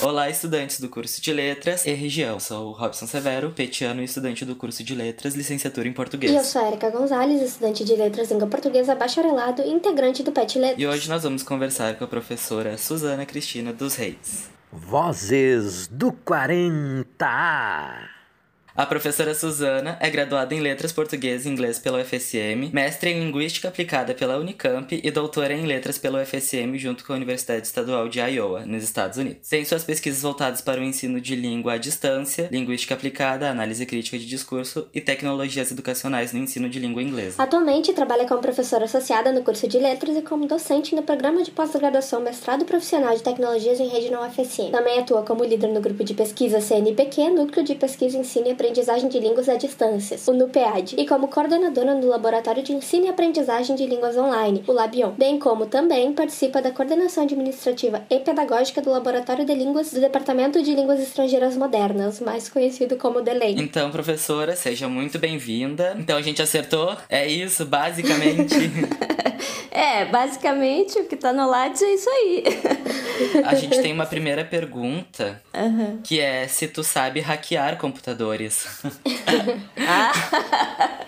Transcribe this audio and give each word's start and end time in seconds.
Olá, 0.00 0.30
estudantes 0.30 0.78
do 0.78 0.88
curso 0.88 1.20
de 1.20 1.32
Letras 1.32 1.84
e 1.84 1.92
Região. 1.92 2.38
Sou 2.38 2.68
o 2.68 2.72
Robson 2.72 3.04
Severo, 3.04 3.50
petiano 3.50 4.00
e 4.00 4.04
estudante 4.04 4.44
do 4.44 4.54
curso 4.54 4.84
de 4.84 4.94
Letras, 4.94 5.34
licenciatura 5.34 5.88
em 5.88 5.92
Português. 5.92 6.30
E 6.30 6.36
eu 6.36 6.44
sou 6.44 6.62
a 6.62 6.68
Erika 6.68 6.88
Gonzalez, 6.88 7.42
estudante 7.42 7.84
de 7.84 7.96
Letras 7.96 8.30
Língua 8.30 8.46
Portuguesa, 8.46 8.94
bacharelado 8.94 9.60
e 9.62 9.70
integrante 9.70 10.22
do 10.22 10.30
PET 10.30 10.56
Letras. 10.56 10.80
E 10.80 10.86
hoje 10.86 11.08
nós 11.08 11.24
vamos 11.24 11.42
conversar 11.42 11.96
com 11.96 12.04
a 12.04 12.06
professora 12.06 12.78
Suzana 12.78 13.26
Cristina 13.26 13.72
dos 13.72 13.96
Reis. 13.96 14.48
Vozes 14.70 15.88
do 15.88 16.12
40. 16.12 18.17
A 18.78 18.86
professora 18.86 19.34
Suzana 19.34 19.98
é 20.00 20.08
graduada 20.08 20.54
em 20.54 20.60
Letras 20.60 20.92
Português 20.92 21.44
e 21.44 21.48
Inglês 21.48 21.80
pela 21.80 22.00
UFSM, 22.00 22.70
mestre 22.72 23.10
em 23.10 23.24
Linguística 23.24 23.66
Aplicada 23.66 24.14
pela 24.14 24.38
Unicamp 24.38 25.00
e 25.02 25.10
doutora 25.10 25.52
em 25.52 25.66
Letras 25.66 25.98
pela 25.98 26.22
UFSM 26.22 26.78
junto 26.78 27.04
com 27.04 27.12
a 27.12 27.16
Universidade 27.16 27.66
Estadual 27.66 28.08
de 28.08 28.20
Iowa, 28.20 28.64
nos 28.64 28.84
Estados 28.84 29.18
Unidos. 29.18 29.48
Tem 29.48 29.64
suas 29.64 29.82
pesquisas 29.82 30.22
voltadas 30.22 30.60
para 30.60 30.80
o 30.80 30.84
ensino 30.84 31.20
de 31.20 31.34
língua 31.34 31.72
à 31.72 31.76
distância, 31.76 32.48
linguística 32.52 32.94
aplicada, 32.94 33.50
análise 33.50 33.84
crítica 33.84 34.16
de 34.16 34.24
discurso 34.24 34.88
e 34.94 35.00
tecnologias 35.00 35.72
educacionais 35.72 36.32
no 36.32 36.38
ensino 36.38 36.68
de 36.68 36.78
língua 36.78 37.02
inglesa. 37.02 37.42
Atualmente 37.42 37.92
trabalha 37.92 38.28
como 38.28 38.40
professora 38.40 38.84
associada 38.84 39.32
no 39.32 39.42
curso 39.42 39.66
de 39.66 39.80
Letras 39.80 40.16
e 40.16 40.22
como 40.22 40.46
docente 40.46 40.94
no 40.94 41.02
programa 41.02 41.42
de 41.42 41.50
pós-graduação 41.50 42.20
Mestrado 42.20 42.64
Profissional 42.64 43.12
de 43.16 43.24
Tecnologias 43.24 43.80
em 43.80 43.88
Rede 43.88 44.08
na 44.08 44.24
UFSM. 44.24 44.70
Também 44.70 45.00
atua 45.00 45.22
como 45.22 45.42
líder 45.42 45.72
no 45.72 45.80
grupo 45.80 46.04
de 46.04 46.14
pesquisa 46.14 46.60
CNPq, 46.60 47.30
Núcleo 47.30 47.64
de 47.64 47.74
Pesquisa, 47.74 48.16
Ensino 48.16 48.46
e 48.46 48.67
de 48.72 49.18
Línguas 49.18 49.48
à 49.48 49.56
Distância, 49.56 50.18
o 50.26 50.32
NUPEAD, 50.32 50.96
e 50.98 51.06
como 51.06 51.28
coordenadora 51.28 51.94
no 51.94 52.06
Laboratório 52.06 52.62
de 52.62 52.72
Ensino 52.72 53.06
e 53.06 53.08
Aprendizagem 53.08 53.74
de 53.74 53.86
Línguas 53.86 54.16
Online, 54.16 54.62
o 54.66 54.72
Labion, 54.72 55.10
bem 55.16 55.38
como 55.38 55.66
também 55.66 56.12
participa 56.12 56.60
da 56.60 56.70
coordenação 56.70 57.24
administrativa 57.24 58.02
e 58.10 58.18
pedagógica 58.20 58.82
do 58.82 58.90
Laboratório 58.90 59.44
de 59.44 59.54
Línguas 59.54 59.92
do 59.92 60.00
Departamento 60.00 60.62
de 60.62 60.74
Línguas 60.74 61.00
Estrangeiras 61.00 61.56
Modernas, 61.56 62.20
mais 62.20 62.48
conhecido 62.48 62.96
como 62.96 63.20
DELEI. 63.20 63.56
Então, 63.58 63.90
professora, 63.90 64.54
seja 64.54 64.88
muito 64.88 65.18
bem-vinda. 65.18 65.96
Então, 65.98 66.16
a 66.16 66.22
gente 66.22 66.42
acertou? 66.42 66.96
É 67.08 67.26
isso, 67.26 67.64
basicamente. 67.64 68.54
É, 69.70 70.04
basicamente 70.06 70.98
o 70.98 71.04
que 71.04 71.16
tá 71.16 71.32
no 71.32 71.48
Lattes 71.48 71.82
é 71.82 71.94
isso 71.94 72.10
aí. 72.10 72.44
a 73.44 73.54
gente 73.54 73.80
tem 73.80 73.92
uma 73.92 74.06
primeira 74.06 74.44
pergunta, 74.44 75.40
Aham. 75.54 76.00
que 76.02 76.18
é 76.18 76.48
se 76.48 76.66
tu 76.66 76.82
sabe 76.82 77.20
hackear 77.20 77.76
computadores. 77.76 78.47
Ah. 79.86 80.12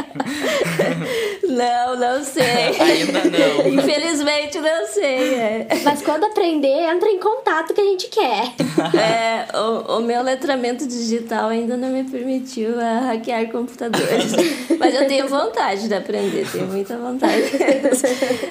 Não, 1.49 1.97
não 1.97 2.25
sei. 2.25 2.45
Ainda 2.81 3.25
não. 3.25 3.69
Infelizmente 3.69 4.59
não 4.61 4.87
sei. 4.87 5.35
É, 5.35 5.67
Mas 5.85 6.03
quando 6.03 6.25
aprender, 6.25 6.69
entra 6.69 7.09
em 7.09 7.19
contato 7.19 7.75
que 7.75 7.81
a 7.81 7.85
gente 7.85 8.09
quer. 8.09 8.53
É, 8.97 9.47
o, 9.57 9.99
o 9.99 10.01
meu 10.01 10.23
letramento 10.23 10.87
digital 10.87 11.49
ainda 11.49 11.77
não 11.77 11.89
me 11.89 12.05
permitiu 12.05 12.79
a 12.81 13.01
hackear 13.01 13.51
computadores. 13.51 14.33
Mas 14.79 14.95
eu 14.95 15.07
tenho 15.07 15.29
vontade 15.29 15.89
de 15.89 15.95
aprender, 15.95 16.47
tenho 16.51 16.67
muita 16.67 16.97
vontade. 16.97 17.51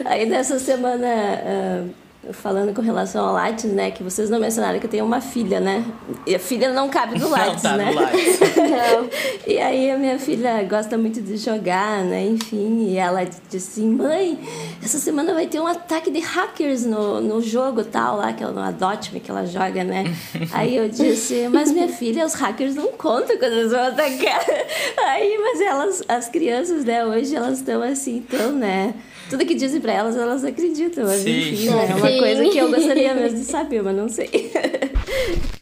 Aí 0.05 0.25
nessa 0.25 0.59
semana. 0.59 1.07
ah, 1.07 2.08
Falando 2.33 2.73
com 2.73 2.81
relação 2.81 3.25
ao 3.25 3.33
Lattes, 3.33 3.71
né? 3.71 3.91
Que 3.91 4.03
vocês 4.03 4.29
não 4.29 4.39
mencionaram 4.39 4.79
que 4.79 4.85
eu 4.85 4.89
tenho 4.89 5.05
uma 5.05 5.21
filha, 5.21 5.59
né? 5.59 5.85
E 6.25 6.35
a 6.35 6.39
filha 6.39 6.71
não 6.71 6.89
cabe 6.89 7.17
no 7.17 7.29
Lattes, 7.29 7.61
tá 7.61 7.71
no 7.71 7.77
né? 7.77 7.91
Lattes. 7.91 8.39
Não. 8.69 9.09
E 9.47 9.57
aí 9.57 9.89
a 9.89 9.97
minha 9.97 10.19
filha 10.19 10.63
gosta 10.63 10.97
muito 10.97 11.21
de 11.21 11.37
jogar, 11.37 12.03
né? 12.03 12.25
Enfim, 12.25 12.89
e 12.89 12.97
ela 12.97 13.23
disse 13.23 13.71
assim, 13.71 13.89
mãe, 13.89 14.39
essa 14.83 14.97
semana 14.99 15.33
vai 15.33 15.47
ter 15.47 15.59
um 15.59 15.67
ataque 15.67 16.11
de 16.11 16.19
hackers 16.19 16.85
no, 16.85 17.19
no 17.19 17.41
jogo 17.41 17.83
tal 17.83 18.17
lá, 18.17 18.33
que 18.33 18.43
é 18.43 18.47
no 18.47 18.59
Adopt-me 18.59 19.19
que 19.19 19.31
ela 19.31 19.45
joga, 19.45 19.83
né? 19.83 20.03
Aí 20.53 20.75
eu 20.75 20.87
disse, 20.87 21.47
mas 21.49 21.71
minha 21.71 21.87
filha, 21.87 22.25
os 22.25 22.33
hackers 22.33 22.75
não 22.75 22.91
contam 22.91 23.37
quando 23.37 23.53
eles 23.53 23.71
vão 23.71 23.83
atacar. 23.83 24.45
Aí, 25.07 25.37
mas 25.39 25.61
elas, 25.61 26.03
as 26.07 26.29
crianças, 26.29 26.85
né, 26.85 27.05
hoje 27.05 27.35
elas 27.35 27.59
estão 27.59 27.81
assim, 27.81 28.17
então, 28.17 28.51
né? 28.51 28.93
Tudo 29.29 29.45
que 29.45 29.53
dizem 29.55 29.79
pra 29.79 29.93
elas, 29.93 30.15
elas 30.17 30.43
acreditam. 30.43 31.05
Mas 31.05 31.21
Sim. 31.21 31.51
enfim, 31.51 31.69
né? 31.69 31.87
É 31.91 31.95
uma 31.95 32.19
coisa 32.19 32.49
que 32.49 32.57
eu 32.57 32.69
gostaria 32.69 33.13
mesmo 33.13 33.39
de 33.39 33.45
saber, 33.45 33.83
mas 33.83 33.95
não 33.95 34.09
sei. 34.09 34.51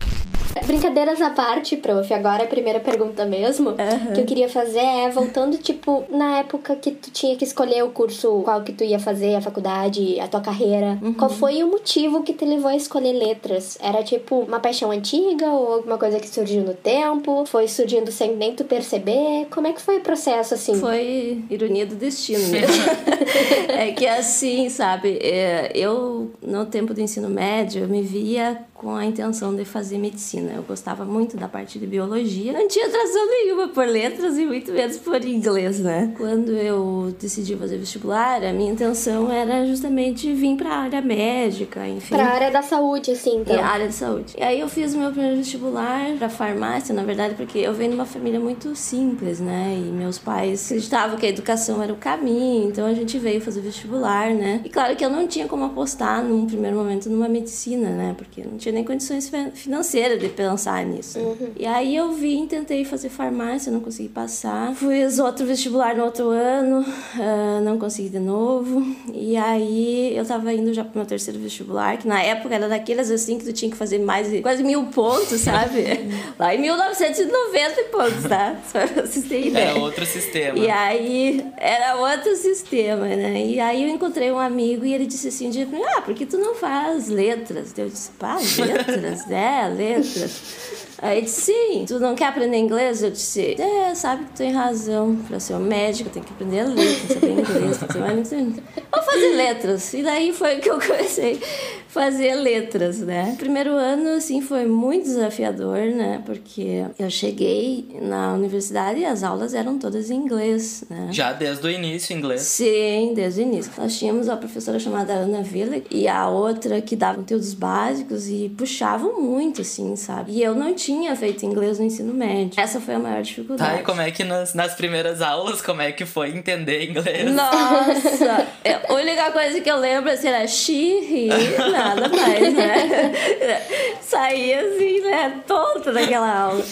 Brincadeiras 0.65 1.21
à 1.21 1.29
parte, 1.29 1.77
prof, 1.77 2.13
agora 2.13 2.43
a 2.43 2.47
primeira 2.47 2.79
pergunta 2.79 3.25
mesmo 3.25 3.69
Aham. 3.69 4.13
que 4.13 4.21
eu 4.21 4.25
queria 4.25 4.49
fazer 4.49 4.79
é 4.79 5.09
voltando, 5.09 5.57
tipo, 5.57 6.03
na 6.09 6.39
época 6.39 6.75
que 6.75 6.91
tu 6.91 7.11
tinha 7.11 7.35
que 7.35 7.43
escolher 7.43 7.83
o 7.83 7.89
curso, 7.89 8.41
qual 8.43 8.63
que 8.63 8.73
tu 8.73 8.83
ia 8.83 8.99
fazer, 8.99 9.35
a 9.35 9.41
faculdade, 9.41 10.19
a 10.19 10.27
tua 10.27 10.41
carreira. 10.41 10.97
Uhum. 11.01 11.13
Qual 11.13 11.29
foi 11.29 11.63
o 11.63 11.67
motivo 11.67 12.23
que 12.23 12.33
te 12.33 12.45
levou 12.45 12.69
a 12.69 12.75
escolher 12.75 13.13
letras? 13.13 13.77
Era 13.81 14.03
tipo 14.03 14.39
uma 14.39 14.59
paixão 14.59 14.91
antiga 14.91 15.47
ou 15.47 15.73
alguma 15.73 15.97
coisa 15.97 16.19
que 16.19 16.27
surgiu 16.27 16.63
no 16.63 16.73
tempo? 16.73 17.45
Foi 17.45 17.67
surgindo 17.67 18.11
sem 18.11 18.35
nem 18.35 18.53
tu 18.53 18.63
perceber? 18.63 19.47
Como 19.51 19.67
é 19.67 19.73
que 19.73 19.81
foi 19.81 19.97
o 19.97 20.01
processo 20.01 20.53
assim? 20.53 20.75
Foi 20.75 21.43
ironia 21.49 21.85
do 21.85 21.95
destino 21.95 22.47
mesmo. 22.47 22.83
é 23.69 23.91
que 23.91 24.07
assim, 24.07 24.69
sabe, 24.69 25.17
é, 25.21 25.71
eu 25.73 26.31
no 26.41 26.65
tempo 26.65 26.93
do 26.93 27.01
ensino 27.01 27.29
médio 27.29 27.83
eu 27.83 27.87
me 27.87 28.01
via 28.01 28.65
com 28.77 28.95
a 28.95 29.03
intenção 29.03 29.55
de 29.55 29.65
fazer 29.65 29.97
medicina. 29.97 30.53
Eu 30.53 30.61
gostava 30.61 31.03
muito 31.03 31.35
da 31.35 31.47
parte 31.47 31.79
de 31.79 31.87
biologia. 31.87 32.53
Não 32.53 32.67
tinha 32.67 32.85
atração 32.85 33.27
nenhuma 33.27 33.67
por 33.69 33.87
letras 33.87 34.37
e 34.37 34.45
muito 34.45 34.71
menos 34.71 34.97
por 34.97 35.23
inglês, 35.25 35.79
né? 35.79 36.13
Quando 36.15 36.51
eu 36.51 37.13
decidi 37.19 37.55
fazer 37.55 37.79
vestibular, 37.79 38.43
a 38.43 38.53
minha 38.53 38.71
intenção 38.71 39.31
era 39.31 39.65
justamente 39.65 40.31
vir 40.31 40.55
para 40.55 40.69
a 40.69 40.77
área 40.81 41.01
médica, 41.01 41.87
enfim. 41.87 42.15
Pra 42.15 42.27
área 42.27 42.51
da 42.51 42.61
saúde, 42.61 43.11
assim, 43.11 43.41
então. 43.41 43.59
A 43.59 43.65
área 43.65 43.87
de 43.87 43.95
saúde. 43.95 44.35
E 44.37 44.43
aí 44.43 44.59
eu 44.59 44.69
fiz 44.69 44.93
o 44.93 44.99
meu 44.99 45.11
primeiro 45.11 45.37
vestibular 45.37 46.15
pra 46.19 46.29
farmácia, 46.29 46.93
na 46.93 47.03
verdade, 47.03 47.33
porque 47.33 47.57
eu 47.57 47.73
venho 47.73 47.91
de 47.91 47.95
uma 47.95 48.05
família 48.05 48.39
muito 48.39 48.75
simples, 48.75 49.39
né? 49.39 49.75
E 49.75 49.91
meus 49.91 50.19
pais 50.19 50.65
acreditavam 50.67 51.17
que 51.17 51.25
a 51.25 51.29
educação 51.29 51.81
era 51.81 51.91
o 51.91 51.97
caminho, 51.97 52.69
então 52.69 52.85
a 52.85 52.93
gente 52.93 53.17
veio 53.17 53.41
fazer 53.41 53.61
vestibular, 53.61 54.29
né? 54.35 54.61
E 54.63 54.69
claro 54.69 54.95
que 54.95 55.03
eu 55.03 55.09
não 55.09 55.27
tinha 55.27 55.47
como 55.47 55.65
apostar 55.65 56.23
num 56.23 56.45
primeiro 56.45 56.77
momento 56.77 57.09
numa 57.09 57.27
medicina, 57.27 57.89
né? 57.89 58.13
Porque 58.15 58.43
não 58.43 58.57
tinha 58.57 58.66
nem 58.71 58.83
condições 58.83 59.29
fi- 59.29 59.51
financeiras 59.53 60.19
de 60.19 60.29
pensar 60.29 60.85
nisso. 60.85 61.19
E 61.57 61.65
aí 61.65 61.95
eu 61.95 62.11
vim, 62.13 62.45
tentei 62.47 62.83
fazer 62.85 63.09
farmácia, 63.09 63.71
não 63.71 63.79
consegui 63.79 64.09
passar. 64.09 64.73
Fiz 64.75 65.19
outro 65.19 65.45
vestibular 65.45 65.95
no 65.95 66.03
outro 66.05 66.29
ano, 66.29 66.85
ah, 67.19 67.61
não 67.63 67.77
consegui 67.79 68.09
de 68.09 68.19
novo. 68.19 68.85
E 69.13 69.35
aí 69.37 70.15
eu 70.15 70.25
tava 70.25 70.53
indo 70.53 70.73
já 70.73 70.83
pro 70.83 70.97
meu 70.99 71.05
terceiro 71.05 71.39
vestibular, 71.39 71.97
que 71.97 72.07
na 72.07 72.21
época 72.21 72.53
era 72.55 72.67
daqueles 72.67 73.09
assim 73.11 73.37
que 73.37 73.45
tu 73.45 73.53
tinha 73.53 73.69
que 73.71 73.77
fazer 73.77 73.99
mais 73.99 74.29
de 74.29 74.41
quase 74.41 74.63
mil 74.63 74.83
pontos, 74.85 75.41
sabe? 75.41 75.83
Lá 76.37 76.53
em 76.53 76.59
1990 76.61 77.83
pontos, 77.91 78.23
tá? 78.27 78.55
Só 78.71 78.85
pra 78.87 79.05
vocês 79.05 79.25
terem 79.27 79.47
ideia. 79.49 79.69
É 79.69 79.73
outro 79.75 80.05
sistema. 80.05 80.57
E 80.57 80.69
aí, 80.69 81.45
era 81.57 81.95
outro 81.97 82.35
sistema, 82.35 83.05
né? 83.07 83.45
E 83.45 83.59
aí 83.59 83.83
eu 83.83 83.89
encontrei 83.89 84.31
um 84.31 84.39
amigo 84.39 84.85
e 84.85 84.93
ele 84.93 85.05
disse 85.05 85.27
assim, 85.29 85.47
um 85.47 85.49
dia 85.49 85.65
pra 85.65 85.77
mim, 85.77 85.85
ah, 85.95 86.01
por 86.01 86.13
que 86.13 86.25
tu 86.25 86.37
não 86.37 86.55
faz 86.55 87.07
letras? 87.07 87.73
Eu 87.77 87.89
disse, 87.89 88.11
pá, 88.11 88.37
letras? 88.57 89.31
é, 89.31 89.67
letras. 89.69 90.86
Aí 91.01 91.17
ele 91.17 91.25
disse, 91.25 91.51
sim, 91.51 91.85
tu 91.87 91.99
não 91.99 92.15
quer 92.15 92.25
aprender 92.25 92.57
inglês? 92.57 93.03
Eu 93.03 93.11
disse, 93.11 93.55
é, 93.61 93.93
sabe 93.93 94.25
que 94.25 94.31
tu 94.31 94.37
tem 94.37 94.51
razão. 94.51 95.15
Pra 95.27 95.39
ser 95.39 95.53
um 95.53 95.59
médico, 95.59 96.09
tem 96.09 96.23
que 96.23 96.31
aprender 96.31 96.63
letras, 96.63 97.13
saber 97.13 97.31
inglês, 97.31 97.77
tem 97.77 97.87
que 97.87 97.97
mais... 97.99 98.29
Vou 98.29 99.03
fazer 99.03 99.35
letras. 99.35 99.93
E 99.93 100.01
daí 100.01 100.33
foi 100.33 100.57
que 100.57 100.69
eu 100.69 100.79
comecei 100.81 101.35
a 101.35 101.89
fazer 101.89 102.33
letras, 102.35 102.99
né? 102.99 103.35
Primeiro 103.37 103.71
ano, 103.71 104.09
assim, 104.17 104.41
foi 104.41 104.65
muito 104.65 105.03
desafiador, 105.03 105.77
né? 105.77 106.21
Porque 106.25 106.85
eu 106.97 107.09
cheguei 107.09 107.87
na 108.01 108.33
universidade 108.33 108.99
e 109.01 109.05
as 109.05 109.23
aulas 109.23 109.53
eram 109.53 109.77
todas 109.77 110.09
em 110.09 110.15
inglês, 110.15 110.83
né? 110.89 111.09
Já 111.11 111.31
desde 111.31 111.65
o 111.65 111.69
início, 111.69 112.15
inglês. 112.15 112.41
Sim, 112.41 113.13
desde 113.15 113.41
o 113.41 113.43
início. 113.43 113.71
Nós 113.77 113.97
tínhamos 113.97 114.27
uma 114.27 114.37
professora 114.37 114.79
chamada 114.79 115.13
Ana 115.13 115.43
Villa 115.43 115.79
e 115.91 116.07
a 116.07 116.27
outra 116.27 116.81
que 116.81 116.95
dava 116.95 117.17
conteúdos 117.17 117.53
básicos 117.53 118.27
e 118.27 118.51
puxavam 118.57 119.21
muito, 119.21 119.61
assim, 119.61 119.95
sabe? 119.95 120.31
E 120.31 120.43
eu 120.43 120.55
não 120.55 120.73
tinha 120.73 120.86
feito 121.15 121.45
inglês 121.45 121.79
no 121.79 121.85
ensino 121.85 122.13
médio. 122.13 122.59
Essa 122.59 122.79
foi 122.79 122.95
a 122.95 122.99
maior 122.99 123.21
dificuldade. 123.21 123.71
Tá, 123.71 123.79
e 123.79 123.83
como 123.83 124.01
é 124.01 124.11
que 124.11 124.23
nas, 124.23 124.53
nas 124.53 124.75
primeiras 124.75 125.21
aulas, 125.21 125.61
como 125.61 125.81
é 125.81 125.91
que 125.91 126.05
foi 126.05 126.29
entender 126.29 126.89
inglês? 126.89 127.31
Nossa! 127.31 128.47
É, 128.63 128.73
a 128.73 128.93
única 128.93 129.31
coisa 129.31 129.61
que 129.61 129.69
eu 129.69 129.77
lembro 129.77 130.11
assim, 130.11 130.27
era 130.27 130.45
xirri, 130.45 131.29
nada 131.71 132.09
mais, 132.09 132.53
né? 132.53 133.13
Saía 134.01 134.61
assim, 134.61 134.99
né? 135.01 135.41
Tonta 135.47 135.93
daquela 135.93 136.29
aula. 136.29 136.63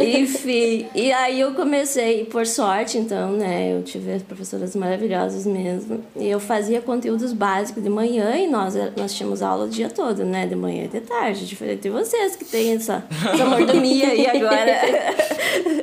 Enfim, 0.00 0.86
e 0.94 1.12
aí 1.12 1.40
eu 1.40 1.54
comecei, 1.54 2.24
por 2.24 2.46
sorte, 2.46 2.98
então, 2.98 3.32
né? 3.32 3.74
Eu 3.74 3.82
tive 3.82 4.20
professoras 4.20 4.74
maravilhosas 4.74 5.46
mesmo. 5.46 6.02
E 6.16 6.28
eu 6.28 6.40
fazia 6.40 6.80
conteúdos 6.80 7.32
básicos 7.32 7.82
de 7.82 7.90
manhã 7.90 8.36
e 8.36 8.46
nós, 8.46 8.74
nós 8.96 9.14
tínhamos 9.14 9.42
aula 9.42 9.66
o 9.66 9.68
dia 9.68 9.90
todo, 9.90 10.24
né? 10.24 10.46
De 10.46 10.54
manhã 10.54 10.84
e 10.84 10.88
de 10.88 11.00
tarde. 11.00 11.46
Diferente 11.46 11.82
de 11.82 11.90
vocês 11.90 12.36
que 12.36 12.44
têm 12.44 12.74
essa, 12.74 13.04
essa 13.32 13.44
mordomia 13.46 14.08
aí 14.08 14.26
agora. 14.26 14.80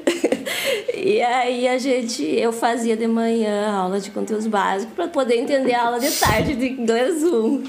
E 1.01 1.21
aí 1.21 1.68
a 1.68 1.77
gente, 1.77 2.24
eu 2.24 2.51
fazia 2.51 2.95
de 2.95 3.07
manhã 3.07 3.71
aula 3.71 4.00
de 4.00 4.12
conteúdos 4.12 4.45
básicos 4.45 4.94
para 4.94 5.07
poder 5.07 5.38
entender 5.38 5.74
a 5.74 5.86
aula 5.86 6.00
de 6.00 6.12
tarde 6.12 6.53
de 6.56 6.68
inglês 6.68 7.24
1. 7.24 7.63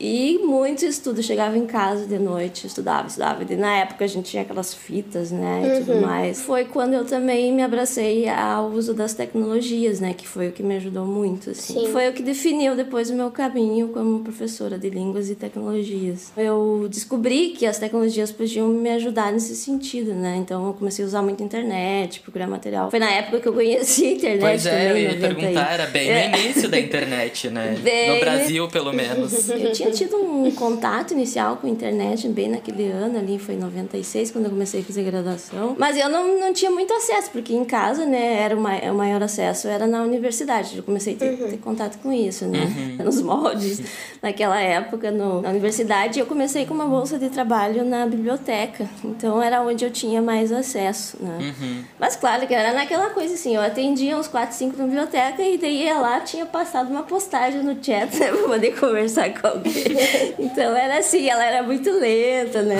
E 0.00 0.38
muito 0.44 0.84
estudo. 0.84 1.22
Chegava 1.22 1.58
em 1.58 1.66
casa 1.66 2.06
de 2.06 2.18
noite, 2.18 2.66
estudava, 2.66 3.08
estudava. 3.08 3.44
E 3.50 3.56
na 3.56 3.78
época 3.78 4.04
a 4.04 4.08
gente 4.08 4.30
tinha 4.30 4.42
aquelas 4.42 4.72
fitas, 4.72 5.30
né? 5.32 5.62
E 5.80 5.84
tudo 5.84 6.00
mais. 6.00 6.40
Foi 6.42 6.64
quando 6.64 6.94
eu 6.94 7.04
também 7.04 7.52
me 7.52 7.62
abracei 7.62 8.28
ao 8.28 8.68
uso 8.70 8.94
das 8.94 9.12
tecnologias, 9.14 9.98
né? 10.00 10.14
Que 10.14 10.26
foi 10.26 10.48
o 10.48 10.52
que 10.52 10.62
me 10.62 10.76
ajudou 10.76 11.04
muito, 11.04 11.50
assim. 11.50 11.74
Sim. 11.86 11.92
Foi 11.92 12.08
o 12.08 12.12
que 12.12 12.22
definiu 12.22 12.76
depois 12.76 13.10
o 13.10 13.14
meu 13.14 13.30
caminho 13.30 13.88
como 13.88 14.20
professora 14.20 14.78
de 14.78 14.88
línguas 14.88 15.28
e 15.30 15.34
tecnologias. 15.34 16.32
Eu 16.36 16.86
descobri 16.88 17.50
que 17.50 17.66
as 17.66 17.78
tecnologias 17.78 18.30
podiam 18.30 18.68
me 18.68 18.90
ajudar 18.90 19.32
nesse 19.32 19.56
sentido, 19.56 20.12
né? 20.14 20.36
Então 20.36 20.66
eu 20.66 20.74
comecei 20.74 21.04
a 21.04 21.08
usar 21.08 21.22
muito 21.22 21.42
a 21.42 21.46
internet, 21.46 22.20
procurar 22.20 22.46
material. 22.46 22.88
Foi 22.90 23.00
na 23.00 23.10
época 23.10 23.40
que 23.40 23.48
eu 23.48 23.52
conheci 23.52 24.06
a 24.06 24.10
internet 24.12 24.40
Pois 24.40 24.66
é, 24.66 24.88
também, 24.88 25.02
eu 25.04 25.10
ia 25.10 25.14
90 25.16 25.26
e- 25.26 25.34
perguntar, 25.34 25.72
era 25.72 25.86
bem 25.86 26.08
É. 26.08 26.28
no 26.28 26.36
início 26.38 26.68
da 26.68 26.78
internet, 26.78 27.50
né? 27.50 27.76
Bem- 27.82 28.14
No 28.14 28.20
Brasil, 28.20 28.68
pelo 28.68 28.92
menos. 28.92 29.48
Eu 29.58 29.72
tinha 29.72 29.87
tido 29.90 30.16
um 30.16 30.50
contato 30.52 31.12
inicial 31.12 31.56
com 31.56 31.66
a 31.66 31.70
internet 31.70 32.28
bem 32.28 32.48
naquele 32.48 32.90
ano 32.90 33.18
ali, 33.18 33.38
foi 33.38 33.54
em 33.54 33.58
96, 33.58 34.30
quando 34.30 34.44
eu 34.46 34.50
comecei 34.50 34.80
a 34.80 34.84
fazer 34.84 35.02
graduação. 35.02 35.74
Mas 35.78 35.96
eu 35.96 36.08
não, 36.08 36.38
não 36.40 36.52
tinha 36.52 36.70
muito 36.70 36.92
acesso, 36.94 37.30
porque 37.30 37.52
em 37.54 37.64
casa, 37.64 38.04
né, 38.04 38.40
era 38.42 38.56
o, 38.56 38.60
mai- 38.60 38.88
o 38.90 38.94
maior 38.94 39.22
acesso 39.22 39.68
era 39.68 39.86
na 39.86 40.02
universidade. 40.02 40.76
Eu 40.76 40.82
comecei 40.82 41.14
a 41.14 41.16
ter, 41.16 41.36
ter 41.36 41.58
contato 41.58 41.98
com 41.98 42.12
isso, 42.12 42.46
né? 42.46 42.96
Nos 43.04 43.20
moldes. 43.22 43.80
Naquela 44.22 44.60
época, 44.60 45.10
no, 45.10 45.40
na 45.42 45.50
universidade, 45.50 46.18
eu 46.18 46.26
comecei 46.26 46.66
com 46.66 46.74
uma 46.74 46.86
bolsa 46.86 47.18
de 47.18 47.28
trabalho 47.30 47.84
na 47.84 48.06
biblioteca. 48.06 48.88
Então 49.04 49.40
era 49.42 49.62
onde 49.62 49.84
eu 49.84 49.90
tinha 49.90 50.20
mais 50.20 50.50
acesso, 50.52 51.16
né? 51.20 51.54
Mas 51.98 52.16
claro 52.16 52.46
que 52.46 52.54
era 52.54 52.72
naquela 52.72 53.10
coisa 53.10 53.34
assim, 53.34 53.54
eu 53.54 53.62
atendia 53.62 54.16
uns 54.16 54.26
4, 54.28 54.54
5 54.56 54.76
na 54.76 54.84
biblioteca 54.84 55.42
e 55.42 55.56
daí 55.58 55.84
ia 55.84 55.98
lá, 55.98 56.20
tinha 56.20 56.44
passado 56.46 56.90
uma 56.90 57.02
postagem 57.02 57.62
no 57.62 57.72
chat, 57.82 58.14
né, 58.18 58.28
pra 58.32 58.48
poder 58.48 58.78
conversar 58.78 59.30
com 59.40 59.46
alguém. 59.46 59.77
Então 60.38 60.76
era 60.76 60.98
assim, 60.98 61.28
ela 61.28 61.44
era 61.44 61.62
muito 61.62 61.90
lenta, 61.90 62.62
né? 62.62 62.76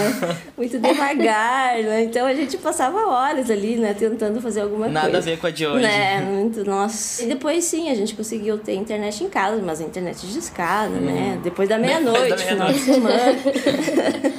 Muito 0.57 0.79
devagar, 0.81 1.77
né? 1.83 2.05
Então 2.05 2.27
a 2.27 2.35
gente 2.35 2.57
passava 2.57 3.07
horas 3.07 3.51
ali, 3.51 3.77
né, 3.77 3.95
tentando 3.95 4.41
fazer 4.41 4.61
alguma 4.63 4.89
Nada 4.89 5.11
coisa. 5.11 5.19
a 5.19 5.21
ver 5.21 5.39
com 5.39 5.47
a 5.47 5.51
de 5.51 5.67
hoje. 5.67 5.83
Né, 5.83 6.21
muito, 6.21 6.65
nossa. 6.65 7.23
E 7.23 7.27
depois 7.27 7.65
sim, 7.65 7.91
a 7.91 7.95
gente 7.95 8.15
conseguiu 8.15 8.59
ter 8.59 8.75
internet 8.75 9.23
em 9.23 9.29
casa, 9.29 9.61
mas 9.63 9.81
a 9.81 9.85
internet 9.85 10.27
de 10.27 10.39
escada, 10.39 10.95
né? 10.97 11.39
Depois 11.43 11.69
da 11.69 11.79
meia-noite, 11.79 12.23
Depois 12.23 12.41
da 12.43 12.47
final 12.47 12.73
de 12.73 12.79
semana. 12.79 13.39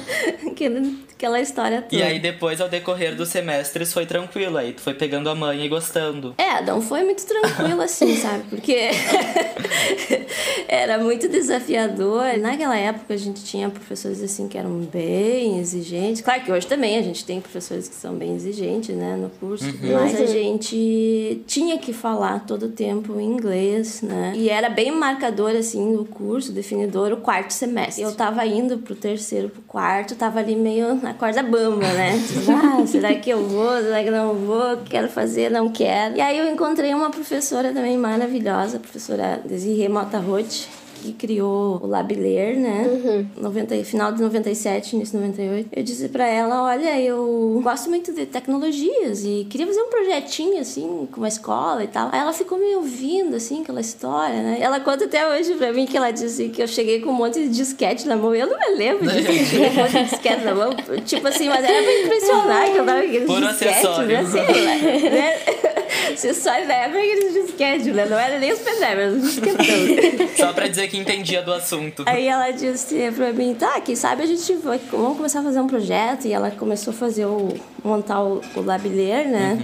Aquela 1.20 1.40
história 1.40 1.82
toda. 1.82 1.96
E 1.96 2.02
aí 2.02 2.18
depois, 2.18 2.60
ao 2.60 2.68
decorrer 2.68 3.14
dos 3.14 3.28
semestres, 3.28 3.92
foi 3.92 4.06
tranquilo. 4.06 4.56
Aí 4.56 4.72
tu 4.72 4.80
foi 4.80 4.94
pegando 4.94 5.28
a 5.28 5.34
manha 5.34 5.64
e 5.64 5.68
gostando. 5.68 6.34
É, 6.38 6.62
não 6.62 6.80
foi 6.80 7.02
muito 7.02 7.26
tranquilo 7.26 7.80
assim, 7.82 8.16
sabe? 8.16 8.44
Porque 8.48 8.90
era 10.68 10.98
muito 10.98 11.28
desafiador. 11.28 12.24
Naquela 12.50 12.76
época 12.76 13.14
a 13.14 13.16
gente 13.16 13.44
tinha 13.44 13.70
professores 13.70 14.20
assim 14.20 14.48
que 14.48 14.58
eram 14.58 14.80
bem 14.80 15.60
exigentes. 15.60 16.20
Claro 16.20 16.42
que 16.42 16.50
hoje 16.50 16.66
também 16.66 16.98
a 16.98 17.02
gente 17.02 17.24
tem 17.24 17.40
professores 17.40 17.88
que 17.88 17.94
são 17.94 18.14
bem 18.14 18.34
exigentes, 18.34 18.96
né, 18.96 19.16
no 19.16 19.30
curso. 19.30 19.64
Mas 19.80 20.20
a 20.20 20.26
gente 20.26 21.42
tinha 21.46 21.78
que 21.78 21.92
falar 21.92 22.44
todo 22.46 22.64
o 22.64 22.68
tempo 22.68 23.20
em 23.20 23.24
inglês, 23.24 24.02
né? 24.02 24.32
E 24.34 24.48
era 24.48 24.68
bem 24.68 24.90
marcador 24.90 25.52
assim 25.52 25.92
no 25.92 26.04
curso, 26.04 26.50
definidor, 26.50 27.12
o 27.12 27.18
quarto 27.18 27.52
semestre. 27.52 28.02
Eu 28.02 28.12
tava 28.12 28.44
indo 28.44 28.78
pro 28.78 28.96
terceiro, 28.96 29.48
pro 29.48 29.62
quarto, 29.62 30.16
tava 30.16 30.40
ali 30.40 30.56
meio 30.56 30.96
na 30.96 31.14
corda 31.14 31.44
bamba, 31.44 31.86
né? 31.92 32.18
Tipo, 32.30 32.50
ah, 32.50 32.86
será 32.86 33.14
que 33.14 33.30
eu 33.30 33.46
vou? 33.46 33.80
Será 33.80 34.02
que 34.02 34.10
não 34.10 34.34
vou? 34.34 34.78
Quero 34.88 35.08
fazer, 35.08 35.50
não 35.50 35.68
quero. 35.68 36.16
E 36.16 36.20
aí 36.20 36.36
eu 36.36 36.50
encontrei 36.52 36.92
uma 36.94 37.10
professora 37.10 37.72
também 37.72 37.96
maravilhosa, 37.96 38.78
a 38.78 38.80
professora 38.80 39.40
Desirê 39.44 39.88
Mota 39.88 40.18
Roth, 40.18 40.66
que 41.02 41.12
criou 41.12 41.80
o 41.82 41.86
Labiler, 41.86 42.58
né? 42.58 43.26
90, 43.36 43.84
final 43.84 44.12
de 44.12 44.20
97, 44.22 44.96
início 44.96 45.18
de 45.18 45.26
98. 45.26 45.68
Eu 45.74 45.82
disse 45.82 46.08
pra 46.08 46.26
ela, 46.26 46.64
olha, 46.64 47.00
eu 47.00 47.60
gosto 47.62 47.88
muito 47.88 48.12
de 48.12 48.26
tecnologias 48.26 49.24
e 49.24 49.46
queria 49.48 49.66
fazer 49.66 49.80
um 49.80 49.88
projetinho, 49.90 50.60
assim, 50.60 51.08
com 51.10 51.18
uma 51.20 51.28
escola 51.28 51.82
e 51.84 51.88
tal. 51.88 52.08
Aí 52.12 52.20
ela 52.20 52.32
ficou 52.32 52.58
me 52.58 52.74
ouvindo, 52.76 53.36
assim, 53.36 53.62
aquela 53.62 53.80
história, 53.80 54.42
né? 54.42 54.58
Ela 54.60 54.80
conta 54.80 55.04
até 55.04 55.26
hoje 55.28 55.54
pra 55.54 55.72
mim 55.72 55.86
que 55.86 55.96
ela 55.96 56.10
disse 56.10 56.48
que 56.48 56.62
eu 56.62 56.68
cheguei 56.68 57.00
com 57.00 57.10
um 57.10 57.14
monte 57.14 57.40
de 57.40 57.48
disquete 57.48 58.06
na 58.06 58.16
mão. 58.16 58.34
Eu 58.34 58.46
não 58.46 58.58
me 58.58 58.76
lembro 58.76 59.06
disso, 59.06 59.24
que 59.26 59.32
eu 59.32 59.44
cheguei 59.46 59.70
com 59.70 59.80
um 59.80 59.82
monte 59.82 59.92
de 59.92 60.04
disquete 60.10 60.44
na 60.44 60.54
mão. 60.54 60.70
Tipo 61.04 61.28
assim, 61.28 61.48
mas 61.48 61.64
era 61.64 61.82
pra 61.82 62.00
impressionar 62.00 62.70
que 62.70 62.76
eu 62.78 62.84
tava 62.84 63.02
com 63.02 63.26
Puro 63.26 63.46
disquete, 63.48 63.70
acessório. 63.86 64.08
né? 64.08 64.20
Assim, 64.20 65.08
né? 65.08 65.69
Da 66.66 66.74
época 66.74 66.98
aqueles 66.98 67.32
disquete, 67.32 67.90
né? 67.92 68.06
Não 68.06 68.18
era 68.18 68.38
nem 68.38 68.52
os 68.52 68.60
era 68.80 69.08
os 69.08 69.22
disquetão. 69.22 69.66
Só 70.36 70.52
pra 70.52 70.68
dizer 70.68 70.88
que 70.88 70.96
entendia 70.98 71.42
do 71.42 71.52
assunto. 71.52 72.04
Aí 72.06 72.26
ela 72.26 72.50
disse 72.50 73.10
pra 73.12 73.32
mim, 73.32 73.54
tá, 73.54 73.80
quem 73.80 73.96
sabe 73.96 74.22
a 74.22 74.26
gente 74.26 74.52
vai, 74.56 74.78
vamos 74.90 75.16
começar 75.16 75.40
a 75.40 75.42
fazer 75.42 75.60
um 75.60 75.66
projeto. 75.66 76.26
E 76.26 76.32
ela 76.32 76.50
começou 76.50 76.92
a 76.92 76.96
fazer 76.96 77.26
o, 77.26 77.48
montar 77.84 78.22
o, 78.22 78.40
o 78.54 78.60
Labiler, 78.60 79.28
né? 79.28 79.58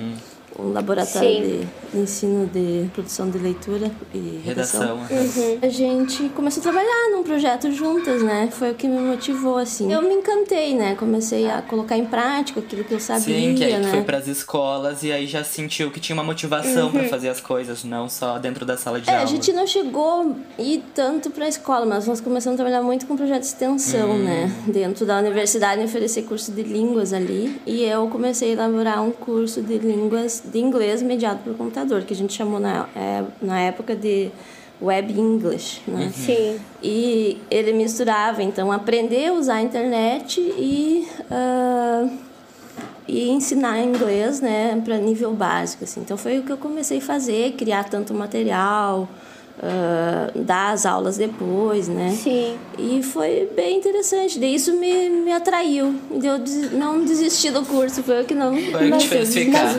Um 0.59 0.73
laboratório 0.73 1.29
Sim. 1.29 1.69
de 1.93 1.99
ensino 2.01 2.47
de 2.47 2.89
produção 2.95 3.29
de 3.31 3.39
leitura 3.39 3.91
e 4.15 4.41
redação. 4.45 5.05
Redação. 5.05 5.59
A 5.61 5.69
gente 5.69 6.29
começou 6.31 6.61
a 6.61 6.65
trabalhar 6.65 7.11
num 7.13 7.23
projeto 7.23 7.71
juntas, 7.73 8.23
né? 8.23 8.49
Foi 8.51 8.71
o 8.71 8.75
que 8.75 8.89
me 8.89 8.99
motivou, 9.01 9.59
assim. 9.59 9.93
Eu 9.93 10.01
me 10.03 10.15
encantei, 10.15 10.75
né? 10.75 10.95
Comecei 10.95 11.51
a 11.51 11.61
colocar 11.61 11.97
em 11.97 12.07
prática 12.07 12.61
aquilo 12.61 12.85
que 12.85 12.93
eu 12.95 13.01
sabia, 13.01 13.23
Sim, 13.39 13.55
que 13.55 13.65
aí 13.65 13.79
né? 13.79 13.91
foi 13.91 14.03
pras 14.03 14.27
escolas 14.27 15.03
e 15.03 15.13
aí 15.13 15.27
já 15.27 15.45
sentiu 15.45 15.91
que 15.91 16.01
tinha 16.01 16.15
uma 16.15 16.25
motivação 16.25 16.91
pra 16.91 17.05
fazer 17.05 17.29
as 17.29 17.41
coisas, 17.41 17.85
não 17.85 18.09
só 18.09 18.39
dentro 18.39 18.65
da 18.65 18.77
sala 18.77 19.01
de 19.01 19.09
É, 19.11 19.13
aula. 19.13 19.25
a 19.25 19.27
gente 19.27 19.53
não 19.53 19.67
chegou 19.67 20.35
a 20.59 20.63
ir 20.63 20.83
tanto 20.95 21.31
para 21.31 21.45
a 21.45 21.49
escola, 21.49 21.85
mas 21.85 22.07
nós 22.07 22.21
começamos 22.21 22.59
a 22.59 22.63
trabalhar 22.63 22.83
muito 22.83 23.07
com 23.07 23.17
projeto 23.17 23.41
de 23.41 23.47
extensão, 23.49 24.17
né? 24.19 24.51
Dentro 24.67 25.05
da 25.05 25.19
universidade, 25.19 25.83
oferecer 25.85 26.23
curso 26.23 26.51
de 26.53 26.63
línguas 26.63 27.13
ali. 27.13 27.61
E 27.67 27.83
eu 27.85 28.09
comecei 28.09 28.51
a 28.51 28.53
elaborar 28.53 29.03
um 29.03 29.11
curso 29.11 29.61
de 29.61 29.79
línguas 29.79 30.43
de 30.53 30.59
inglês 30.59 31.03
mediado 31.03 31.41
por 31.45 31.55
computador, 31.57 32.03
que 32.03 32.13
a 32.13 32.17
gente 32.17 32.33
chamou 32.33 32.59
na, 32.61 32.87
é, 32.95 33.23
na 33.43 33.61
época 33.61 33.95
de 33.97 34.31
Web 34.81 35.13
English, 35.19 35.81
né? 35.89 36.13
Sim. 36.15 36.59
E 36.83 37.39
ele 37.51 37.73
misturava, 37.73 38.43
então, 38.43 38.71
aprender 38.71 39.29
a 39.29 39.33
usar 39.33 39.55
a 39.55 39.63
internet 39.63 40.39
e, 40.41 41.07
ah, 41.31 42.07
e 43.09 43.31
ensinar 43.31 43.81
inglês, 43.83 44.41
né, 44.41 44.81
para 44.85 44.99
nível 44.99 45.33
básico, 45.33 45.85
assim. 45.85 46.01
Então, 46.01 46.17
foi 46.19 46.39
o 46.39 46.43
que 46.43 46.53
eu 46.53 46.59
comecei 46.59 46.99
a 46.99 47.01
fazer, 47.01 47.53
criar 47.53 47.85
tanto 47.85 48.13
material, 48.13 49.09
ah, 49.63 50.31
dar 50.35 50.73
as 50.75 50.85
aulas 50.85 51.17
depois, 51.17 51.89
né? 51.89 52.11
Sim. 52.11 52.59
E 52.79 53.03
foi 53.03 53.49
bem 53.57 53.79
interessante. 53.79 54.39
Daí 54.39 54.55
isso 54.57 54.75
me, 54.75 55.09
me 55.09 55.33
atraiu. 55.33 55.95
E 56.23 56.27
eu 56.27 56.39
des- 56.39 56.71
não 56.73 57.03
desisti 57.03 57.51
do 57.51 57.63
curso, 57.65 58.03
foi 58.03 58.21
o 58.21 58.25
que 58.27 58.35
não... 58.35 58.55
Foi 58.55 58.91
o 58.91 58.93
que 58.93 58.99
te 58.99 59.09
fez 59.09 59.33
ficar. 59.33 59.73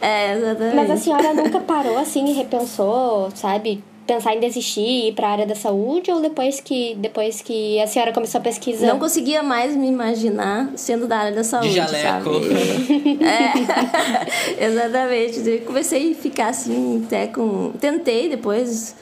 É, 0.00 0.34
exatamente. 0.36 0.76
Mas 0.76 0.90
a 0.90 0.96
senhora 0.96 1.34
nunca 1.34 1.60
parou 1.60 1.98
assim 1.98 2.26
e 2.26 2.32
repensou, 2.32 3.30
sabe? 3.34 3.82
Pensar 4.06 4.36
em 4.36 4.40
desistir 4.40 4.80
e 4.80 5.08
ir 5.08 5.12
pra 5.14 5.30
área 5.30 5.46
da 5.46 5.56
saúde 5.56 6.12
ou 6.12 6.20
depois 6.20 6.60
que, 6.60 6.94
depois 6.94 7.42
que 7.42 7.80
a 7.80 7.88
senhora 7.88 8.12
começou 8.12 8.38
a 8.40 8.42
pesquisar? 8.42 8.86
Não 8.86 9.00
conseguia 9.00 9.42
mais 9.42 9.74
me 9.74 9.88
imaginar 9.88 10.70
sendo 10.76 11.08
da 11.08 11.18
área 11.18 11.32
da 11.32 11.42
saúde, 11.42 11.72
jaleco. 11.72 12.34
sabe? 12.34 13.18
É, 13.24 14.62
exatamente. 14.66 15.40
Daí 15.40 15.58
comecei 15.60 16.12
a 16.12 16.14
ficar 16.14 16.48
assim, 16.50 17.02
até 17.04 17.26
com... 17.26 17.72
Tentei 17.80 18.28
depois 18.28 18.94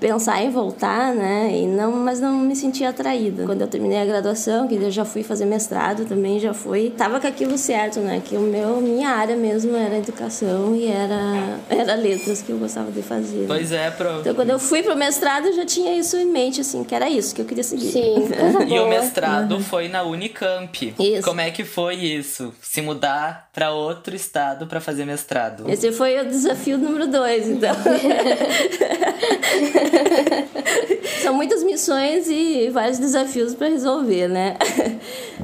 pensar 0.00 0.42
em 0.42 0.50
voltar, 0.50 1.14
né? 1.14 1.50
E 1.52 1.66
não, 1.66 1.92
mas 1.92 2.20
não 2.20 2.32
me 2.38 2.56
sentia 2.56 2.88
atraída. 2.90 3.44
Quando 3.44 3.60
eu 3.60 3.68
terminei 3.68 3.98
a 3.98 4.04
graduação, 4.04 4.66
que 4.66 4.74
eu 4.74 4.90
já 4.90 5.04
fui 5.04 5.22
fazer 5.22 5.44
mestrado 5.44 6.04
também, 6.04 6.38
já 6.40 6.52
fui... 6.54 6.90
Tava 6.96 7.20
com 7.20 7.26
aquilo 7.26 7.56
certo, 7.58 8.00
né? 8.00 8.22
Que 8.24 8.36
o 8.36 8.40
meu, 8.40 8.80
minha 8.80 9.10
área 9.10 9.36
mesmo 9.36 9.76
era 9.76 9.98
educação 9.98 10.74
e 10.74 10.86
era, 10.86 11.58
era 11.68 11.94
letras 11.94 12.42
que 12.42 12.50
eu 12.50 12.58
gostava 12.58 12.90
de 12.90 13.02
fazer. 13.02 13.38
né? 13.40 13.44
Pois 13.46 13.72
é, 13.72 13.90
pro... 13.90 14.20
Então, 14.20 14.34
quando 14.34 14.50
eu 14.50 14.58
fui 14.58 14.82
pro 14.82 14.96
mestrado, 14.96 15.46
eu 15.46 15.52
já 15.54 15.64
tinha 15.66 15.94
isso 15.98 16.16
em 16.16 16.26
mente, 16.26 16.60
assim, 16.60 16.82
que 16.84 16.94
era 16.94 17.08
isso 17.08 17.34
que 17.34 17.40
eu 17.42 17.46
queria 17.46 17.64
seguir. 17.64 17.92
Sim, 17.92 18.28
E 18.68 18.78
o 18.78 18.88
mestrado 18.88 19.60
foi 19.60 19.88
na 19.88 20.02
Unicamp. 20.02 20.94
Isso. 20.98 21.22
Como 21.22 21.40
é 21.40 21.50
que 21.50 21.64
foi 21.64 21.94
isso? 21.94 22.52
Se 22.62 22.80
mudar 22.80 23.48
pra 23.52 23.70
outro 23.72 24.14
estado 24.14 24.66
pra 24.66 24.80
fazer 24.80 25.04
mestrado? 25.04 25.68
Esse 25.70 25.92
foi 25.92 26.20
o 26.20 26.26
desafio 26.26 26.78
número 26.78 27.06
dois, 27.06 27.48
então. 27.48 27.74
São 31.22 31.34
muitas 31.34 31.62
missões 31.62 32.28
e 32.28 32.70
vários 32.70 32.98
desafios 32.98 33.54
para 33.54 33.68
resolver, 33.68 34.28
né? 34.28 34.56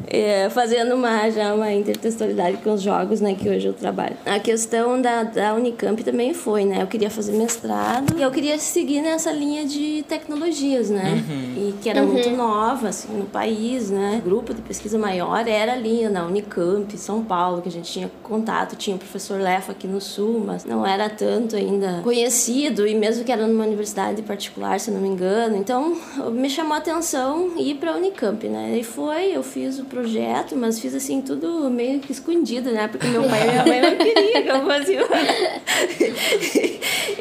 É, 0.06 0.49
fazendo 0.50 0.94
uma, 0.94 1.28
já 1.30 1.52
uma 1.54 1.73
intertextualidade 1.73 2.59
com 2.59 2.75
os 2.75 2.83
jogos, 2.83 3.21
né, 3.21 3.35
que 3.35 3.49
hoje 3.49 3.66
eu 3.66 3.73
trabalho. 3.73 4.16
A 4.25 4.38
questão 4.38 5.00
da, 5.00 5.25
da 5.25 5.54
Unicamp 5.54 6.04
também 6.04 6.33
foi, 6.33 6.64
né? 6.64 6.83
Eu 6.83 6.87
queria 6.87 7.11
fazer 7.11 7.33
mestrado 7.33 8.16
e 8.16 8.23
eu 8.23 8.30
queria 8.30 8.56
seguir 8.59 9.00
nessa 9.00 9.33
linha 9.33 9.64
de 9.64 10.04
tecnologias, 10.09 10.88
né? 10.88 11.25
E 11.56 11.75
que 11.83 11.88
era 11.88 12.02
muito 12.02 12.30
nova, 12.30 12.88
assim, 12.88 13.12
no 13.12 13.25
país, 13.25 13.90
né? 13.90 14.21
O 14.21 14.28
grupo 14.28 14.54
de 14.54 14.62
pesquisa 14.62 14.97
maior 14.99 15.49
era 15.49 15.73
ali 15.73 16.09
na 16.09 16.25
Unicamp, 16.26 16.97
São 16.97 17.25
Paulo, 17.25 17.61
que 17.62 17.68
a 17.68 17.73
gente 17.73 17.90
tinha 17.90 18.11
contato, 18.23 18.76
tinha 18.76 18.94
o 18.94 18.99
professor 18.99 19.40
Lefa 19.40 19.73
aqui 19.73 19.88
no 19.88 20.00
Sul, 20.00 20.42
mas 20.47 20.64
não 20.64 20.87
era 20.87 21.09
tanto 21.09 21.56
ainda 21.56 22.00
conhecido 22.04 22.87
e 22.87 22.94
mesmo 22.94 23.25
que 23.25 23.33
era 23.33 23.47
numa 23.47 23.64
universidade 23.64 24.04
universidade 24.05 24.23
particular, 24.23 24.79
se 24.79 24.91
não 24.91 25.01
me 25.01 25.09
engano. 25.09 25.57
Então, 25.57 25.97
me 26.33 26.51
chamou 26.51 26.75
a 26.75 26.79
atenção 26.79 27.53
ir 27.57 27.77
para 27.77 27.93
a 27.93 27.97
Unicamp, 27.97 28.47
né? 28.49 28.79
E 28.79 28.85
foi, 28.85 29.37
eu 29.37 29.43
fiz 29.43 29.79
o 29.79 29.85
projeto, 29.85 30.57
mas 30.57 30.79
fiz 30.79 30.95
assim 30.95 31.21
tudo 31.21 31.71
meio 31.71 32.01
que 32.01 32.13
escondido, 32.13 32.71
né? 32.71 32.89
Porque 32.89 33.07
meu 33.07 33.23
pai 33.25 33.43
e 33.43 33.51
minha 33.51 33.65
mãe 33.65 33.81
não 33.81 33.97
queriam 33.97 34.43
que 34.43 34.49
eu 34.49 34.65
fosse. 34.65 34.97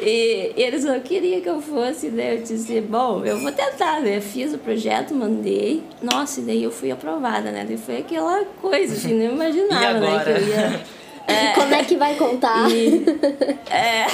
e, 0.02 0.52
e 0.56 0.62
eles 0.62 0.84
não 0.84 1.00
queriam 1.00 1.40
que 1.40 1.48
eu 1.48 1.60
fosse, 1.60 2.08
né? 2.08 2.34
Eu 2.34 2.42
disse, 2.42 2.80
bom, 2.80 3.24
eu 3.24 3.38
vou 3.38 3.52
tentar, 3.52 4.00
né? 4.00 4.20
Fiz 4.20 4.52
o 4.52 4.58
projeto, 4.58 5.14
mandei. 5.14 5.82
Nossa, 6.02 6.40
e 6.40 6.44
daí 6.44 6.62
eu 6.62 6.70
fui 6.70 6.90
aprovada, 6.90 7.50
né? 7.50 7.64
Daí 7.66 7.78
foi 7.78 7.98
aquela 7.98 8.44
coisa, 8.60 8.94
assim, 8.94 9.14
não 9.14 9.34
imaginava, 9.34 10.00
né? 10.00 10.24
Que 10.24 10.30
eu 10.30 10.48
ia 10.48 11.03
é, 11.26 11.52
Como 11.54 11.74
é 11.74 11.84
que 11.84 11.96
vai 11.96 12.14
contar? 12.16 12.70
E, 12.70 13.04
é, 13.70 14.06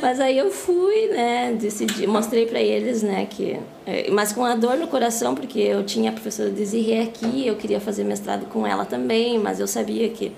mas 0.00 0.20
aí 0.20 0.36
eu 0.36 0.50
fui, 0.50 1.08
né, 1.08 1.56
decidi, 1.58 2.06
mostrei 2.06 2.46
para 2.46 2.60
eles, 2.60 3.02
né, 3.02 3.26
que 3.28 3.58
é, 3.86 4.10
mas 4.10 4.32
com 4.32 4.44
a 4.44 4.54
dor 4.54 4.76
no 4.76 4.88
coração, 4.88 5.34
porque 5.34 5.60
eu 5.60 5.84
tinha 5.84 6.10
a 6.10 6.12
professora 6.12 6.50
Desirê 6.50 7.00
aqui, 7.00 7.46
eu 7.46 7.56
queria 7.56 7.80
fazer 7.80 8.04
mestrado 8.04 8.46
com 8.46 8.66
ela 8.66 8.84
também, 8.84 9.38
mas 9.38 9.60
eu 9.60 9.66
sabia 9.66 10.08
que 10.08 10.32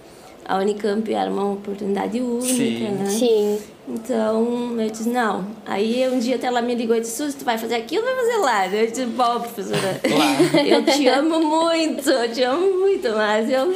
a 0.45 0.59
Unicamp 0.59 1.12
era 1.12 1.30
uma 1.30 1.52
oportunidade 1.52 2.21
única, 2.21 2.54
Sim. 2.54 2.88
né? 2.90 3.07
Sim. 3.07 3.59
Então, 3.88 4.78
eu 4.78 4.90
disse, 4.90 5.09
não. 5.09 5.47
Aí 5.64 6.07
um 6.09 6.18
dia 6.18 6.37
até 6.37 6.47
ela 6.47 6.61
me 6.61 6.75
ligou 6.75 6.95
e 6.95 7.00
disse, 7.00 7.16
Suzy, 7.16 7.37
tu 7.37 7.45
vai 7.45 7.57
fazer 7.57 7.76
aquilo 7.76 8.07
ou 8.07 8.14
vai 8.14 8.25
fazer 8.25 8.37
lá? 8.37 8.66
Eu 8.66 8.87
disse, 8.87 9.07
bom, 9.07 9.40
professora, 9.40 10.00
eu 10.66 10.85
te 10.85 11.09
amo 11.09 11.40
muito, 11.40 12.11
eu 12.11 12.33
te 12.33 12.42
amo 12.42 12.78
muito, 12.80 13.09
mas 13.11 13.50
eu, 13.50 13.75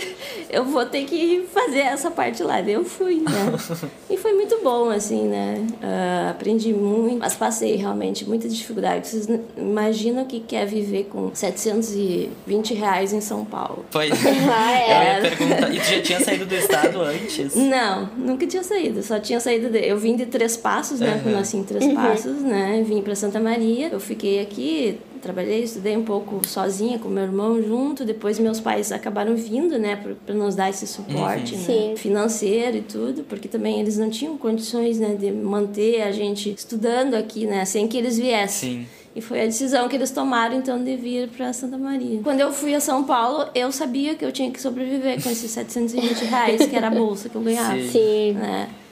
eu 0.50 0.64
vou 0.64 0.84
ter 0.84 1.04
que 1.04 1.46
fazer 1.52 1.80
essa 1.80 2.10
parte 2.10 2.42
lá. 2.42 2.60
Eu 2.60 2.84
fui, 2.84 3.16
né? 3.16 3.88
E 4.10 4.16
foi 4.18 4.34
muito 4.34 4.60
bom, 4.62 4.90
assim, 4.90 5.26
né? 5.26 5.66
Uh, 5.82 6.30
aprendi 6.30 6.74
muito, 6.74 7.18
mas 7.18 7.34
passei 7.34 7.76
realmente 7.76 8.26
muita 8.26 8.48
dificuldade. 8.48 9.08
Vocês 9.08 9.28
imaginam 9.56 10.24
o 10.24 10.26
que 10.26 10.44
é 10.54 10.66
viver 10.66 11.04
com 11.04 11.34
720 11.34 12.74
reais 12.74 13.12
em 13.12 13.20
São 13.20 13.44
Paulo? 13.44 13.84
Pois 13.90 14.12
Ah, 14.52 14.72
é. 14.72 15.18
Eu 15.18 15.24
ia 15.24 15.30
perguntar. 15.30 15.74
E 15.74 15.80
tu 15.80 15.86
já 15.86 16.02
tinha 16.02 16.20
saído 16.20 16.44
do 16.44 16.54
estado 16.54 17.00
antes? 17.00 17.54
Não, 17.54 18.10
nunca 18.16 18.46
tinha 18.46 18.62
saído. 18.62 19.02
Só 19.02 19.18
tinha 19.18 19.40
saído. 19.40 19.70
De... 19.70 19.78
Eu 19.78 20.01
vim 20.02 20.16
de 20.16 20.26
Três 20.26 20.56
Passos, 20.56 21.00
né? 21.00 21.20
Uhum. 21.24 21.30
Eu 21.30 21.36
nasci 21.38 21.56
em 21.56 21.62
Três 21.64 21.92
Passos, 21.94 22.42
né? 22.42 22.82
Vim 22.86 23.00
para 23.00 23.14
Santa 23.14 23.38
Maria. 23.40 23.88
Eu 23.92 24.00
fiquei 24.00 24.40
aqui, 24.40 24.98
trabalhei, 25.22 25.62
estudei 25.62 25.96
um 25.96 26.02
pouco 26.02 26.46
sozinha 26.46 26.98
com 26.98 27.08
meu 27.08 27.22
irmão 27.22 27.62
junto. 27.62 28.04
Depois 28.04 28.38
meus 28.38 28.58
pais 28.60 28.90
acabaram 28.92 29.34
vindo, 29.36 29.78
né? 29.78 29.96
Para 30.26 30.34
nos 30.34 30.54
dar 30.54 30.68
esse 30.70 30.86
suporte, 30.86 31.54
Uhum. 31.54 31.60
né? 31.60 31.66
Sim. 31.66 31.94
Financeiro 31.96 32.76
e 32.78 32.82
tudo, 32.82 33.22
porque 33.24 33.46
também 33.48 33.80
eles 33.80 33.96
não 33.96 34.10
tinham 34.10 34.36
condições, 34.36 34.98
né? 34.98 35.14
De 35.18 35.30
manter 35.30 36.02
a 36.02 36.10
gente 36.10 36.52
estudando 36.52 37.14
aqui, 37.14 37.46
né? 37.46 37.64
Sem 37.64 37.86
que 37.88 37.96
eles 37.96 38.18
viessem. 38.18 38.70
Sim. 38.82 38.86
E 39.14 39.20
foi 39.20 39.42
a 39.42 39.44
decisão 39.44 39.88
que 39.90 39.94
eles 39.94 40.10
tomaram, 40.10 40.56
então, 40.56 40.82
de 40.82 40.96
vir 40.96 41.28
para 41.28 41.52
Santa 41.52 41.76
Maria. 41.76 42.20
Quando 42.24 42.40
eu 42.40 42.50
fui 42.50 42.74
a 42.74 42.80
São 42.80 43.04
Paulo, 43.04 43.46
eu 43.54 43.70
sabia 43.70 44.14
que 44.14 44.24
eu 44.24 44.32
tinha 44.32 44.50
que 44.50 44.58
sobreviver 44.58 45.22
com 45.22 45.28
esses 45.28 45.50
720 45.50 46.24
reais, 46.24 46.64
que 46.66 46.74
era 46.74 46.86
a 46.86 46.90
bolsa 46.90 47.28
que 47.28 47.34
eu 47.34 47.42
ganhava. 47.42 47.76
Sim. 47.76 47.88
Sim. 47.90 48.36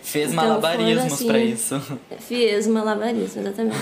Né? 0.01 0.07
Fez 0.11 0.33
Então, 0.33 0.45
malabarismos 0.45 1.13
assim, 1.13 1.27
pra 1.27 1.39
isso. 1.39 1.83
Fiz 2.21 2.67
malabarismo, 2.67 3.41
exatamente. 3.43 3.77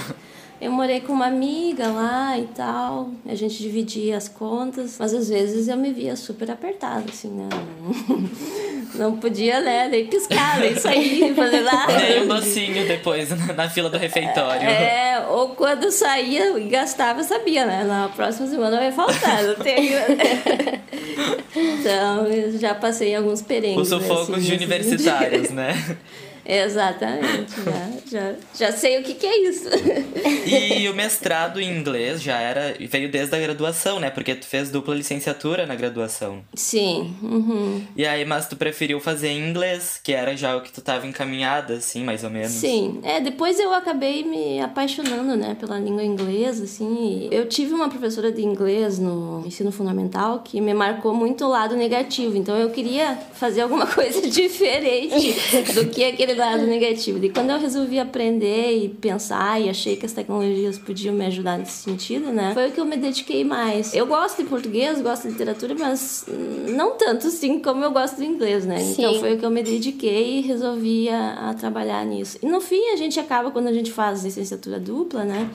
Eu 0.60 0.72
morei 0.72 1.00
com 1.00 1.12
uma 1.12 1.26
amiga 1.26 1.87
lá 1.87 2.37
e 2.37 2.42
tal, 2.46 3.10
a 3.28 3.34
gente 3.37 3.56
dividia 3.62 4.16
as 4.16 4.28
contas, 4.28 4.96
mas 4.98 5.14
às 5.14 5.28
vezes 5.28 5.68
eu 5.68 5.76
me 5.76 5.92
via 5.92 6.16
super 6.16 6.50
apertada, 6.50 7.04
assim, 7.08 7.28
né? 7.28 7.48
Não 8.96 9.16
podia, 9.18 9.60
né, 9.60 9.87
nem 9.87 10.06
piscar, 10.08 10.58
nem 10.58 10.75
sair, 10.75 11.32
fazer 11.32 11.60
nada. 11.62 11.96
Nem 11.96 12.22
um 12.25 12.26
docinho 12.26 12.88
depois 12.88 13.30
na, 13.30 13.52
na 13.52 13.70
fila 13.70 13.88
do 13.88 13.96
refeitório. 13.98 14.68
É, 14.68 15.25
ou 15.30 15.50
quando 15.50 15.92
saía 15.92 16.58
e 16.58 16.68
gastava, 16.68 17.20
eu 17.20 17.25
sabia, 17.25 17.64
né? 17.64 17.84
Na 17.84 18.08
próxima 18.08 18.48
semana 18.48 18.78
vai 18.78 18.90
faltar, 18.90 19.44
não 19.44 19.54
tenho. 19.54 19.96
então, 21.54 22.26
eu 22.26 22.58
já 22.58 22.75
passei 22.75 23.14
alguns 23.14 23.42
perrengues. 23.42 23.82
Os 23.82 23.88
sufocos 23.88 24.34
assim, 24.34 24.42
de 24.42 24.54
universitários, 24.54 25.50
né? 25.50 25.75
Exatamente, 26.49 27.52
já, 27.62 27.90
já, 28.11 28.35
já 28.55 28.73
sei 28.73 28.99
o 28.99 29.02
que, 29.02 29.12
que 29.12 29.26
é 29.26 29.49
isso. 29.50 29.69
E 30.47 30.88
o 30.88 30.95
mestrado 30.95 31.61
em 31.61 31.78
inglês 31.78 32.23
já 32.23 32.38
era. 32.38 32.75
veio 32.81 33.11
desde 33.11 33.37
a 33.37 33.38
graduação, 33.38 34.00
né? 34.00 34.09
Porque 34.09 34.35
tu 34.35 34.47
fez 34.47 34.71
dupla 34.71 34.95
licenciatura 34.95 35.67
na 35.67 35.75
graduação. 35.75 36.43
Sim, 36.55 37.14
uhum. 37.23 37.83
E 37.95 38.07
aí, 38.07 38.25
mas 38.25 38.49
tu 38.49 38.57
preferiu 38.57 38.99
fazer 38.99 39.28
em 39.28 39.50
inglês, 39.50 40.00
que 40.02 40.14
era 40.14 40.35
já 40.35 40.57
o 40.57 40.62
que 40.62 40.73
tu 40.73 40.81
tava 40.81 41.07
encaminhada, 41.07 41.75
assim, 41.75 42.02
mais 42.02 42.25
ou 42.25 42.31
menos. 42.31 42.52
Sim, 42.52 43.00
é, 43.02 43.21
depois 43.21 43.61
eu 43.61 43.75
acabei 43.75 44.25
me 44.25 44.59
apaixonando, 44.62 45.37
né, 45.37 45.55
pela 45.55 45.78
língua 45.78 46.02
inglesa, 46.02 46.64
assim. 46.64 47.28
Eu 47.31 47.47
tive 47.47 47.75
uma 47.75 47.90
professora 47.90 48.33
de 48.33 48.43
inglês 48.43 48.99
no 48.99 49.43
ensino 49.47 49.71
fundamental 49.71 50.40
que 50.43 50.62
me 50.62 50.73
marcou 50.73 51.12
muito 51.12 51.45
o 51.45 51.49
lado 51.49 51.76
negativo, 51.76 52.38
então 52.38 52.57
eu 52.57 52.71
queria 52.71 53.19
fazer 53.35 53.61
alguma 53.61 53.85
coisa 53.93 54.26
diferente 54.31 55.35
do 55.75 55.90
que 55.90 56.05
aquele 56.05 56.38
lado 56.38 56.66
negativo. 56.66 57.23
E 57.25 57.30
quando 57.30 57.50
eu 57.50 57.59
resolvi 57.59 57.99
aprender 57.99 58.85
e 58.85 58.88
pensar 58.88 59.61
e 59.61 59.68
achei 59.68 59.97
que 59.97 60.07
as 60.07 60.12
tecnologias 60.12 60.78
podiam 60.78 61.14
me 61.14 61.26
ajudar 61.26 61.59
nesse 61.59 61.83
sentido, 61.83 62.33
né, 62.33 62.52
foi 62.54 62.68
o 62.68 62.73
que 62.73 62.80
eu 62.80 62.85
me 62.85 62.97
dediquei 62.97 63.45
mais. 63.45 63.95
Eu 63.95 64.07
gosto 64.07 64.42
de 64.42 64.49
português, 64.49 65.00
gosto 65.00 65.25
de 65.25 65.33
literatura, 65.33 65.75
mas 65.78 66.25
não 66.68 66.97
tanto 66.97 67.26
assim 67.26 67.59
como 67.59 67.85
eu 67.85 67.90
gosto 67.90 68.16
do 68.16 68.25
inglês, 68.25 68.64
né? 68.64 68.80
Então 68.80 69.14
Sim. 69.14 69.21
foi 69.21 69.35
o 69.35 69.38
que 69.38 69.45
eu 69.45 69.50
me 69.50 69.62
dediquei 69.62 70.38
e 70.38 70.40
resolvi 70.40 71.09
a, 71.09 71.50
a 71.50 71.54
trabalhar 71.54 72.04
nisso. 72.04 72.38
E 72.42 72.47
no 72.47 72.61
fim 72.61 72.92
a 72.92 72.97
gente 72.97 73.18
acaba, 73.18 73.50
quando 73.50 73.66
a 73.66 73.73
gente 73.73 73.90
faz 73.90 74.25
licenciatura 74.25 74.78
dupla, 74.78 75.25
né? 75.25 75.50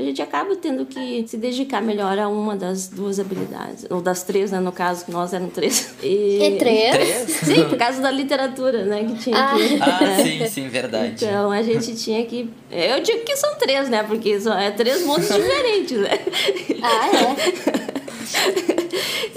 A 0.00 0.02
gente 0.02 0.22
acaba 0.22 0.56
tendo 0.56 0.86
que 0.86 1.26
se 1.28 1.36
dedicar 1.36 1.82
melhor 1.82 2.18
a 2.18 2.26
uma 2.26 2.56
das 2.56 2.88
duas 2.88 3.20
habilidades. 3.20 3.84
Ou 3.90 4.00
das 4.00 4.22
três, 4.22 4.50
né? 4.50 4.58
No 4.58 4.72
caso, 4.72 5.04
nós 5.08 5.34
eram 5.34 5.48
três. 5.50 5.92
E, 6.02 6.38
E 6.42 6.56
três? 6.58 7.30
Sim, 7.30 7.68
por 7.68 7.76
causa 7.76 8.00
da 8.00 8.10
literatura, 8.10 8.82
né? 8.86 9.04
Que 9.04 9.18
tinha 9.18 9.36
Ah. 9.36 9.54
que... 9.54 9.78
Ah, 9.78 10.22
sim, 10.22 10.46
sim, 10.48 10.68
verdade. 10.68 11.22
Então 11.22 11.50
a 11.50 11.62
gente 11.62 11.94
tinha 11.96 12.24
que. 12.24 12.48
Eu 12.70 13.02
digo 13.02 13.24
que 13.26 13.36
são 13.36 13.54
três, 13.56 13.90
né? 13.90 14.02
Porque 14.02 14.40
são 14.40 14.58
é 14.58 14.70
três 14.70 15.04
mundos 15.04 15.28
diferentes, 15.28 15.98
né? 15.98 16.18
Ah, 16.82 17.06
é? 17.14 18.00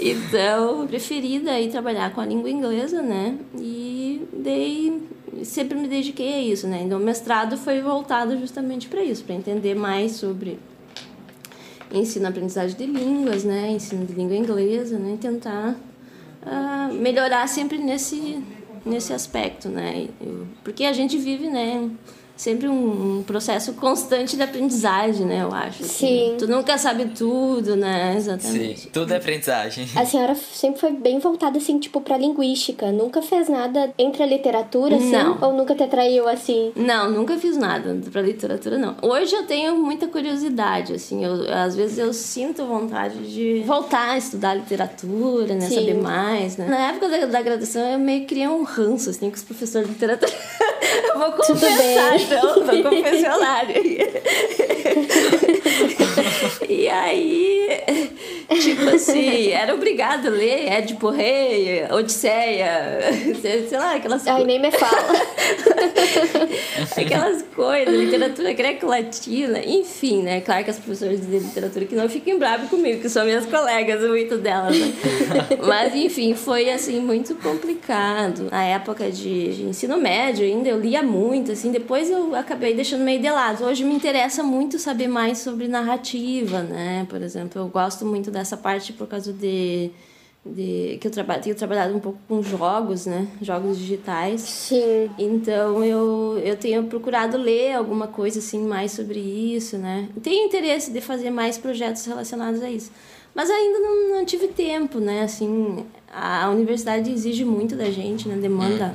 então, 0.00 0.80
eu 0.80 0.86
preferi 0.86 1.40
daí 1.40 1.68
trabalhar 1.68 2.10
com 2.14 2.22
a 2.22 2.26
língua 2.26 2.48
inglesa, 2.48 3.02
né? 3.02 3.36
E 3.58 4.22
dei 4.32 5.02
sempre 5.42 5.76
me 5.78 5.88
dediquei 5.88 6.34
a 6.34 6.40
isso, 6.40 6.66
né? 6.66 6.82
Então, 6.82 6.98
o 7.00 7.02
mestrado 7.02 7.56
foi 7.56 7.80
voltado 7.80 8.38
justamente 8.38 8.88
para 8.88 9.02
isso, 9.02 9.24
para 9.24 9.34
entender 9.34 9.74
mais 9.74 10.12
sobre 10.12 10.58
ensino 11.92 12.26
aprendizagem 12.28 12.76
de 12.76 12.86
línguas, 12.86 13.44
né? 13.44 13.70
Ensino 13.70 14.04
de 14.04 14.12
língua 14.12 14.36
inglesa, 14.36 14.98
né? 14.98 15.14
E 15.14 15.18
tentar 15.18 15.76
ah, 16.44 16.90
melhorar 16.92 17.48
sempre 17.48 17.78
nesse 17.78 18.42
nesse 18.84 19.12
aspecto, 19.12 19.68
né? 19.68 20.08
Porque 20.62 20.84
a 20.84 20.92
gente 20.92 21.16
vive, 21.16 21.48
né? 21.48 21.90
Sempre 22.36 22.68
um, 22.68 23.18
um 23.18 23.22
processo 23.22 23.72
constante 23.74 24.36
de 24.36 24.42
aprendizagem, 24.42 25.24
né? 25.24 25.42
Eu 25.42 25.54
acho. 25.54 25.82
assim. 25.84 26.06
Sim. 26.06 26.36
Tu 26.38 26.48
nunca 26.48 26.76
sabe 26.76 27.06
tudo, 27.06 27.76
né? 27.76 28.12
Sim, 28.12 28.16
Exatamente. 28.16 28.86
tudo 28.88 29.12
é 29.12 29.16
aprendizagem. 29.16 29.88
A 29.94 30.04
senhora 30.04 30.34
sempre 30.34 30.80
foi 30.80 30.92
bem 30.92 31.18
voltada, 31.20 31.58
assim, 31.58 31.78
tipo, 31.78 32.00
pra 32.00 32.16
linguística. 32.18 32.90
Nunca 32.90 33.22
fez 33.22 33.48
nada 33.48 33.92
entre 33.98 34.22
a 34.22 34.26
literatura, 34.26 34.96
assim? 34.96 35.12
Não. 35.12 35.38
Ou 35.40 35.52
nunca 35.52 35.74
te 35.74 35.82
atraiu, 35.84 36.28
assim? 36.28 36.72
Não, 36.74 37.10
nunca 37.10 37.36
fiz 37.38 37.56
nada 37.56 37.96
pra 38.10 38.20
literatura, 38.20 38.78
não. 38.78 38.96
Hoje 39.00 39.34
eu 39.34 39.46
tenho 39.46 39.76
muita 39.76 40.06
curiosidade, 40.08 40.92
assim, 40.92 41.24
eu, 41.24 41.52
às 41.52 41.76
vezes 41.76 41.98
eu 41.98 42.12
sinto 42.12 42.64
vontade 42.66 43.16
de 43.32 43.62
voltar 43.66 44.10
a 44.10 44.18
estudar 44.18 44.54
literatura, 44.54 45.54
né, 45.54 45.68
Sim. 45.68 45.74
saber 45.76 45.94
mais, 45.94 46.56
né. 46.56 46.66
Na 46.66 46.88
época 46.88 47.08
da, 47.08 47.26
da 47.26 47.42
graduação 47.42 47.82
eu 47.82 47.98
meio 47.98 48.20
que 48.22 48.26
criei 48.26 48.48
um 48.48 48.62
ranço, 48.64 49.10
assim, 49.10 49.30
com 49.30 49.36
os 49.36 49.42
professores 49.42 49.86
de 49.86 49.94
literatura. 49.94 50.32
eu 51.14 51.18
vou 51.18 51.30
Tudo 51.32 51.46
confessar, 51.60 52.12
bem. 52.12 52.23
Então, 52.24 52.56
no 52.60 52.90
confessionário. 52.90 53.74
E 56.68 56.88
aí, 56.88 57.68
tipo 58.60 58.88
assim, 58.90 59.48
era 59.48 59.74
obrigado 59.74 60.28
a 60.28 60.30
ler 60.30 60.72
Édipo 60.72 61.10
Rei, 61.10 61.84
Odisseia, 61.90 63.00
sei 63.40 63.78
lá, 63.78 63.96
aquelas 63.96 64.26
Ai, 64.26 64.44
nem 64.44 64.60
me 64.60 64.70
fala. 64.70 64.94
Aquelas 66.96 67.42
coisas, 67.54 67.94
literatura 67.94 68.52
greco-latina, 68.52 69.60
enfim, 69.64 70.22
né? 70.22 70.40
Claro 70.40 70.64
que 70.64 70.70
as 70.70 70.78
professoras 70.78 71.20
de 71.20 71.38
literatura 71.38 71.84
que 71.84 71.94
não 71.94 72.08
fiquem 72.08 72.38
bravos 72.38 72.68
comigo, 72.68 73.00
que 73.00 73.08
são 73.08 73.24
minhas 73.24 73.46
colegas, 73.46 74.02
muito 74.08 74.38
delas, 74.38 74.78
né? 74.78 74.92
Mas, 75.66 75.94
enfim, 75.94 76.34
foi, 76.34 76.70
assim, 76.70 77.00
muito 77.00 77.34
complicado. 77.36 78.48
Na 78.50 78.64
época 78.64 79.10
de, 79.10 79.54
de 79.54 79.62
ensino 79.64 79.98
médio 79.98 80.44
ainda, 80.44 80.68
eu 80.68 80.80
lia 80.80 81.02
muito, 81.02 81.52
assim, 81.52 81.70
depois 81.70 82.10
eu 82.10 82.34
acabei 82.34 82.74
deixando 82.74 83.02
meio 83.02 83.20
de 83.20 83.30
lado. 83.30 83.64
Hoje 83.64 83.84
me 83.84 83.94
interessa 83.94 84.42
muito 84.42 84.78
saber 84.78 85.08
mais 85.08 85.38
sobre 85.38 85.68
narrativa, 85.68 86.53
né? 86.62 87.06
Por 87.08 87.20
exemplo, 87.22 87.60
eu 87.60 87.68
gosto 87.68 88.04
muito 88.04 88.30
dessa 88.30 88.56
parte 88.56 88.92
por 88.92 89.06
causa 89.06 89.32
de 89.32 89.90
de 90.44 90.98
que 91.00 91.06
eu 91.06 91.10
trabalho, 91.10 91.42
tenho 91.42 91.56
trabalhado 91.56 91.96
um 91.96 92.00
pouco 92.00 92.18
com 92.28 92.42
jogos, 92.42 93.06
né? 93.06 93.26
Jogos 93.40 93.78
digitais. 93.78 94.42
Sim. 94.42 95.10
Então 95.18 95.82
eu, 95.82 96.38
eu 96.44 96.56
tenho 96.56 96.84
procurado 96.84 97.38
ler 97.38 97.72
alguma 97.72 98.06
coisa 98.08 98.40
assim 98.40 98.60
mais 98.60 98.92
sobre 98.92 99.18
isso, 99.18 99.78
né? 99.78 100.08
Tenho 100.22 100.46
interesse 100.46 100.90
de 100.90 101.00
fazer 101.00 101.30
mais 101.30 101.56
projetos 101.56 102.04
relacionados 102.04 102.62
a 102.62 102.70
isso. 102.70 102.90
Mas 103.34 103.50
ainda 103.50 103.78
não, 103.80 104.16
não 104.16 104.24
tive 104.24 104.48
tempo, 104.48 105.00
né? 105.00 105.22
Assim, 105.22 105.84
a 106.12 106.48
universidade 106.50 107.10
exige 107.10 107.44
muito 107.44 107.74
da 107.74 107.90
gente, 107.90 108.28
né? 108.28 108.36
Demanda 108.36 108.94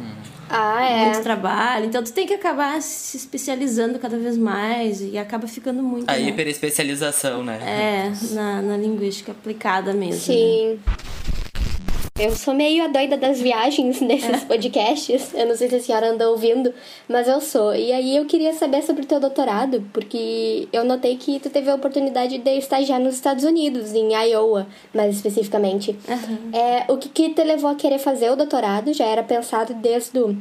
Ah, 0.49 0.83
é. 0.83 1.05
muito 1.05 1.21
trabalho. 1.21 1.85
Então 1.85 2.03
tu 2.03 2.11
tem 2.11 2.25
que 2.25 2.33
acabar 2.33 2.81
se 2.81 3.17
especializando 3.17 3.99
cada 3.99 4.17
vez 4.17 4.37
mais 4.37 5.01
e 5.01 5.17
acaba 5.17 5.47
ficando 5.47 5.83
muito. 5.83 6.09
A 6.09 6.13
né? 6.13 6.21
hiperespecialização, 6.21 7.43
né? 7.43 7.59
É, 7.61 8.33
na, 8.33 8.61
na 8.61 8.77
linguística 8.77 9.31
aplicada 9.31 9.93
mesmo. 9.93 10.33
né? 10.33 10.79
Eu 12.19 12.35
sou 12.35 12.53
meio 12.53 12.83
a 12.83 12.87
doida 12.87 13.15
das 13.15 13.39
viagens 13.39 14.01
nesses 14.03 14.43
podcasts. 14.43 15.33
Eu 15.33 15.47
não 15.47 15.55
sei 15.55 15.69
se 15.69 15.75
a 15.75 15.79
senhora 15.79 16.11
anda 16.11 16.29
ouvindo, 16.29 16.73
mas 17.07 17.29
eu 17.29 17.39
sou. 17.39 17.73
E 17.73 17.93
aí 17.93 18.17
eu 18.17 18.25
queria 18.25 18.51
saber 18.51 18.83
sobre 18.83 19.03
o 19.03 19.05
teu 19.05 19.21
doutorado, 19.21 19.81
porque 19.93 20.67
eu 20.73 20.83
notei 20.83 21.15
que 21.15 21.39
tu 21.39 21.49
teve 21.49 21.69
a 21.69 21.75
oportunidade 21.75 22.37
de 22.37 22.49
estagiar 22.57 22.99
nos 22.99 23.15
Estados 23.15 23.45
Unidos, 23.45 23.93
em 23.93 24.13
Iowa, 24.13 24.67
mais 24.93 25.15
especificamente. 25.15 25.97
É, 26.51 26.91
o 26.91 26.97
que, 26.97 27.07
que 27.07 27.29
te 27.29 27.43
levou 27.43 27.69
a 27.69 27.75
querer 27.75 27.99
fazer 27.99 28.29
o 28.29 28.35
doutorado? 28.35 28.93
Já 28.93 29.05
era 29.05 29.23
pensado 29.23 29.73
desde 29.73 30.19
o 30.19 30.37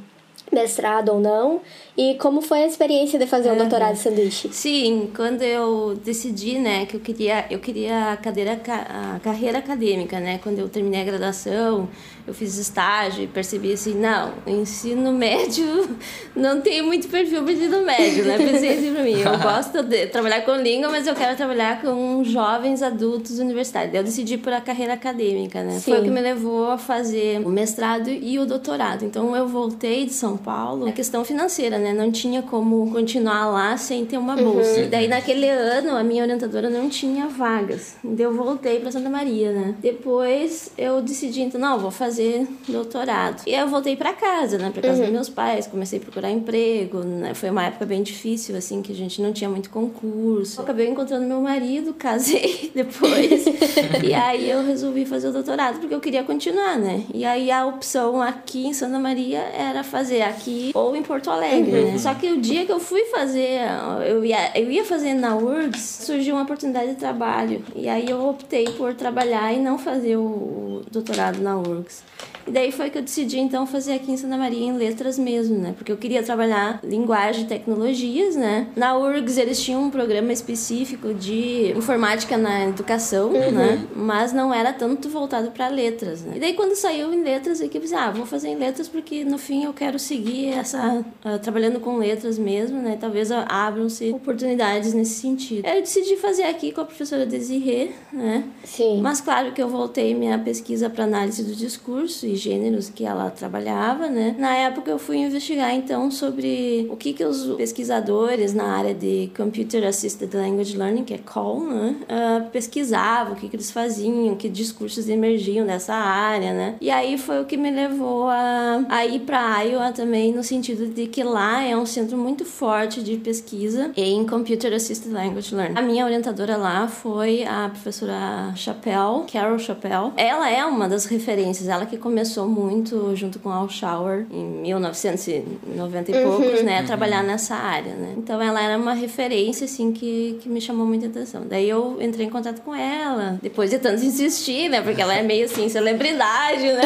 mestrado 0.53 1.11
ou 1.11 1.21
não? 1.21 1.61
E 2.01 2.15
como 2.15 2.41
foi 2.41 2.63
a 2.63 2.67
experiência 2.69 3.19
de 3.19 3.27
fazer 3.27 3.51
o 3.51 3.57
doutorado 3.57 3.95
de 3.95 3.99
sanduíche? 3.99 4.49
Sim, 4.53 5.11
quando 5.17 5.43
eu 5.43 5.99
decidi, 6.05 6.57
né, 6.57 6.87
que 6.87 6.95
eu 6.95 7.01
queria, 7.01 7.45
eu 7.51 7.59
queria 7.59 8.13
a, 8.13 8.17
cadeira, 8.17 8.55
ca- 8.55 9.17
a 9.17 9.19
carreira 9.19 9.59
acadêmica, 9.59 10.21
né, 10.21 10.39
quando 10.41 10.61
eu 10.61 10.69
terminei 10.69 11.01
a 11.01 11.05
graduação, 11.05 11.89
eu 12.25 12.33
fiz 12.33 12.57
estágio 12.57 13.25
e 13.25 13.27
percebi 13.27 13.73
assim, 13.73 13.95
não, 13.95 14.33
ensino 14.47 15.11
médio 15.13 15.67
não 16.37 16.61
tem 16.61 16.83
muito 16.83 17.09
perfil 17.09 17.43
para 17.43 17.53
ensino 17.53 17.83
médio, 17.83 18.25
né, 18.27 18.39
pensei 18.39 18.79
assim 18.79 18.93
pra 18.95 19.03
mim, 19.03 19.19
eu 19.21 19.37
gosto 19.43 19.83
de 19.83 20.07
trabalhar 20.07 20.43
com 20.43 20.53
língua, 20.55 20.89
mas 20.91 21.05
eu 21.05 21.17
quero 21.17 21.37
trabalhar 21.37 21.83
com 21.83 22.23
jovens 22.23 22.81
adultos 22.81 23.41
universitários. 23.41 23.93
Eu 23.93 24.05
decidi 24.05 24.39
por 24.39 24.53
a 24.53 24.61
carreira 24.61 24.93
acadêmica, 24.93 25.65
né, 25.65 25.81
foi 25.81 25.95
o 25.95 25.97
Sim. 25.97 26.05
que 26.05 26.11
me 26.11 26.21
levou 26.21 26.71
a 26.71 26.79
fazer 26.79 27.41
o 27.45 27.49
mestrado 27.49 28.09
e 28.09 28.39
o 28.39 28.47
doutorado. 28.47 29.05
Então 29.05 29.35
eu 29.35 29.49
voltei 29.49 30.05
de 30.07 30.13
São 30.13 30.37
Paulo, 30.37 30.87
a 30.87 30.93
questão 30.93 31.25
financeira, 31.25 31.77
né? 31.77 31.88
Não 31.93 32.11
tinha 32.11 32.43
como 32.43 32.91
continuar 32.91 33.47
lá 33.47 33.77
sem 33.77 34.05
ter 34.05 34.19
uma 34.19 34.37
bolsa. 34.37 34.81
E 34.81 34.87
daí 34.87 35.09
naquele 35.09 35.49
ano 35.49 35.97
a 35.97 36.03
minha 36.03 36.23
orientadora 36.23 36.71
não 36.71 36.89
tinha 36.89 37.27
vagas. 37.29 37.97
Daí 38.03 38.25
eu 38.25 38.35
voltei 38.35 38.81
para 38.81 38.91
Santa 38.91 39.09
Maria, 39.09 39.53
né? 39.53 39.75
Depois 39.81 40.71
eu 40.77 41.01
decidi, 41.01 41.43
então, 41.43 41.61
não, 41.61 41.79
vou 41.79 41.91
fazer 41.91 42.47
doutorado. 42.69 43.43
E 43.47 43.55
aí 43.55 43.61
eu 43.61 43.69
voltei 43.69 43.97
para 43.97 44.13
casa, 44.13 44.59
né? 44.59 44.71
Para 44.71 44.83
casa 44.83 45.03
dos 45.03 45.13
meus 45.13 45.29
pais, 45.29 45.67
comecei 45.67 45.99
a 45.99 46.03
procurar 46.03 46.31
emprego, 46.31 47.03
né? 47.05 47.35
Foi 47.35 47.51
uma 47.51 47.65
época 47.65 47.87
bem 47.87 48.03
difícil, 48.03 48.57
assim, 48.57 48.83
que 48.83 48.93
a 48.93 48.95
gente 48.95 49.21
não 49.21 49.33
tinha 49.33 49.49
muito 49.49 49.71
concurso. 49.71 50.61
Eu 50.61 50.65
acabei 50.65 50.89
encontrando 50.89 51.27
meu 51.27 51.41
marido, 51.41 51.95
casei 51.99 52.71
depois. 52.75 53.45
e 54.03 54.15
aí 54.15 54.51
eu 54.51 54.65
resolvi 54.65 55.05
fazer 55.05 55.29
o 55.29 55.33
doutorado 55.33 55.79
porque 55.81 55.95
eu 55.95 56.01
queria 56.01 56.23
continuar, 56.23 56.79
né? 56.79 57.05
E 57.13 57.25
aí 57.25 57.51
a 57.51 57.67
opção 57.67 58.21
aqui 58.23 58.67
em 58.67 58.73
Santa 58.73 58.99
Maria 58.99 59.39
era 59.39 59.83
fazer 59.83 60.23
aqui 60.23 60.71
ou 60.75 60.95
em 60.97 61.03
Porto 61.03 61.31
Alegre, 61.31 61.78
né? 61.85 61.99
Só 61.99 62.15
que 62.15 62.31
o 62.31 62.41
dia 62.41 62.65
que 62.65 62.73
eu 62.73 62.81
fui 62.81 63.05
fazer, 63.07 63.61
eu 64.07 64.25
ia, 64.25 64.59
eu 64.59 64.71
ia 64.71 64.85
fazer 64.85 65.15
na 65.15 65.37
URGS, 65.37 66.05
surgiu 66.05 66.35
uma 66.35 66.43
oportunidade 66.43 66.91
de 66.91 66.97
trabalho. 66.97 67.63
E 67.75 67.89
aí 67.89 68.09
eu 68.09 68.29
optei 68.29 68.67
por 68.71 68.95
trabalhar 68.95 69.53
e 69.53 69.59
não 69.59 69.79
fazer 69.79 70.17
o, 70.17 70.23
o 70.23 70.83
doutorado 70.91 71.41
na 71.41 71.57
URGS. 71.57 72.03
E 72.49 72.51
daí 72.51 72.73
foi 72.73 72.89
que 72.89 72.97
eu 72.97 73.03
decidi 73.03 73.39
então 73.39 73.67
fazer 73.67 73.93
aqui 73.93 74.11
em 74.11 74.17
Santa 74.17 74.39
Maria 74.39 74.65
em 74.65 74.73
letras 74.73 75.19
mesmo, 75.19 75.59
né? 75.59 75.75
Porque 75.77 75.93
eu 75.93 75.99
queria 75.99 76.23
trabalhar 76.23 76.81
linguagem 76.83 77.45
e 77.45 77.47
tecnologias, 77.47 78.35
né? 78.37 78.69
Na 78.75 78.97
URGS 78.97 79.37
eles 79.37 79.61
tinham 79.61 79.83
um 79.83 79.91
programa 79.91 80.33
específico 80.33 81.13
de 81.13 81.75
informática 81.77 82.39
na 82.39 82.65
educação, 82.65 83.31
né? 83.31 83.87
Mas 83.95 84.33
não 84.33 84.53
era 84.53 84.73
tanto 84.73 85.11
voltado 85.11 85.51
para 85.51 85.69
letras, 85.69 86.23
né? 86.23 86.37
E 86.37 86.41
daí 86.41 86.55
quando 86.55 86.75
saiu 86.75 87.13
em 87.13 87.23
letras, 87.23 87.61
eu 87.61 87.69
pensei, 87.69 87.99
ah, 87.99 88.11
vou 88.11 88.25
fazer 88.25 88.49
em 88.49 88.57
letras 88.57 88.89
porque 88.89 89.25
no 89.25 89.37
fim 89.37 89.65
eu 89.65 89.75
quero 89.75 89.99
seguir 89.99 90.49
essa 90.49 91.05
ah, 91.23 91.39
trabalhando 91.39 91.81
com 91.81 91.99
letras 91.99 92.39
mesmo, 92.39 92.81
né? 92.81 92.97
Talvez 92.99 93.31
abram-se 93.31 94.11
oportunidades 94.11 94.95
nesse 94.95 95.21
sentido. 95.21 95.67
Eu 95.67 95.83
decidi 95.83 96.17
fazer 96.17 96.45
aqui 96.45 96.73
com 96.73 96.81
a 96.81 96.85
professora 96.87 97.27
Desirê, 97.27 97.91
né? 98.11 98.45
Sim. 98.65 99.03
Mas 99.03 99.21
claro 99.21 99.53
que 99.53 99.63
eu 99.63 99.69
voltei 99.69 100.15
minha 100.15 100.39
pesquisa 100.39 100.89
para 100.89 101.05
análise 101.05 101.45
do 101.45 101.55
discurso 101.55 102.27
e 102.27 102.38
gêneros 102.39 102.89
que 102.89 103.05
ela 103.05 103.31
trabalhava, 103.31 104.09
né? 104.09 104.35
Na 104.39 104.55
época 104.55 104.91
eu 104.91 104.99
fui 104.99 105.19
investigar 105.19 105.75
então 105.75 106.11
sobre 106.11 106.87
o 106.91 106.97
que 106.97 107.13
que 107.13 107.25
os 107.25 107.55
pesquisadores 107.57 108.55
na 108.55 108.65
área 108.65 108.95
de 108.95 109.31
Computer 109.37 109.87
Assisted 109.87 110.35
Language 110.35 110.77
Learning, 110.77 111.05
que 111.05 111.15
é 111.15 111.19
CAL, 111.19 111.61
né? 111.61 111.97
ah, 112.09 112.47
pesquisavam, 112.53 113.35
o 113.35 113.37
que 113.37 113.49
que 113.49 113.57
eles 113.57 113.71
faziam, 113.71 114.35
que 114.37 114.49
discursos 114.49 115.09
emergiam 115.09 115.67
dessa 115.67 115.95
área, 115.95 116.53
né? 116.53 116.77
E 116.81 116.91
aí 116.91 117.19
foi 117.19 117.41
o 117.41 117.45
que 117.45 117.57
me 117.57 117.71
levou 117.71 118.29
a, 118.29 118.85
a 118.89 119.07
ir 119.07 119.21
para 119.21 119.63
Iowa 119.63 119.93
também 119.93 120.33
no 120.33 120.43
sentido 120.43 120.87
de 120.87 121.07
que 121.07 121.23
lá 121.23 121.63
é 121.63 121.77
um 121.77 121.87
centro 121.87 122.17
muito 122.17 122.45
forte 122.45 123.03
de 123.03 123.17
pesquisa 123.17 123.91
em 123.97 124.27
Computer 124.27 124.73
Assisted 124.73 125.13
Language 125.13 125.55
Learning. 125.55 125.79
A 125.79 125.83
minha 125.83 126.05
orientadora 126.05 126.57
lá 126.57 126.89
foi 126.89 127.45
a 127.45 127.69
professora 127.69 128.53
Chappell, 128.55 129.27
Carol 129.31 129.59
Chappell. 129.59 130.13
Ela 130.17 130.51
é 130.51 130.65
uma 130.65 130.89
das 130.89 131.07
referências, 131.07 131.69
ela 131.69 131.87
que 131.87 131.97
começou 131.97 132.28
muito 132.49 133.15
junto 133.15 133.39
com 133.39 133.51
Al 133.51 133.69
Schauer 133.69 134.27
em 134.31 134.45
1990 134.63 136.11
e 136.11 136.23
poucos, 136.23 136.63
né, 136.63 136.81
a 136.81 136.83
trabalhar 136.85 137.23
nessa 137.23 137.55
área, 137.55 137.95
né? 137.95 138.15
Então 138.17 138.41
ela 138.41 138.63
era 138.63 138.77
uma 138.77 138.95
referência 138.95 139.65
assim 139.65 139.93
que, 139.93 140.39
que 140.43 140.49
me 140.49 140.61
chamou 140.61 140.87
muita 140.87 141.07
atenção. 141.07 141.43
Daí 141.49 141.69
eu 141.69 141.99
entrei 142.01 142.27
em 142.27 142.31
contato 142.31 142.61
com 142.63 142.75
ela, 142.75 143.39
depois 143.43 143.71
de 143.71 143.79
tanto 143.79 144.05
insistir, 144.05 144.69
né, 144.69 144.81
porque 144.81 145.01
ela 145.01 145.15
é 145.15 145.23
meio 145.23 145.47
assim 145.47 145.69
celebridade, 145.69 146.63
né? 146.63 146.83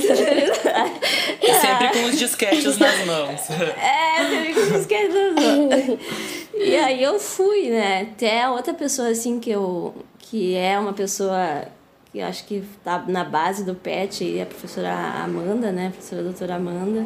celebridade. 0.00 0.92
Sempre 1.60 1.88
com 1.88 2.04
os 2.08 2.18
disquetes 2.18 2.78
nas 2.78 3.06
mãos. 3.06 3.40
É, 3.82 4.24
teve 4.24 4.52
que 4.52 4.76
esquecer 4.76 5.98
E 6.54 6.76
aí 6.76 7.02
eu 7.02 7.18
fui, 7.18 7.70
né? 7.70 8.08
Até 8.12 8.48
outra 8.48 8.74
pessoa 8.74 9.08
assim 9.08 9.40
que 9.40 9.50
eu 9.50 9.94
que 10.18 10.54
é 10.54 10.78
uma 10.78 10.92
pessoa 10.92 11.66
que 12.12 12.18
eu 12.18 12.26
acho 12.26 12.44
que 12.44 12.62
tá 12.84 13.02
na 13.08 13.24
base 13.24 13.64
do 13.64 13.74
PET 13.74 14.22
aí, 14.22 14.42
a 14.42 14.44
professora 14.46 14.92
Amanda, 15.24 15.72
né? 15.72 15.86
A 15.86 15.90
professora 15.90 16.22
doutora 16.22 16.56
Amanda. 16.56 17.02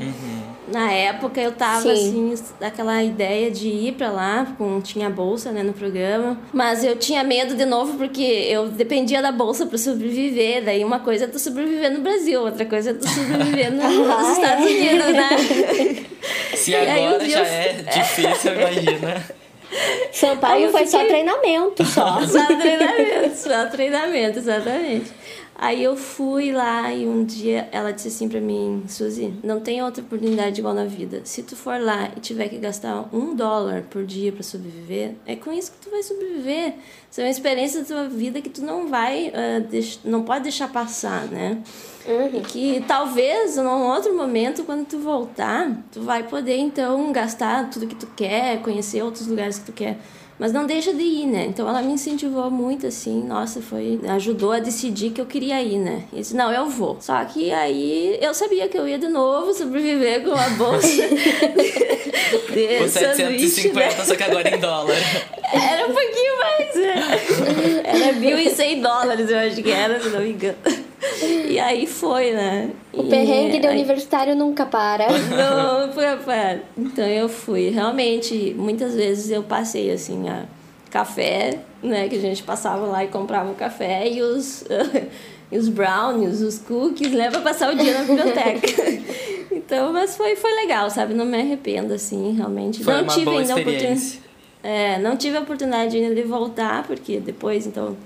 Na 0.72 0.90
época 0.90 1.40
eu 1.40 1.52
tava 1.52 1.82
Sim. 1.94 2.32
assim, 2.34 2.44
daquela 2.58 3.00
ideia 3.04 3.48
de 3.48 3.68
ir 3.68 3.92
pra 3.92 4.10
lá, 4.10 4.48
com, 4.58 4.80
tinha 4.80 5.08
bolsa, 5.08 5.52
né, 5.52 5.62
no 5.62 5.72
programa. 5.72 6.36
Mas 6.52 6.82
eu 6.82 6.96
tinha 6.96 7.22
medo 7.22 7.54
de 7.54 7.64
novo 7.64 7.96
porque 7.96 8.20
eu 8.20 8.68
dependia 8.68 9.22
da 9.22 9.30
bolsa 9.30 9.64
pra 9.64 9.78
sobreviver. 9.78 10.64
Daí 10.64 10.82
uma 10.84 10.98
coisa 10.98 11.24
é 11.24 11.28
tu 11.28 11.38
sobreviver 11.38 11.92
no 11.92 12.00
Brasil, 12.00 12.40
outra 12.42 12.66
coisa 12.66 12.90
é 12.90 12.94
tu 12.94 13.08
sobreviver 13.08 13.68
Ah, 13.80 14.22
nos 14.22 14.32
Estados 14.38 14.66
é? 14.66 14.68
Unidos, 14.70 15.12
né? 15.12 16.06
Se 16.56 16.74
aí 16.74 17.04
agora 17.06 17.22
um 17.22 17.26
dia 17.26 17.36
já 17.36 17.40
eu- 17.40 17.46
é 17.46 17.72
difícil, 17.94 18.52
imagina. 18.54 19.24
São 20.12 20.30
Aí 20.30 20.36
Paulo 20.38 20.68
foi 20.70 20.86
só 20.86 20.98
fiquei- 20.98 21.08
treinamento, 21.08 21.84
só. 21.84 22.20
Só 22.26 22.46
treinamento, 22.46 23.36
só 23.36 23.66
treinamento, 23.66 24.38
exatamente. 24.38 25.12
Aí 25.58 25.82
eu 25.82 25.96
fui 25.96 26.52
lá 26.52 26.92
e 26.92 27.08
um 27.08 27.24
dia 27.24 27.66
ela 27.72 27.90
disse 27.90 28.08
assim 28.08 28.28
pra 28.28 28.40
mim, 28.42 28.84
Suzy, 28.88 29.32
não 29.42 29.58
tem 29.58 29.82
outra 29.82 30.02
oportunidade 30.02 30.60
igual 30.60 30.74
na 30.74 30.84
vida. 30.84 31.22
Se 31.24 31.42
tu 31.42 31.56
for 31.56 31.80
lá 31.80 32.10
e 32.14 32.20
tiver 32.20 32.48
que 32.48 32.58
gastar 32.58 33.08
um 33.10 33.34
dólar 33.34 33.84
por 33.88 34.04
dia 34.04 34.30
pra 34.32 34.42
sobreviver, 34.42 35.14
é 35.24 35.34
com 35.34 35.50
isso 35.50 35.72
que 35.72 35.78
tu 35.78 35.90
vai 35.90 36.02
sobreviver. 36.02 36.74
Isso 37.10 37.20
é 37.22 37.24
uma 37.24 37.30
experiência 37.30 37.80
da 37.80 37.86
tua 37.86 38.04
vida 38.08 38.42
que 38.42 38.50
tu 38.50 38.62
não 38.62 38.88
vai, 38.88 39.32
deix- 39.70 39.98
não 40.04 40.22
pode 40.24 40.42
deixar 40.42 40.68
passar, 40.68 41.24
né? 41.28 41.58
E 42.34 42.40
que 42.42 42.84
talvez 42.86 43.56
num 43.56 43.86
outro 43.86 44.14
momento, 44.14 44.62
quando 44.62 44.86
tu 44.86 44.98
voltar, 44.98 45.74
tu 45.90 46.02
vai 46.02 46.22
poder 46.22 46.58
então 46.58 47.10
gastar 47.12 47.70
tudo 47.70 47.86
que 47.86 47.96
tu 47.96 48.06
quer, 48.14 48.60
conhecer 48.60 49.02
outros 49.02 49.26
lugares 49.26 49.58
que 49.58 49.64
tu 49.64 49.72
quer. 49.72 49.98
Mas 50.38 50.52
não 50.52 50.66
deixa 50.66 50.92
de 50.92 51.02
ir, 51.02 51.26
né? 51.26 51.46
Então 51.46 51.66
ela 51.68 51.80
me 51.80 51.92
incentivou 51.92 52.50
muito, 52.50 52.86
assim, 52.86 53.22
nossa, 53.22 53.62
foi. 53.62 53.98
ajudou 54.08 54.52
a 54.52 54.58
decidir 54.58 55.10
que 55.10 55.20
eu 55.20 55.26
queria 55.26 55.62
ir, 55.62 55.78
né? 55.78 56.04
E 56.12 56.16
disse, 56.16 56.36
não, 56.36 56.52
eu 56.52 56.68
vou. 56.68 56.98
Só 57.00 57.24
que 57.24 57.50
aí 57.50 58.18
eu 58.20 58.34
sabia 58.34 58.68
que 58.68 58.76
eu 58.76 58.86
ia 58.86 58.98
de 58.98 59.08
novo 59.08 59.54
sobreviver 59.54 60.22
com 60.22 60.32
a 60.32 60.48
bolsa. 60.50 60.86
de 62.52 62.84
Os 62.84 62.92
sanduíche, 62.92 63.48
750, 63.48 63.96
né? 63.96 64.04
só 64.04 64.14
que 64.14 64.22
agora 64.22 64.54
em 64.54 64.58
dólar. 64.58 64.96
Era 65.52 65.86
um 65.86 65.92
pouquinho 65.92 66.38
mais, 66.38 66.74
né? 66.74 67.82
Era 67.84 68.14
1.100 68.14 68.82
dólares, 68.82 69.30
eu 69.30 69.38
acho 69.38 69.62
que 69.62 69.70
era, 69.70 70.00
se 70.00 70.08
não 70.10 70.20
me 70.20 70.30
engano. 70.30 70.56
E 71.48 71.58
aí 71.58 71.86
foi, 71.86 72.32
né? 72.32 72.70
O 72.92 73.04
perrengue 73.04 73.58
de 73.58 73.66
aí... 73.66 73.74
universitário 73.74 74.34
nunca 74.34 74.66
para. 74.66 75.06
Não, 75.10 75.92
foi, 75.92 76.16
foi. 76.18 76.62
Então 76.76 77.06
eu 77.06 77.28
fui. 77.28 77.70
Realmente, 77.70 78.54
muitas 78.56 78.94
vezes 78.94 79.30
eu 79.30 79.42
passei 79.42 79.90
assim, 79.90 80.28
a 80.28 80.44
café, 80.90 81.58
né? 81.82 82.08
Que 82.08 82.16
a 82.16 82.20
gente 82.20 82.42
passava 82.42 82.86
lá 82.86 83.04
e 83.04 83.08
comprava 83.08 83.50
o 83.50 83.54
café 83.54 84.08
e 84.08 84.22
os. 84.22 84.64
e 85.50 85.58
os 85.58 85.68
brownies, 85.68 86.40
os 86.40 86.58
cookies, 86.58 87.12
né, 87.12 87.30
pra 87.30 87.40
passar 87.40 87.72
o 87.72 87.76
dia 87.76 87.98
na 87.98 88.04
biblioteca. 88.04 88.66
então, 89.52 89.92
mas 89.92 90.16
foi, 90.16 90.34
foi 90.34 90.52
legal, 90.54 90.90
sabe? 90.90 91.14
Não 91.14 91.24
me 91.24 91.38
arrependo, 91.40 91.94
assim, 91.94 92.34
realmente. 92.34 92.82
Foi 92.82 92.94
não 92.94 93.02
uma 93.02 93.12
tive 93.12 93.24
boa 93.26 93.40
ainda 93.40 93.52
oportunidade. 93.52 94.26
É, 94.62 94.98
não 94.98 95.16
tive 95.16 95.36
a 95.36 95.40
oportunidade 95.40 95.96
ainda 95.96 96.14
de 96.14 96.22
voltar, 96.22 96.84
porque 96.84 97.20
depois, 97.20 97.66
então, 97.66 97.96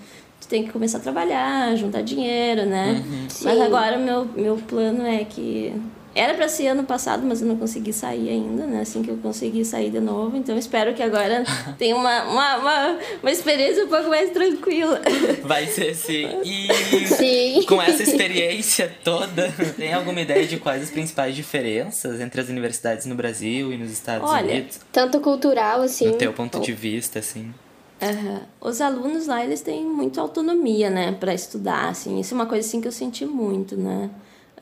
tem 0.51 0.65
que 0.65 0.73
começar 0.73 0.99
a 0.99 1.01
trabalhar, 1.01 1.77
juntar 1.77 2.03
dinheiro, 2.03 2.67
né? 2.67 3.03
Mas 3.23 3.33
Sim. 3.33 3.63
agora 3.63 3.97
meu, 3.97 4.25
meu 4.37 4.57
plano 4.57 5.07
é 5.07 5.25
que. 5.25 5.73
Era 6.13 6.35
pra 6.35 6.49
ser 6.49 6.67
ano 6.67 6.83
passado, 6.83 7.25
mas 7.25 7.41
eu 7.41 7.47
não 7.47 7.57
consegui 7.57 7.93
sair 7.93 8.31
ainda, 8.31 8.67
né? 8.67 8.81
Assim 8.81 9.01
que 9.01 9.11
eu 9.11 9.17
consegui 9.19 9.65
sair 9.65 9.91
de 9.91 10.01
novo. 10.01 10.37
Então 10.37 10.59
espero 10.59 10.93
que 10.93 11.05
agora 11.05 11.45
tenha 11.79 11.95
uma, 11.95 12.25
uma, 12.25 12.57
uma, 12.57 12.99
uma 13.23 13.31
experiência 13.31 13.85
um 13.85 13.89
pouco 13.89 14.09
mais 14.09 14.29
tranquila. 14.31 15.01
Vai 15.45 15.67
ser 15.69 15.95
sim. 15.95 16.29
E 16.43 17.07
Sim. 17.07 17.63
com 17.65 17.81
essa 17.81 18.03
experiência 18.03 18.93
toda, 19.05 19.55
tem 19.77 19.95
alguma 19.95 20.21
ideia 20.21 20.45
de 20.49 20.57
quais 20.57 20.83
as 20.83 20.91
principais 20.91 21.37
diferenças 21.37 22.21
entre 22.21 22.41
as 22.41 22.49
universidades 22.49 23.07
no 23.07 23.15
Brasil 23.15 23.73
e 23.73 23.77
nos 23.77 23.93
Estados 23.93 24.29
Olha, 24.29 24.51
Unidos? 24.53 24.81
Tanto 24.91 25.21
cultural, 25.21 25.83
assim. 25.83 26.09
No 26.09 26.15
teu 26.15 26.33
ponto 26.33 26.59
de 26.59 26.73
vista, 26.73 27.21
assim. 27.21 27.55
Aham. 28.03 28.41
Os 28.61 28.81
alunos 28.81 29.27
lá, 29.27 29.45
eles 29.45 29.61
têm 29.61 29.85
muita 29.85 30.21
autonomia, 30.21 30.89
né, 30.91 31.13
para 31.13 31.35
estudar, 31.35 31.89
assim. 31.89 32.19
Isso 32.19 32.33
é 32.33 32.37
uma 32.37 32.47
coisa, 32.47 32.67
assim, 32.67 32.81
que 32.81 32.89
eu 32.89 32.93
senti 32.93 33.27
muito, 33.27 33.77
né. 33.77 34.11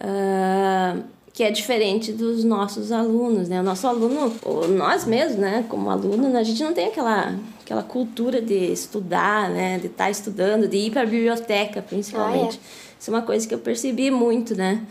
Ah, 0.01 0.96
que 1.33 1.44
é 1.44 1.51
diferente 1.53 2.12
dos 2.12 2.42
nossos 2.42 2.90
alunos, 2.90 3.48
né. 3.48 3.61
O 3.61 3.62
nosso 3.62 3.87
aluno, 3.87 4.33
nós 4.77 5.05
mesmos, 5.05 5.37
né, 5.38 5.64
como 5.68 5.88
aluno, 5.88 6.37
a 6.37 6.42
gente 6.42 6.62
não 6.64 6.72
tem 6.72 6.87
aquela, 6.88 7.38
aquela 7.62 7.83
cultura 7.83 8.42
de 8.42 8.72
estudar, 8.72 9.48
né, 9.48 9.79
de 9.79 9.87
estar 9.87 10.11
estudando, 10.11 10.66
de 10.66 10.77
ir 10.77 10.90
para 10.90 11.03
a 11.03 11.07
biblioteca, 11.07 11.81
principalmente. 11.81 12.61
Isso 12.98 13.11
é 13.11 13.14
uma 13.14 13.22
coisa 13.22 13.46
que 13.46 13.55
eu 13.55 13.59
percebi 13.61 14.11
muito, 14.11 14.57
né. 14.57 14.83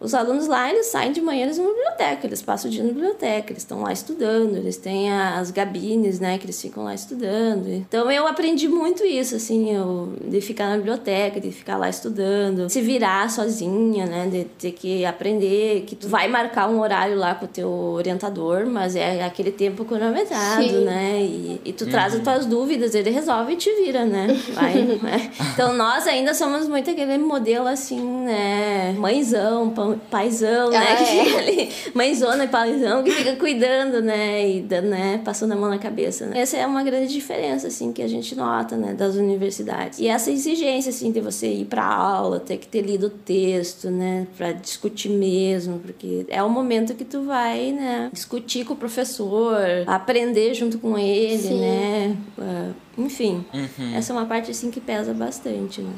Os 0.00 0.14
alunos 0.14 0.46
lá, 0.46 0.70
eles 0.70 0.86
saem 0.86 1.12
de 1.12 1.20
manhã, 1.20 1.42
eles 1.42 1.58
vão 1.58 1.66
na 1.68 1.74
biblioteca, 1.74 2.26
eles 2.26 2.40
passam 2.40 2.70
o 2.70 2.72
dia 2.72 2.82
na 2.82 2.88
biblioteca, 2.88 3.52
eles 3.52 3.62
estão 3.62 3.82
lá 3.82 3.92
estudando, 3.92 4.56
eles 4.56 4.78
têm 4.78 5.12
as 5.12 5.50
gabines, 5.50 6.18
né, 6.18 6.38
que 6.38 6.46
eles 6.46 6.60
ficam 6.60 6.84
lá 6.84 6.94
estudando. 6.94 7.68
Então 7.68 8.10
eu 8.10 8.26
aprendi 8.26 8.66
muito 8.66 9.04
isso, 9.04 9.36
assim, 9.36 9.74
eu, 9.76 10.14
de 10.26 10.40
ficar 10.40 10.68
na 10.70 10.78
biblioteca, 10.78 11.38
de 11.38 11.52
ficar 11.52 11.76
lá 11.76 11.88
estudando, 11.90 12.70
se 12.70 12.80
virar 12.80 13.28
sozinha, 13.30 14.06
né, 14.06 14.26
de 14.30 14.44
ter 14.44 14.72
que 14.72 15.04
aprender, 15.04 15.82
que 15.86 15.94
tu 15.94 16.08
vai 16.08 16.28
marcar 16.28 16.68
um 16.70 16.80
horário 16.80 17.18
lá 17.18 17.34
com 17.34 17.44
o 17.44 17.48
teu 17.48 17.68
orientador, 17.70 18.64
mas 18.66 18.96
é 18.96 19.22
aquele 19.22 19.50
tempo 19.50 19.84
cronometrado, 19.84 20.62
Sim. 20.62 20.84
né, 20.84 21.20
e, 21.20 21.60
e 21.62 21.72
tu 21.74 21.86
traz 21.86 22.14
as 22.14 22.22
tuas 22.22 22.46
dúvidas, 22.46 22.94
ele 22.94 23.10
resolve 23.10 23.52
e 23.52 23.56
te 23.56 23.70
vira, 23.74 24.06
né, 24.06 24.28
vai, 24.54 24.74
né. 24.76 25.30
Então 25.52 25.74
nós 25.74 26.06
ainda 26.06 26.32
somos 26.32 26.66
muito 26.66 26.88
aquele 26.90 27.18
modelo, 27.18 27.68
assim, 27.68 28.00
né, 28.00 28.94
mãezão, 28.98 29.68
pão- 29.70 29.89
paizão, 29.96 30.70
né, 30.70 30.78
Ah, 30.78 30.96
que 30.96 31.02
é. 31.04 31.24
fica 31.24 31.38
ali, 31.38 31.68
mãezona 31.94 32.44
e 32.44 32.48
paizão, 32.48 33.02
que 33.02 33.10
fica 33.10 33.36
cuidando, 33.36 34.00
né, 34.02 34.48
e 34.48 34.60
dando, 34.62 34.88
né, 34.88 35.20
passando 35.24 35.52
a 35.52 35.56
mão 35.56 35.68
na 35.70 35.78
cabeça, 35.78 36.26
né. 36.26 36.40
Essa 36.40 36.56
é 36.56 36.66
uma 36.66 36.82
grande 36.82 37.12
diferença, 37.12 37.66
assim, 37.68 37.92
que 37.92 38.02
a 38.02 38.08
gente 38.08 38.34
nota, 38.34 38.76
né, 38.76 38.94
das 38.94 39.14
universidades. 39.16 39.98
E 39.98 40.06
essa 40.08 40.30
exigência, 40.30 40.90
assim, 40.90 41.10
de 41.12 41.20
você 41.20 41.46
ir 41.48 41.64
pra 41.66 41.84
aula, 41.84 42.40
ter 42.40 42.56
que 42.56 42.66
ter 42.68 42.82
lido 42.82 43.06
o 43.06 43.10
texto, 43.10 43.90
né, 43.90 44.26
pra 44.36 44.52
discutir 44.52 45.10
mesmo, 45.10 45.78
porque 45.78 46.26
é 46.28 46.42
o 46.42 46.48
momento 46.50 46.94
que 46.94 47.04
tu 47.04 47.22
vai, 47.22 47.72
né, 47.72 48.10
discutir 48.12 48.64
com 48.64 48.74
o 48.74 48.76
professor, 48.76 49.56
aprender 49.86 50.54
junto 50.54 50.78
com 50.78 50.96
ele, 50.98 51.38
Sim. 51.38 51.60
né, 51.60 52.16
ah, 52.38 52.70
enfim. 52.98 53.44
Uhum. 53.52 53.94
Essa 53.96 54.12
é 54.12 54.16
uma 54.16 54.26
parte, 54.26 54.50
assim, 54.50 54.70
que 54.70 54.80
pesa 54.80 55.12
bastante, 55.14 55.80
né. 55.80 55.92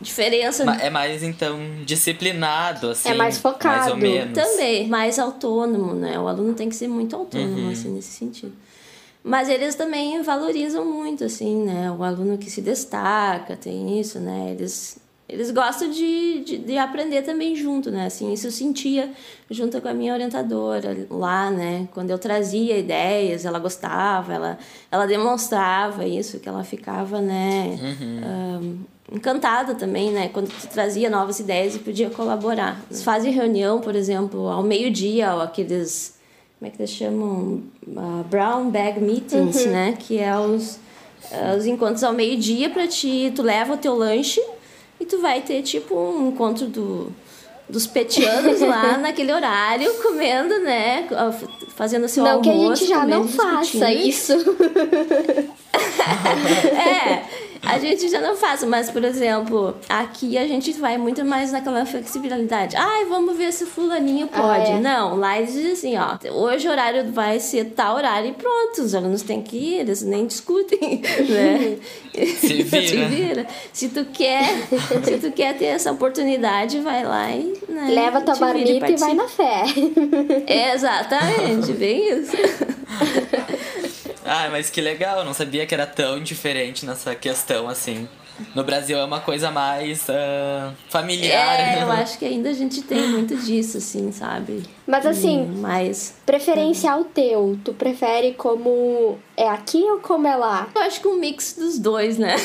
Diferença 0.00 0.62
É 0.80 0.90
mais, 0.90 1.22
então, 1.22 1.58
disciplinado, 1.84 2.90
assim. 2.90 3.08
É 3.08 3.14
mais 3.14 3.38
focado. 3.38 3.76
Mais 3.78 3.90
ou 3.90 3.96
menos. 3.96 4.34
também, 4.34 4.86
mais 4.88 5.18
autônomo, 5.18 5.94
né? 5.94 6.18
O 6.18 6.28
aluno 6.28 6.54
tem 6.54 6.68
que 6.68 6.76
ser 6.76 6.88
muito 6.88 7.16
autônomo, 7.16 7.70
assim, 7.70 7.88
nesse 7.88 8.10
sentido. 8.10 8.52
Mas 9.22 9.48
eles 9.48 9.74
também 9.74 10.22
valorizam 10.22 10.84
muito, 10.84 11.24
assim, 11.24 11.64
né? 11.64 11.90
O 11.90 12.02
aluno 12.02 12.36
que 12.36 12.50
se 12.50 12.60
destaca, 12.60 13.56
tem 13.56 13.98
isso, 13.98 14.20
né? 14.20 14.50
Eles, 14.50 14.98
eles 15.28 15.50
gostam 15.50 15.90
de, 15.90 16.40
de, 16.40 16.58
de 16.58 16.76
aprender 16.76 17.22
também 17.22 17.56
junto, 17.56 17.90
né? 17.90 18.06
Assim, 18.06 18.32
isso 18.32 18.46
eu 18.46 18.50
sentia 18.50 19.10
junto 19.50 19.80
com 19.80 19.88
a 19.88 19.94
minha 19.94 20.12
orientadora 20.12 21.06
lá, 21.10 21.50
né? 21.50 21.88
Quando 21.94 22.10
eu 22.10 22.18
trazia 22.18 22.76
ideias, 22.76 23.46
ela 23.46 23.58
gostava, 23.58 24.34
ela, 24.34 24.58
ela 24.90 25.06
demonstrava 25.06 26.06
isso, 26.06 26.38
que 26.38 26.48
ela 26.48 26.62
ficava, 26.62 27.22
né? 27.22 27.78
ahn, 28.22 28.76
encantada 29.10 29.74
também, 29.74 30.10
né? 30.12 30.28
Quando 30.28 30.48
tu 30.48 30.68
trazia 30.68 31.08
novas 31.08 31.40
ideias 31.40 31.74
e 31.74 31.78
podia 31.78 32.10
colaborar. 32.10 32.82
Eles 32.90 33.02
fazem 33.02 33.32
reunião, 33.32 33.80
por 33.80 33.96
exemplo, 33.96 34.48
ao 34.48 34.62
meio-dia, 34.62 35.34
ou 35.34 35.40
aqueles 35.40 36.14
como 36.58 36.68
é 36.68 36.70
que 36.70 36.80
eles 36.80 36.90
chamam? 36.90 37.62
Ah, 37.96 38.24
brown 38.28 38.70
bag 38.70 39.00
meetings, 39.00 39.66
né? 39.66 39.96
Que 39.98 40.18
é 40.18 40.36
os, 40.38 40.78
ah, 41.32 41.56
os 41.56 41.66
encontros 41.66 42.04
ao 42.04 42.12
meio-dia 42.12 42.68
para 42.68 42.86
ti. 42.86 43.32
Tu 43.34 43.42
leva 43.42 43.74
o 43.74 43.76
teu 43.76 43.94
lanche 43.94 44.40
e 45.00 45.04
tu 45.04 45.20
vai 45.20 45.40
ter 45.42 45.62
tipo 45.62 45.94
um 45.94 46.28
encontro 46.28 46.66
do, 46.66 47.12
dos 47.68 47.86
petianos 47.86 48.60
lá 48.60 48.96
naquele 48.98 49.32
horário, 49.32 49.92
comendo, 50.02 50.58
né? 50.60 51.06
Fazendo 51.76 52.08
seu 52.08 52.22
Não 52.24 52.40
que 52.40 52.48
a 52.48 52.52
almoço. 52.52 52.76
gente 52.76 52.88
já 52.88 53.06
não 53.06 53.26
faça 53.28 53.92
isso. 53.92 54.32
É, 56.74 57.22
a 57.66 57.78
gente 57.78 58.08
já 58.08 58.20
não 58.20 58.36
faz, 58.36 58.62
mas, 58.64 58.90
por 58.90 59.04
exemplo, 59.04 59.74
aqui 59.88 60.36
a 60.38 60.46
gente 60.46 60.72
vai 60.72 60.96
muito 60.98 61.24
mais 61.24 61.52
naquela 61.52 61.84
flexibilidade. 61.86 62.76
Ai, 62.76 63.04
vamos 63.06 63.36
ver 63.36 63.52
se 63.52 63.64
o 63.64 63.66
fulaninho 63.66 64.26
pode. 64.28 64.70
é. 64.70 64.80
Não, 64.80 65.16
lá 65.16 65.38
eles 65.38 65.52
dizem 65.52 65.72
assim, 65.72 65.96
ó, 65.96 66.32
hoje 66.32 66.68
o 66.68 66.70
horário 66.70 67.10
vai 67.12 67.40
ser 67.40 67.66
tal 67.76 67.96
horário 67.96 68.30
e 68.30 68.32
pronto, 68.32 68.82
os 68.82 68.94
alunos 68.94 69.22
têm 69.22 69.42
que 69.42 69.56
ir, 69.56 69.74
eles 69.80 70.02
nem 70.02 70.26
discutem, 70.26 71.00
né? 71.28 71.76
Se 72.38 72.62
vira. 72.62 73.08
vira. 73.08 73.46
Se 73.72 73.88
tu 73.88 74.04
quer, 74.04 74.44
se 75.02 75.18
tu 75.18 75.32
quer 75.32 75.56
ter 75.56 75.64
essa 75.66 75.90
oportunidade, 75.90 76.78
vai 76.80 77.04
lá 77.04 77.28
e, 77.32 77.54
né, 77.68 77.88
Leva 77.90 78.20
tua 78.20 78.36
marmita 78.36 78.88
e 78.90 78.96
vai 78.96 79.14
na 79.14 79.26
fé. 79.26 79.64
Exatamente, 80.74 81.72
bem 81.72 82.08
isso. 82.20 82.36
Ah, 84.24 84.48
mas 84.50 84.70
que 84.70 84.80
legal, 84.80 85.18
eu 85.18 85.24
não 85.24 85.34
sabia 85.34 85.66
que 85.66 85.74
era 85.74 85.86
tão 85.86 86.22
diferente 86.22 86.86
nessa 86.86 87.14
questão, 87.14 87.68
assim. 87.68 88.08
No 88.54 88.64
Brasil 88.64 88.98
é 88.98 89.04
uma 89.04 89.20
coisa 89.20 89.50
mais 89.50 90.08
ah, 90.10 90.72
familiar. 90.88 91.60
É, 91.60 91.82
eu 91.82 91.90
acho 91.92 92.18
que 92.18 92.24
ainda 92.24 92.50
a 92.50 92.52
gente 92.52 92.82
tem 92.82 93.08
muito 93.08 93.36
disso, 93.36 93.78
assim, 93.78 94.10
sabe? 94.12 94.62
Mas 94.86 95.06
assim, 95.06 95.42
Hum, 95.42 95.58
Mas 95.60 96.14
preferencial 96.26 97.04
teu, 97.04 97.58
tu 97.64 97.72
prefere 97.72 98.34
como 98.34 99.18
é 99.36 99.48
aqui 99.48 99.82
ou 99.82 99.98
como 99.98 100.26
é 100.26 100.36
lá? 100.36 100.68
eu 100.74 100.82
acho 100.82 101.00
que 101.00 101.08
um 101.08 101.18
mix 101.18 101.54
dos 101.58 101.78
dois, 101.78 102.18
né? 102.18 102.36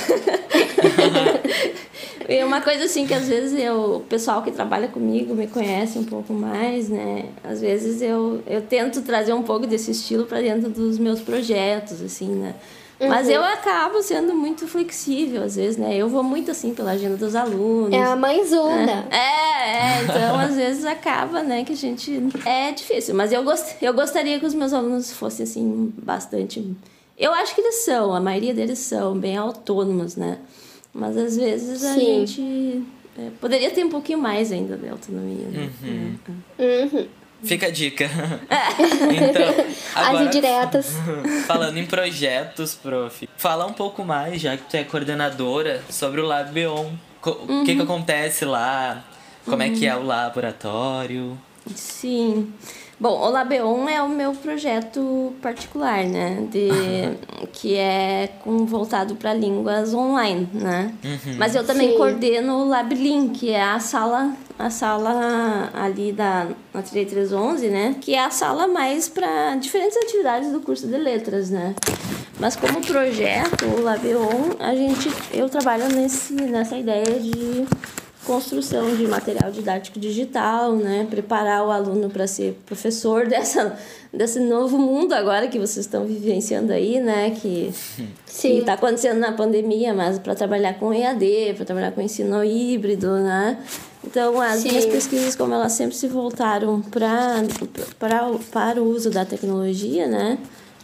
é 2.27 2.43
uma 2.45 2.61
coisa 2.61 2.85
assim 2.85 3.05
que 3.05 3.13
às 3.13 3.27
vezes 3.27 3.59
eu, 3.59 3.95
o 3.97 3.99
pessoal 4.01 4.41
que 4.41 4.51
trabalha 4.51 4.87
comigo 4.87 5.33
me 5.35 5.47
conhece 5.47 5.97
um 5.97 6.03
pouco 6.03 6.33
mais, 6.33 6.89
né? 6.89 7.25
Às 7.43 7.61
vezes 7.61 8.01
eu, 8.01 8.41
eu 8.47 8.61
tento 8.61 9.01
trazer 9.01 9.33
um 9.33 9.43
pouco 9.43 9.67
desse 9.67 9.91
estilo 9.91 10.25
para 10.25 10.41
dentro 10.41 10.69
dos 10.69 10.97
meus 10.97 11.19
projetos, 11.19 12.01
assim, 12.01 12.29
né? 12.29 12.55
Mas 13.07 13.29
eu 13.29 13.41
acabo 13.41 14.01
sendo 14.01 14.33
muito 14.35 14.67
flexível, 14.67 15.43
às 15.43 15.55
vezes, 15.55 15.77
né? 15.77 15.95
Eu 15.95 16.09
vou 16.09 16.21
muito 16.21 16.51
assim 16.51 16.73
pela 16.73 16.91
agenda 16.91 17.15
dos 17.15 17.33
alunos. 17.33 17.93
É 17.93 18.03
a 18.03 18.15
mãezona. 18.15 19.07
É, 19.09 19.99
é, 19.99 20.03
então 20.03 20.37
às 20.37 20.55
vezes 20.55 20.83
acaba, 20.83 21.41
né, 21.41 21.63
que 21.63 21.73
a 21.73 21.75
gente. 21.75 22.11
É 22.45 22.71
difícil, 22.71 23.15
mas 23.15 23.31
eu, 23.31 23.43
gost... 23.43 23.75
eu 23.81 23.93
gostaria 23.93 24.39
que 24.39 24.45
os 24.45 24.53
meus 24.53 24.73
alunos 24.73 25.13
fossem, 25.13 25.43
assim, 25.43 25.93
bastante. 25.97 26.75
Eu 27.17 27.33
acho 27.33 27.55
que 27.55 27.61
eles 27.61 27.83
são, 27.85 28.13
a 28.13 28.19
maioria 28.19 28.53
deles 28.53 28.79
são 28.79 29.17
bem 29.17 29.37
autônomos, 29.37 30.15
né? 30.15 30.37
Mas 30.93 31.15
às 31.17 31.37
vezes 31.37 31.83
a 31.83 31.93
Sim. 31.93 31.99
gente. 31.99 32.83
é, 33.17 33.29
poderia 33.39 33.69
ter 33.71 33.85
um 33.85 33.89
pouquinho 33.89 34.19
mais 34.19 34.51
ainda 34.51 34.75
de 34.75 34.89
autonomia. 34.89 35.45
Né? 35.47 35.69
Uhum. 36.59 37.07
Fica 37.43 37.67
a 37.67 37.71
dica. 37.71 38.05
então, 39.15 39.65
As 39.95 40.07
agora, 40.07 40.25
indiretas. 40.25 40.93
falando 41.47 41.77
em 41.77 41.85
projetos, 41.85 42.75
prof, 42.75 43.29
fala 43.37 43.65
um 43.65 43.73
pouco 43.73 44.03
mais, 44.03 44.41
já 44.41 44.57
que 44.57 44.63
tu 44.69 44.75
é 44.75 44.83
coordenadora, 44.83 45.81
sobre 45.89 46.21
o 46.21 46.25
Lab 46.25 46.51
Beon. 46.51 46.91
O 47.23 47.65
que 47.65 47.75
que 47.75 47.81
acontece 47.81 48.45
lá? 48.45 49.03
Como 49.45 49.61
é 49.61 49.69
que 49.69 49.85
é 49.85 49.95
o 49.95 50.03
laboratório? 50.03 51.37
Sim. 51.75 52.53
Bom, 52.99 53.17
o 53.17 53.29
Labeon 53.29 53.87
é 53.87 54.01
o 54.01 54.09
meu 54.09 54.33
projeto 54.33 55.33
particular, 55.41 56.03
né? 56.03 56.45
De, 56.51 56.67
que 57.53 57.75
é 57.75 58.29
com, 58.43 58.65
voltado 58.65 59.15
para 59.15 59.33
línguas 59.33 59.93
online, 59.93 60.49
né? 60.53 60.93
Mas 61.37 61.55
eu 61.55 61.65
também 61.65 61.91
Sim. 61.91 61.97
coordeno 61.97 62.57
o 62.57 62.67
LabLink, 62.67 63.39
que 63.39 63.51
é 63.51 63.63
a 63.63 63.79
sala, 63.79 64.33
a 64.57 64.69
sala 64.69 65.69
ali 65.73 66.11
da 66.11 66.47
na 66.73 66.81
3311, 66.81 67.67
né? 67.69 67.95
Que 68.01 68.15
é 68.15 68.25
a 68.25 68.29
sala 68.29 68.67
mais 68.67 69.07
para 69.07 69.55
diferentes 69.55 69.95
atividades 69.95 70.51
do 70.51 70.59
curso 70.59 70.85
de 70.85 70.97
letras, 70.97 71.49
né? 71.49 71.75
Mas 72.37 72.57
como 72.57 72.81
projeto, 72.81 73.65
o 73.65 73.81
Labeon, 73.81 74.55
a 74.59 74.75
gente, 74.75 75.09
eu 75.33 75.47
trabalho 75.49 75.87
nesse, 75.87 76.33
nessa 76.33 76.77
ideia 76.77 77.19
de 77.19 77.65
construção 78.29 78.95
de 78.95 79.07
material 79.07 79.49
didático 79.49 79.99
digital, 79.99 80.75
né? 80.75 81.07
Preparar 81.09 81.65
o 81.65 81.71
aluno 81.71 82.11
para 82.11 82.27
ser 82.27 82.55
professor 82.63 83.25
dessa, 83.27 83.75
desse 84.13 84.39
novo 84.39 84.77
mundo 84.77 85.13
agora 85.13 85.47
que 85.47 85.57
vocês 85.57 85.87
estão 85.87 86.05
vivenciando 86.05 86.71
aí, 86.71 86.99
né? 86.99 87.31
Que 87.31 87.73
está 88.43 88.73
acontecendo 88.73 89.17
na 89.17 89.31
pandemia, 89.31 89.95
mas 89.95 90.19
para 90.19 90.35
trabalhar 90.35 90.75
com 90.75 90.93
EAD, 90.93 91.55
para 91.55 91.65
trabalhar 91.65 91.91
com 91.91 92.01
ensino 92.01 92.43
híbrido, 92.43 93.07
né? 93.17 93.57
Então, 94.05 94.39
as 94.39 94.59
Sim. 94.59 94.69
minhas 94.69 94.85
pesquisas, 94.85 95.35
como 95.35 95.55
elas 95.55 95.71
sempre 95.71 95.95
se 95.95 96.07
voltaram 96.07 96.81
para 96.81 97.43
para 98.53 98.81
o 98.81 98.87
uso 98.87 99.09
da 99.09 99.25
tecnologia, 99.25 100.07
né? 100.07 100.37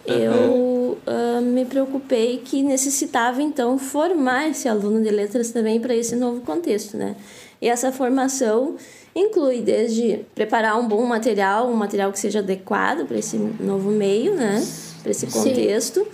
Eu 0.08 0.98
uh, 1.08 1.42
me 1.42 1.66
preocupei 1.66 2.38
que 2.38 2.62
necessitava, 2.62 3.42
então, 3.42 3.78
formar 3.78 4.50
esse 4.50 4.68
aluno 4.68 5.02
de 5.02 5.10
letras 5.10 5.52
também 5.52 5.80
para 5.80 5.96
esse 5.96 6.16
novo 6.16 6.42
contexto, 6.42 6.96
né? 6.98 7.16
E 7.62 7.68
essa 7.68 7.92
formação 7.92 8.76
inclui 9.16 9.62
desde 9.62 10.26
preparar 10.36 10.80
um 10.80 10.88
bom 10.88 11.04
material, 11.06 11.70
um 11.70 11.76
material 11.76 12.12
que 12.12 12.20
seja 12.20 12.40
adequado 12.40 13.06
para 13.06 13.18
esse 13.18 13.38
novo 13.38 13.90
meio, 13.90 14.36
né? 14.36 14.64
Para 15.02 15.12
esse 15.12 15.28
contexto. 15.28 16.02
Sim. 16.02 16.08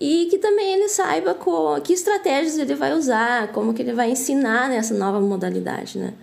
E 0.00 0.28
que 0.30 0.38
também 0.38 0.74
ele 0.74 0.88
saiba 0.88 1.34
com, 1.34 1.80
que 1.80 1.92
estratégias 1.92 2.56
ele 2.56 2.74
vai 2.74 2.94
usar, 2.94 3.52
como 3.52 3.74
que 3.74 3.82
ele 3.82 3.92
vai 3.92 4.10
ensinar 4.10 4.68
nessa 4.68 4.94
nova 4.94 5.20
modalidade, 5.20 5.98
né? 5.98 6.14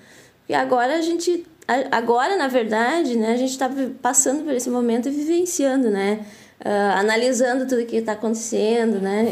E 0.48 0.54
agora 0.54 0.98
a 0.98 1.02
gente 1.02 1.46
agora 1.92 2.38
na 2.38 2.48
verdade 2.48 3.18
né 3.18 3.34
a 3.34 3.38
gente 3.38 3.50
está 3.50 3.68
passando 4.00 4.44
por 4.44 4.54
esse 4.54 4.70
momento 4.70 5.08
e 5.08 5.12
vivenciando 5.12 5.90
né 5.90 6.24
uh, 6.66 6.98
analisando 6.98 7.68
tudo 7.68 7.86
que 7.86 7.98
está 7.98 8.14
acontecendo, 8.14 9.00
né? 9.00 9.26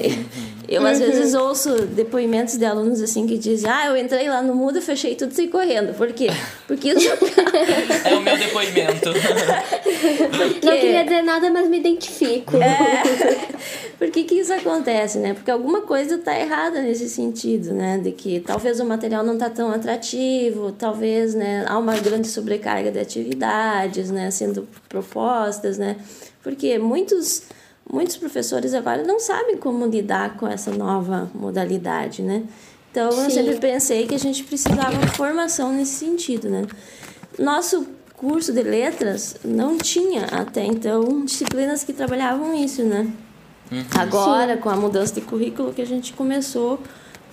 Eu 0.70 0.86
às 0.86 1.00
vezes 1.00 1.34
uhum. 1.34 1.48
ouço 1.48 1.86
depoimentos 1.88 2.58
de 2.58 2.66
alunos 2.66 3.02
assim 3.02 3.28
que 3.28 3.38
dizem, 3.38 3.70
ah, 3.70 3.88
eu 3.88 3.98
entrei 3.98 4.30
lá 4.30 4.42
no 4.42 4.56
mudo, 4.56 4.82
fechei 4.82 5.16
tudo 5.16 5.32
e 5.32 5.36
saí 5.36 5.48
correndo. 5.48 5.94
Por 5.96 6.14
quê? 6.14 6.28
Porque 6.68 6.90
isso... 6.90 7.10
é 8.06 8.16
o 8.16 8.22
meu 8.22 8.38
depoimento. 8.38 9.10
Porque... 10.32 10.66
Não 10.66 10.78
queria 10.80 11.04
dizer 11.04 11.22
nada, 11.24 11.50
mas 11.50 11.68
me 11.68 11.80
identifico. 11.80 12.58
É... 12.58 13.04
Por 14.04 14.12
que, 14.12 14.26
que 14.26 14.36
isso 14.36 14.52
acontece, 14.52 15.18
né? 15.18 15.34
Porque 15.34 15.50
alguma 15.50 15.80
coisa 15.84 16.16
está 16.16 16.38
errada 16.38 16.82
nesse 16.82 17.08
sentido, 17.08 17.74
né? 17.74 17.98
De 17.98 18.12
que 18.12 18.42
talvez 18.42 18.82
o 18.82 18.86
material 18.86 19.24
não 19.24 19.36
está 19.36 19.50
tão 19.50 19.72
atrativo, 19.72 20.74
talvez, 20.74 21.34
né, 21.34 21.64
há 21.66 21.78
uma 21.78 21.96
grande 21.96 22.28
sobrecarga 22.28 22.92
de 22.92 23.00
atividades, 23.00 24.12
né, 24.12 24.30
sendo 24.30 24.68
propostas, 24.90 25.78
né? 25.78 25.96
Porque 26.44 26.78
muitos, 26.78 27.44
muitos 27.90 28.18
professores 28.18 28.74
agora 28.74 29.04
não 29.04 29.22
sabem 29.22 29.56
como 29.56 29.86
lidar 29.86 30.36
com 30.36 30.50
essa 30.50 30.72
nova 30.72 31.32
modalidade, 31.34 32.22
né? 32.22 32.44
Então, 32.92 33.10
Sim. 33.10 33.24
eu 33.24 33.30
sempre 33.30 33.56
pensei 33.56 34.06
que 34.06 34.16
a 34.16 34.20
gente 34.20 34.44
precisava 34.44 34.98
de 34.98 35.16
formação 35.16 35.72
nesse 35.72 36.06
sentido, 36.06 36.50
né? 36.50 36.64
Nosso 37.40 37.88
curso 38.18 38.52
de 38.52 38.64
letras 38.64 39.38
não 39.46 39.78
tinha 39.78 40.26
até 40.26 40.66
então 40.66 41.24
disciplinas 41.24 41.86
que 41.86 41.94
trabalhavam 41.94 42.54
isso, 42.54 42.84
né? 42.84 43.10
Uhum. 43.74 43.86
Agora, 43.96 44.56
Sim. 44.56 44.62
com 44.62 44.70
a 44.70 44.76
mudança 44.76 45.16
de 45.16 45.22
currículo, 45.22 45.74
que 45.74 45.82
a 45.82 45.86
gente 45.86 46.14
começou 46.14 46.80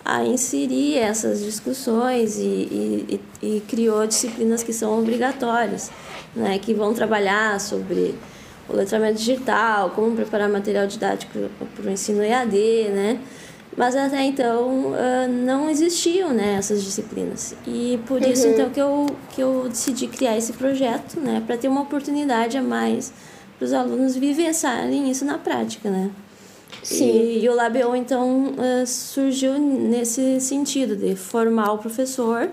a 0.02 0.24
inserir 0.24 0.96
essas 0.96 1.44
discussões 1.44 2.38
e, 2.38 2.42
e, 2.42 3.20
e, 3.42 3.60
criou 3.68 4.06
disciplinas 4.06 4.62
que 4.62 4.72
são 4.72 4.98
obrigatórias, 4.98 5.90
né? 6.34 6.58
Que 6.58 6.72
vão 6.72 6.94
trabalhar 6.94 7.60
sobre 7.60 8.14
o 8.68 8.74
letramento 8.74 9.18
digital, 9.18 9.90
como 9.90 10.16
preparar 10.16 10.48
material 10.48 10.86
didático 10.86 11.50
para 11.76 11.86
o 11.86 11.90
ensino 11.90 12.22
EAD, 12.22 12.56
né? 12.90 13.20
Mas 13.76 13.94
até 13.94 14.22
então 14.24 14.86
uh, 14.86 15.28
não 15.28 15.70
existiam 15.70 16.30
né, 16.30 16.56
essas 16.58 16.82
disciplinas. 16.82 17.54
E 17.66 18.00
por 18.06 18.20
uhum. 18.20 18.28
isso 18.28 18.46
então 18.48 18.68
que 18.70 18.80
eu, 18.80 19.06
que 19.30 19.40
eu 19.40 19.68
decidi 19.68 20.08
criar 20.08 20.36
esse 20.36 20.54
projeto, 20.54 21.20
né? 21.20 21.42
Para 21.46 21.56
ter 21.56 21.68
uma 21.68 21.82
oportunidade 21.82 22.56
a 22.56 22.62
mais 22.62 23.12
para 23.58 23.66
os 23.66 23.72
alunos 23.74 24.16
vivenciarem 24.16 25.10
isso 25.10 25.24
na 25.24 25.36
prática, 25.36 25.90
né? 25.90 26.10
Sim. 26.82 27.10
E, 27.10 27.44
e 27.44 27.48
o 27.48 27.54
Labeon, 27.54 27.94
então, 27.94 28.52
uh, 28.52 28.86
surgiu 28.86 29.58
nesse 29.58 30.40
sentido 30.40 30.96
de 30.96 31.14
formar 31.14 31.72
o 31.72 31.78
professor 31.78 32.50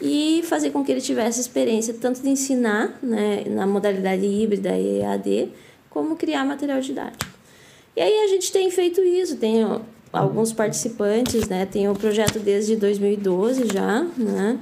e 0.00 0.42
fazer 0.44 0.70
com 0.70 0.84
que 0.84 0.90
ele 0.90 1.00
tivesse 1.00 1.40
experiência 1.40 1.94
tanto 1.94 2.22
de 2.22 2.28
ensinar, 2.28 2.98
né, 3.02 3.44
na 3.48 3.66
modalidade 3.66 4.24
híbrida 4.24 4.76
e 4.76 5.00
EAD, 5.00 5.52
como 5.90 6.16
criar 6.16 6.44
material 6.44 6.80
didático. 6.80 7.30
E 7.94 8.00
aí 8.00 8.24
a 8.24 8.28
gente 8.28 8.50
tem 8.50 8.70
feito 8.70 9.00
isso, 9.02 9.36
tem 9.36 9.62
alguns 10.12 10.52
participantes, 10.52 11.48
né, 11.48 11.66
tem 11.66 11.88
o 11.88 11.94
projeto 11.94 12.38
desde 12.38 12.76
2012 12.76 13.66
já, 13.72 14.02
né, 14.16 14.58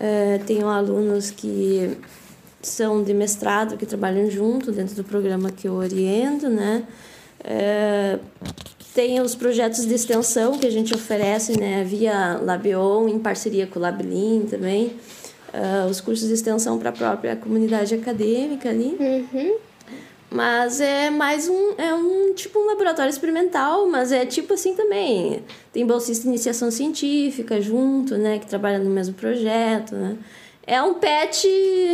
é, 0.00 0.38
tenho 0.46 0.68
alunos 0.68 1.30
que 1.30 1.98
são 2.62 3.02
de 3.02 3.12
mestrado, 3.12 3.76
que 3.76 3.84
trabalham 3.84 4.30
junto 4.30 4.72
dentro 4.72 4.94
do 4.94 5.04
programa 5.04 5.50
que 5.50 5.68
eu 5.68 5.74
oriento, 5.74 6.48
né, 6.48 6.84
é, 7.44 8.18
tem 8.94 9.20
os 9.20 9.34
projetos 9.34 9.86
de 9.86 9.94
extensão 9.94 10.58
que 10.58 10.66
a 10.66 10.70
gente 10.70 10.94
oferece 10.94 11.58
né, 11.58 11.82
via 11.82 12.38
Labion, 12.42 13.08
em 13.08 13.18
parceria 13.18 13.66
com 13.66 13.78
o 13.78 13.82
Labilin 13.82 14.46
também. 14.48 14.96
Uh, 15.52 15.90
os 15.90 16.00
cursos 16.00 16.28
de 16.28 16.34
extensão 16.34 16.78
para 16.78 16.88
a 16.88 16.92
própria 16.92 17.36
comunidade 17.36 17.94
acadêmica 17.94 18.70
ali. 18.70 18.96
Uhum. 18.98 19.56
Mas 20.30 20.80
é 20.80 21.10
mais 21.10 21.46
um, 21.46 21.74
é 21.76 21.92
um 21.92 22.32
tipo 22.32 22.58
um 22.58 22.66
laboratório 22.66 23.10
experimental, 23.10 23.86
mas 23.86 24.12
é 24.12 24.24
tipo 24.24 24.54
assim 24.54 24.74
também. 24.74 25.42
Tem 25.70 25.86
bolsista 25.86 26.22
de 26.22 26.28
iniciação 26.30 26.70
científica 26.70 27.60
junto, 27.60 28.16
né, 28.16 28.38
que 28.38 28.46
trabalha 28.46 28.78
no 28.78 28.88
mesmo 28.88 29.14
projeto, 29.14 29.94
né? 29.94 30.16
É 30.66 30.80
um 30.80 30.94
pet 30.94 31.46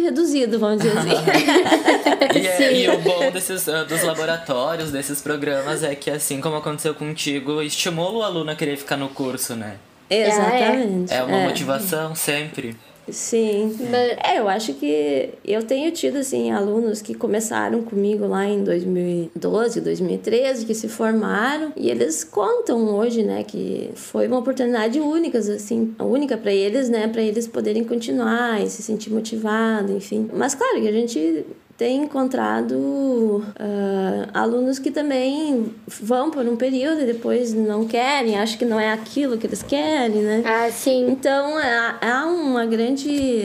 reduzido, 0.03 0.59
vamos 0.59 0.83
dizer 0.83 0.99
assim. 0.99 1.11
e, 2.39 2.47
é, 2.47 2.73
e, 2.83 2.89
o 2.91 2.99
bom 2.99 3.31
desses, 3.31 3.67
uh, 3.67 3.85
dos 3.87 4.03
laboratórios, 4.03 4.91
desses 4.91 5.21
programas, 5.23 5.83
é 5.83 5.95
que, 5.95 6.11
assim 6.11 6.41
como 6.41 6.57
aconteceu 6.57 6.95
contigo, 6.95 7.63
estimula 7.63 8.19
o 8.19 8.23
aluno 8.23 8.51
a 8.51 8.55
querer 8.55 8.77
ficar 8.77 8.97
no 8.97 9.09
curso, 9.09 9.55
né? 9.55 9.77
Exatamente. 10.11 11.13
É 11.13 11.23
uma 11.23 11.37
é. 11.37 11.49
motivação 11.49 12.15
sempre. 12.15 12.77
Sim. 13.11 13.77
É, 14.25 14.39
eu 14.39 14.49
acho 14.49 14.75
que 14.75 15.31
eu 15.45 15.63
tenho 15.63 15.91
tido, 15.93 16.19
assim, 16.19 16.51
alunos 16.51 17.01
que 17.03 17.15
começaram 17.15 17.83
comigo 17.83 18.27
lá 18.27 18.47
em 18.47 18.63
2012, 18.63 19.81
2013, 19.81 20.67
que 20.67 20.75
se 20.75 20.89
formaram 20.89 21.73
e 21.77 21.91
eles 21.91 22.25
contam 22.25 22.95
hoje, 22.97 23.23
né, 23.23 23.43
que 23.45 23.91
foi 23.95 24.27
uma 24.27 24.39
oportunidade 24.39 25.01
única, 25.01 25.39
assim, 25.39 25.95
única 25.99 26.37
para 26.37 26.53
eles, 26.53 26.89
né, 26.89 27.09
para 27.09 27.23
eles 27.23 27.47
poderem 27.47 27.85
continuar 27.85 28.63
e 28.63 28.69
se 28.69 28.83
sentir 28.83 29.11
motivado, 29.11 29.93
enfim. 29.97 30.29
Mas 30.33 30.55
claro 30.55 30.81
que 30.81 30.89
a 30.89 30.93
gente 30.93 31.45
tem 31.79 32.03
encontrado 32.03 32.75
uh, 32.75 34.29
alunos 34.35 34.81
que 34.81 34.91
também 34.91 35.73
vão 35.87 36.29
por 36.29 36.45
um 36.45 36.57
período 36.57 37.03
e 37.03 37.07
depois 37.07 37.55
não 37.55 37.87
querem, 37.87 38.37
acham 38.37 38.59
que 38.59 38.65
não 38.65 38.81
é 38.81 38.93
aquilo 38.93 39.39
que 39.39 39.47
eles 39.47 39.63
querem, 39.63 40.21
né? 40.23 40.43
Ah, 40.45 40.69
sim. 40.73 41.09
Então, 41.09 41.55
há 42.01 42.27
uma 42.27 42.67
grande... 42.67 43.45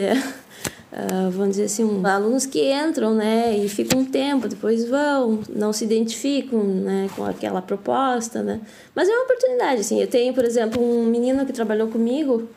Uh, 0.92 1.30
vamos 1.30 1.52
dizer 1.52 1.66
assim, 1.66 1.84
um, 1.84 2.06
alunos 2.08 2.48
que 2.48 2.74
entram, 2.74 3.14
né, 3.14 3.56
e 3.56 3.70
ficam 3.70 4.00
um 4.00 4.06
tempo, 4.06 4.48
depois 4.48 4.88
vão, 4.90 5.40
não 5.50 5.72
se 5.72 5.86
identificam, 5.86 6.64
né, 6.64 7.10
com 7.16 7.24
aquela 7.26 7.62
proposta, 7.62 8.44
né, 8.44 8.62
mas 8.96 9.10
é 9.10 9.12
uma 9.12 9.26
oportunidade, 9.26 9.82
assim, 9.82 10.00
eu 10.00 10.08
tenho, 10.08 10.34
por 10.36 10.46
exemplo, 10.46 10.80
um 10.80 11.06
menino 11.06 11.48
que 11.48 11.54
trabalhou 11.54 11.88
comigo, 11.88 12.48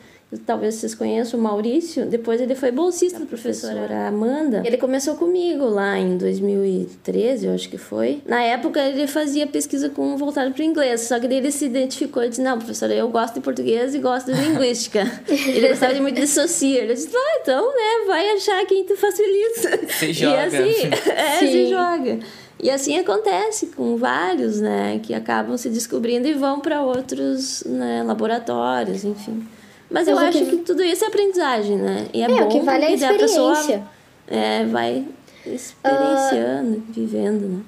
talvez 0.45 0.75
vocês 0.75 0.93
conheçam 0.93 1.39
o 1.39 1.43
Maurício, 1.43 2.05
depois 2.05 2.41
ele 2.41 2.53
foi 2.53 2.69
bolsista 2.69 3.19
da 3.19 3.25
professora 3.25 4.07
Amanda. 4.07 4.61
Ele 4.65 4.75
começou 4.77 5.15
comigo 5.15 5.65
lá 5.65 5.97
em 5.97 6.17
2013, 6.17 7.45
eu 7.45 7.53
acho 7.53 7.69
que 7.69 7.77
foi. 7.77 8.21
Na 8.25 8.41
época 8.41 8.81
ele 8.81 9.07
fazia 9.07 9.47
pesquisa 9.47 9.89
com 9.89 10.17
voltado 10.17 10.51
para 10.51 10.61
o 10.61 10.65
inglês, 10.65 11.01
só 11.01 11.17
que 11.19 11.27
daí 11.27 11.37
ele 11.37 11.51
se 11.51 11.65
identificou 11.65 12.23
e 12.23 12.29
disse: 12.29 12.41
Não, 12.41 12.57
professora, 12.57 12.93
eu 12.93 13.07
gosto 13.07 13.35
de 13.35 13.39
português 13.39 13.95
e 13.95 13.99
gosto 13.99 14.33
de 14.33 14.39
linguística. 14.43 14.99
ele 15.29 15.69
gostava 15.69 15.93
de 15.93 16.01
muito 16.01 16.19
de 16.19 16.27
social. 16.27 16.83
Eu 16.83 16.93
disse: 16.93 17.09
Ah, 17.15 17.39
então, 17.41 17.65
né, 17.65 18.05
vai 18.07 18.29
achar 18.31 18.65
quem 18.65 18.83
te 18.83 18.95
facilita. 18.97 19.87
Se 19.87 20.11
joga. 20.11 20.35
E 20.35 20.39
assim, 20.39 20.89
é, 21.09 21.39
Sim. 21.39 21.51
se 21.51 21.67
joga. 21.67 22.19
E 22.61 22.71
assim 22.71 22.97
acontece 22.97 23.67
com 23.67 23.97
vários, 23.97 24.59
né, 24.59 24.99
que 25.03 25.13
acabam 25.13 25.55
se 25.57 25.69
descobrindo 25.69 26.27
e 26.27 26.33
vão 26.33 26.59
para 26.59 26.81
outros 26.81 27.63
né, 27.65 28.03
laboratórios, 28.03 29.05
enfim. 29.05 29.47
Mas 29.89 30.07
eu 30.07 30.17
acho 30.17 30.39
que... 30.39 30.45
que... 30.45 30.57
tudo 30.57 30.83
isso 30.83 31.03
é 31.03 31.07
aprendizagem, 31.07 31.77
né? 31.77 32.07
E 32.13 32.21
é, 32.21 32.25
é 32.25 32.27
bom 32.27 32.45
o 32.45 32.47
que 32.49 32.59
vale 32.59 32.85
é 32.85 32.87
a 32.87 32.91
experiência. 32.91 33.15
A 33.15 33.53
pessoa 33.53 33.83
é, 34.27 34.65
vai 34.65 35.05
experienciando, 35.45 36.77
uh, 36.77 36.83
vivendo, 36.89 37.47
né? 37.47 37.61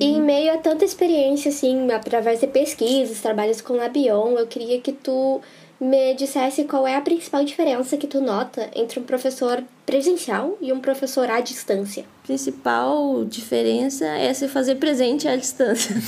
E 0.00 0.06
em 0.06 0.20
meio 0.20 0.52
a 0.52 0.56
tanta 0.58 0.84
experiência, 0.84 1.50
assim, 1.50 1.90
através 1.92 2.40
de 2.40 2.48
pesquisas, 2.48 3.20
trabalhos 3.20 3.60
com 3.60 3.74
Labion, 3.74 4.36
eu 4.36 4.46
queria 4.46 4.80
que 4.80 4.92
tu 4.92 5.40
me 5.80 6.14
dissesse 6.14 6.64
qual 6.64 6.86
é 6.86 6.96
a 6.96 7.00
principal 7.00 7.44
diferença 7.44 7.96
que 7.96 8.06
tu 8.06 8.20
nota 8.20 8.70
entre 8.74 8.98
um 8.98 9.02
professor 9.02 9.62
presencial 9.84 10.56
e 10.60 10.72
um 10.72 10.80
professor 10.80 11.30
à 11.30 11.40
distância. 11.40 12.04
A 12.22 12.26
principal 12.26 13.24
diferença 13.24 14.06
é 14.06 14.32
se 14.32 14.48
fazer 14.48 14.76
presente 14.76 15.28
à 15.28 15.36
distância. 15.36 15.94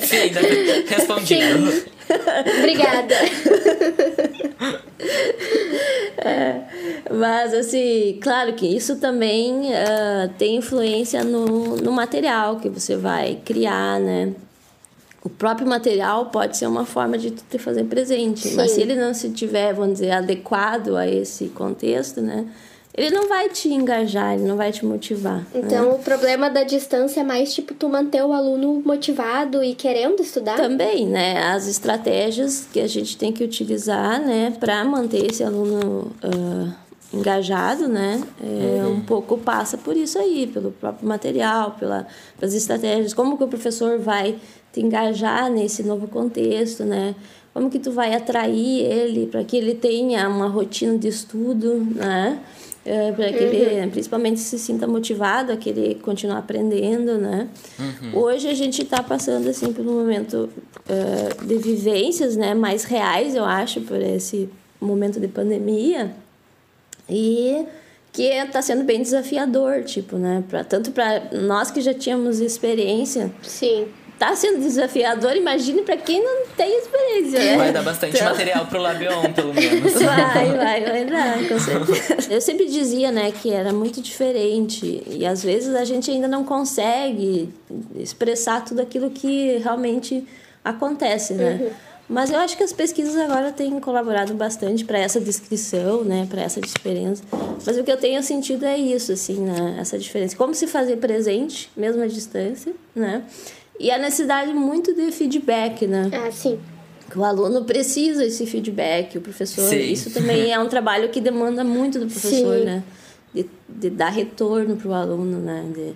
Sim, 0.00 0.30
respondido. 0.88 1.72
Sim. 1.72 1.99
Obrigada. 2.58 3.14
É, 6.22 6.60
mas, 7.10 7.54
assim, 7.54 8.18
claro 8.22 8.52
que 8.52 8.66
isso 8.66 8.96
também 8.96 9.70
uh, 9.70 10.28
tem 10.36 10.56
influência 10.56 11.24
no, 11.24 11.76
no 11.76 11.90
material 11.90 12.56
que 12.56 12.68
você 12.68 12.94
vai 12.94 13.38
criar, 13.42 13.98
né? 13.98 14.34
O 15.22 15.30
próprio 15.30 15.66
material 15.66 16.26
pode 16.26 16.58
ser 16.58 16.66
uma 16.66 16.84
forma 16.84 17.16
de 17.16 17.30
te 17.30 17.58
fazer 17.58 17.84
presente, 17.84 18.48
Sim. 18.48 18.56
mas 18.56 18.72
se 18.72 18.80
ele 18.80 18.94
não 18.94 19.14
se 19.14 19.30
tiver, 19.30 19.72
vamos 19.72 19.94
dizer, 19.94 20.10
adequado 20.10 20.96
a 20.96 21.06
esse 21.06 21.48
contexto, 21.48 22.20
né? 22.20 22.46
Ele 22.92 23.10
não 23.10 23.28
vai 23.28 23.48
te 23.48 23.68
engajar, 23.68 24.34
ele 24.34 24.44
não 24.44 24.56
vai 24.56 24.72
te 24.72 24.84
motivar. 24.84 25.46
Então, 25.54 25.90
né? 25.90 25.94
o 25.94 25.98
problema 25.98 26.50
da 26.50 26.64
distância 26.64 27.20
é 27.20 27.24
mais, 27.24 27.54
tipo, 27.54 27.72
tu 27.72 27.88
manter 27.88 28.22
o 28.22 28.32
aluno 28.32 28.82
motivado 28.84 29.62
e 29.62 29.74
querendo 29.74 30.20
estudar? 30.20 30.56
Também, 30.56 31.06
né? 31.06 31.38
As 31.44 31.68
estratégias 31.68 32.66
que 32.72 32.80
a 32.80 32.88
gente 32.88 33.16
tem 33.16 33.32
que 33.32 33.44
utilizar, 33.44 34.20
né, 34.20 34.52
para 34.58 34.84
manter 34.84 35.30
esse 35.30 35.44
aluno 35.44 36.10
uh, 36.24 36.72
engajado, 37.12 37.88
né, 37.88 38.20
é, 38.42 38.84
uhum. 38.84 38.94
um 38.94 39.00
pouco 39.00 39.38
passa 39.38 39.76
por 39.78 39.96
isso 39.96 40.18
aí, 40.18 40.46
pelo 40.46 40.72
próprio 40.72 41.08
material, 41.08 41.76
pela, 41.78 42.06
pelas 42.38 42.54
estratégias, 42.54 43.14
como 43.14 43.36
que 43.38 43.44
o 43.44 43.48
professor 43.48 43.98
vai 43.98 44.36
te 44.72 44.80
engajar 44.80 45.50
nesse 45.50 45.82
novo 45.82 46.06
contexto, 46.08 46.84
né? 46.84 47.14
Como 47.52 47.68
que 47.68 47.80
tu 47.80 47.90
vai 47.90 48.14
atrair 48.14 48.84
ele 48.84 49.26
para 49.26 49.42
que 49.42 49.56
ele 49.56 49.74
tenha 49.74 50.28
uma 50.28 50.46
rotina 50.46 50.96
de 50.96 51.08
estudo, 51.08 51.84
né? 51.96 52.38
É, 52.84 53.12
para 53.12 53.30
que 53.30 53.44
ele 53.44 53.80
uhum. 53.80 53.90
principalmente 53.90 54.40
se 54.40 54.58
sinta 54.58 54.86
motivado 54.86 55.52
a 55.52 55.56
querer 55.56 55.96
continuar 55.96 56.38
aprendendo, 56.38 57.18
né? 57.18 57.48
Uhum. 57.78 58.18
Hoje 58.18 58.48
a 58.48 58.54
gente 58.54 58.82
está 58.82 59.02
passando 59.02 59.48
assim 59.48 59.72
por 59.72 59.86
um 59.86 59.92
momento 59.98 60.48
uh, 60.88 61.44
de 61.46 61.56
vivências, 61.56 62.36
né, 62.36 62.54
mais 62.54 62.84
reais, 62.84 63.34
eu 63.34 63.44
acho, 63.44 63.82
por 63.82 64.00
esse 64.00 64.48
momento 64.80 65.20
de 65.20 65.28
pandemia 65.28 66.14
e 67.08 67.66
que 68.12 68.22
está 68.22 68.62
sendo 68.62 68.82
bem 68.82 69.02
desafiador, 69.02 69.84
tipo, 69.84 70.16
né, 70.16 70.42
para 70.48 70.64
tanto 70.64 70.90
para 70.90 71.28
nós 71.32 71.70
que 71.70 71.80
já 71.80 71.94
tínhamos 71.94 72.40
experiência, 72.40 73.30
sim, 73.42 73.88
tá 74.20 74.36
sendo 74.36 74.60
desafiador, 74.60 75.34
imagine 75.34 75.80
para 75.80 75.96
quem 75.96 76.22
não 76.22 76.46
tem 76.54 76.78
experiência, 76.78 77.38
né? 77.38 77.56
Vai 77.56 77.72
dar 77.72 77.82
bastante 77.82 78.14
então... 78.14 78.28
material 78.28 78.66
pro 78.66 78.78
Labion, 78.78 79.32
pelo 79.32 79.54
menos. 79.54 79.94
Vai, 79.94 80.56
vai, 80.58 80.84
vai 80.84 81.04
dar, 81.06 81.48
com 81.48 81.58
certeza. 81.58 82.30
Eu 82.30 82.40
sempre 82.42 82.66
dizia, 82.66 83.10
né, 83.10 83.32
que 83.32 83.50
era 83.50 83.72
muito 83.72 84.02
diferente 84.02 85.02
e 85.06 85.24
às 85.24 85.42
vezes 85.42 85.74
a 85.74 85.86
gente 85.86 86.10
ainda 86.10 86.28
não 86.28 86.44
consegue 86.44 87.48
expressar 87.96 88.62
tudo 88.62 88.82
aquilo 88.82 89.08
que 89.08 89.56
realmente 89.56 90.22
acontece, 90.62 91.32
né? 91.32 91.58
Uhum. 91.58 91.70
Mas 92.06 92.30
eu 92.30 92.40
acho 92.40 92.56
que 92.56 92.62
as 92.64 92.72
pesquisas 92.72 93.16
agora 93.16 93.52
têm 93.52 93.78
colaborado 93.78 94.34
bastante 94.34 94.84
para 94.84 94.98
essa 94.98 95.20
descrição, 95.20 96.02
né, 96.04 96.26
para 96.28 96.42
essa 96.42 96.60
diferença. 96.60 97.22
Mas 97.64 97.78
o 97.78 97.84
que 97.84 97.90
eu 97.90 97.96
tenho 97.96 98.20
sentido 98.22 98.66
é 98.66 98.76
isso, 98.76 99.12
assim, 99.12 99.40
né, 99.40 99.76
essa 99.80 99.96
diferença. 99.96 100.36
Como 100.36 100.52
se 100.52 100.66
fazer 100.66 100.96
presente, 100.96 101.70
mesmo 101.74 102.02
à 102.02 102.06
distância, 102.06 102.74
né? 102.94 103.22
E 103.80 103.90
a 103.90 103.96
necessidade 103.96 104.52
muito 104.52 104.94
de 104.94 105.10
feedback, 105.10 105.86
né? 105.86 106.10
Ah, 106.12 106.30
sim. 106.30 106.60
O 107.16 107.24
aluno 107.24 107.64
precisa 107.64 108.24
esse 108.26 108.44
feedback, 108.44 109.16
o 109.16 109.22
professor. 109.22 109.66
Sim. 109.66 109.90
Isso 109.90 110.10
também 110.10 110.52
é 110.52 110.58
um 110.60 110.68
trabalho 110.68 111.08
que 111.08 111.18
demanda 111.18 111.64
muito 111.64 111.98
do 111.98 112.06
professor, 112.06 112.58
sim. 112.58 112.64
né? 112.64 112.82
De, 113.34 113.48
de 113.66 113.88
dar 113.88 114.10
retorno 114.10 114.76
para 114.76 114.88
o 114.88 114.92
aluno, 114.92 115.40
né? 115.40 115.64
De, 115.74 115.94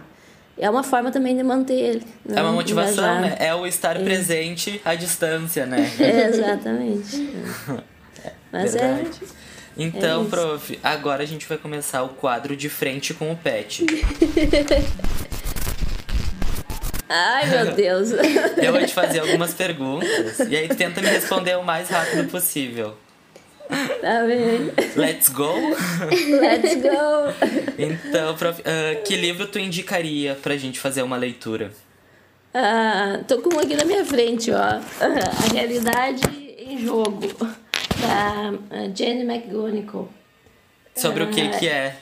é 0.57 0.71
uma 0.71 0.83
forma 0.83 1.11
também 1.11 1.37
de 1.37 1.43
manter 1.43 1.75
ele. 1.75 2.03
Né? 2.25 2.41
É 2.41 2.43
uma 2.43 2.53
motivação, 2.53 3.21
né? 3.21 3.37
É 3.39 3.55
o 3.55 3.67
estar 3.67 4.01
é. 4.01 4.03
presente 4.03 4.81
à 4.83 4.95
distância, 4.95 5.67
né? 5.67 5.87
É, 6.01 6.29
exatamente. 6.29 7.29
É. 8.25 8.33
Mas 8.51 8.73
Verdade. 8.73 9.11
é. 9.23 9.45
Então, 9.77 10.25
é 10.25 10.29
prof, 10.29 10.79
agora 10.83 11.23
a 11.23 11.27
gente 11.27 11.47
vai 11.47 11.59
começar 11.59 12.03
o 12.03 12.09
quadro 12.11 12.57
de 12.57 12.71
frente 12.71 13.13
com 13.13 13.31
o 13.31 13.37
pet. 13.37 13.85
Ai, 17.17 17.47
meu 17.49 17.75
Deus. 17.75 18.11
eu 18.11 18.73
vou 18.73 18.85
te 18.85 18.93
fazer 18.93 19.21
algumas 19.21 19.55
perguntas 19.55 20.41
e 20.41 20.57
aí 20.57 20.69
tenta 20.69 21.01
me 21.01 21.07
responder 21.07 21.57
o 21.57 21.63
mais 21.63 21.89
rápido 21.89 22.29
possível. 22.29 22.97
Tá 23.69 24.25
bem. 24.27 24.73
Let's 24.97 25.29
go? 25.29 25.55
Let's 26.41 26.75
go! 26.75 27.73
Então, 27.79 28.35
prof, 28.35 28.61
uh, 28.61 29.03
que 29.05 29.15
livro 29.15 29.47
tu 29.47 29.61
indicaria 29.61 30.35
pra 30.35 30.57
gente 30.57 30.81
fazer 30.81 31.03
uma 31.03 31.17
leitura? 31.17 31.71
Ah, 32.53 33.21
tô 33.29 33.41
com 33.41 33.55
um 33.55 33.61
aqui 33.61 33.77
na 33.77 33.85
minha 33.85 34.05
frente, 34.05 34.51
ó. 34.51 34.59
A 34.59 35.53
Realidade 35.53 36.23
em 36.59 36.79
Jogo, 36.85 37.29
da 38.01 38.53
Jane 38.95 39.23
McGonigal. 39.23 40.09
Sobre 40.97 41.23
o 41.23 41.31
que 41.31 41.49
que 41.59 41.69
é? 41.69 41.97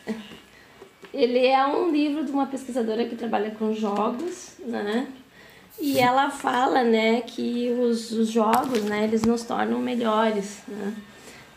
Ele 1.12 1.46
é 1.46 1.64
um 1.66 1.90
livro 1.90 2.24
de 2.24 2.32
uma 2.32 2.46
pesquisadora 2.46 3.04
que 3.04 3.16
trabalha 3.16 3.50
com 3.50 3.74
jogos, 3.74 4.54
né? 4.64 5.06
E 5.80 5.98
ela 5.98 6.30
fala, 6.30 6.84
né, 6.84 7.22
que 7.22 7.70
os, 7.80 8.12
os 8.12 8.28
jogos, 8.28 8.84
né, 8.84 9.04
eles 9.04 9.22
nos 9.22 9.42
tornam 9.42 9.78
melhores, 9.78 10.62
né? 10.68 10.94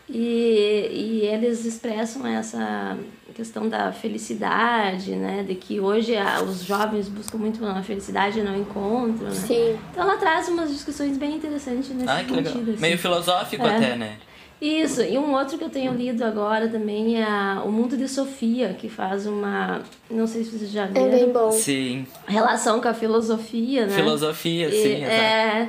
E, 0.08 0.88
e 0.90 1.20
eles 1.26 1.64
expressam 1.64 2.26
essa 2.26 2.96
questão 3.34 3.68
da 3.68 3.92
felicidade, 3.92 5.16
né? 5.16 5.42
De 5.42 5.56
que 5.56 5.80
hoje 5.80 6.14
os 6.48 6.62
jovens 6.62 7.08
buscam 7.08 7.38
muito 7.38 7.64
a 7.66 7.82
felicidade 7.82 8.38
e 8.38 8.42
não 8.42 8.56
encontram, 8.56 9.28
né? 9.28 9.34
Sim. 9.34 9.76
Então 9.90 10.04
ela 10.04 10.16
traz 10.16 10.48
umas 10.48 10.70
discussões 10.70 11.16
bem 11.18 11.36
interessantes 11.36 11.90
nesse 11.90 12.08
ah, 12.08 12.18
sentido. 12.18 12.70
Assim. 12.70 12.80
Meio 12.80 12.96
filosófico 12.98 13.66
é. 13.66 13.76
até, 13.76 13.96
né? 13.96 14.16
Isso, 14.60 15.02
e 15.02 15.18
um 15.18 15.34
outro 15.34 15.58
que 15.58 15.64
eu 15.64 15.68
tenho 15.68 15.92
lido 15.92 16.24
agora 16.24 16.68
também 16.68 17.22
é 17.22 17.26
O 17.64 17.70
Mundo 17.70 17.96
de 17.96 18.08
Sofia, 18.08 18.74
que 18.78 18.88
faz 18.88 19.26
uma. 19.26 19.82
Não 20.10 20.26
sei 20.26 20.44
se 20.44 20.50
vocês 20.58 20.70
já 20.70 20.86
viram. 20.86 21.06
É 21.06 21.10
bem 21.10 21.30
bom. 21.30 21.52
Sim. 21.52 22.06
Relação 22.26 22.80
com 22.80 22.88
a 22.88 22.94
filosofia, 22.94 23.86
né? 23.86 23.94
Filosofia, 23.94 24.68
e, 24.68 24.82
sim. 24.82 25.04
É. 25.04 25.68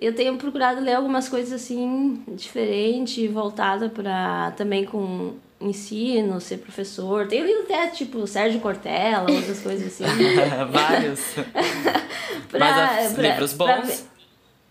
Eu 0.00 0.14
tenho 0.14 0.36
procurado 0.36 0.80
ler 0.80 0.94
algumas 0.94 1.28
coisas 1.28 1.52
assim, 1.52 2.24
diferentes, 2.28 3.30
voltada 3.30 3.88
para 3.88 4.50
também 4.56 4.84
com 4.84 5.34
ensino, 5.60 6.40
ser 6.40 6.58
professor. 6.58 7.28
Tenho 7.28 7.46
lido 7.46 7.60
até, 7.60 7.86
tipo, 7.88 8.26
Sérgio 8.26 8.60
Cortella, 8.60 9.30
outras 9.30 9.60
coisas 9.60 9.86
assim. 9.88 10.04
Vários. 10.72 11.20
pra, 12.50 12.58
Mas 12.58 13.12
pra, 13.12 13.22
livros 13.22 13.52
bons. 13.52 13.66
Pra, 13.66 14.11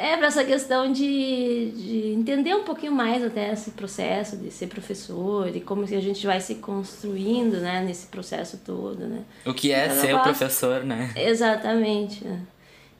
é, 0.01 0.17
para 0.17 0.27
essa 0.27 0.43
questão 0.43 0.91
de, 0.91 1.71
de 1.71 2.13
entender 2.17 2.55
um 2.55 2.63
pouquinho 2.63 2.91
mais 2.91 3.23
até 3.23 3.53
esse 3.53 3.71
processo 3.71 4.35
de 4.35 4.49
ser 4.49 4.65
professor 4.67 5.55
e 5.55 5.61
como 5.61 5.85
que 5.85 5.95
a 5.95 6.01
gente 6.01 6.25
vai 6.25 6.41
se 6.41 6.55
construindo, 6.55 7.57
né, 7.57 7.83
nesse 7.85 8.07
processo 8.07 8.59
todo, 8.65 9.07
né. 9.07 9.21
O 9.45 9.53
que 9.53 9.71
é 9.71 9.85
então, 9.85 9.97
ser 9.97 10.15
o 10.15 10.23
professor, 10.23 10.83
né? 10.83 11.11
Exatamente. 11.15 12.25
Né? 12.25 12.41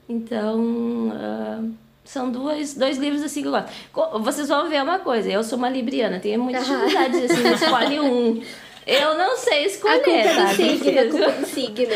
Então, 0.08 1.08
uh, 1.08 1.74
são 2.04 2.30
duas, 2.30 2.74
dois 2.74 2.98
livros 2.98 3.22
assim 3.22 3.42
que 3.42 3.48
eu 3.48 3.52
gosto. 3.52 3.72
Vocês 4.20 4.48
vão 4.48 4.68
ver 4.68 4.80
uma 4.80 5.00
coisa, 5.00 5.28
eu 5.28 5.42
sou 5.42 5.58
uma 5.58 5.68
libriana, 5.68 6.20
tenho 6.20 6.40
muita 6.40 6.60
dificuldade, 6.60 7.16
assim, 7.16 7.48
escolhe 7.52 8.00
um. 8.00 8.42
Eu 8.86 9.16
não 9.16 9.36
sei 9.36 9.66
escolher, 9.66 9.94
a 9.94 10.00
culpa 10.00 10.34
tá? 10.34 10.54
Signo, 10.54 11.00
a 11.00 11.06
culpa 11.06 11.24
é 11.24 11.44
signo. 11.46 11.86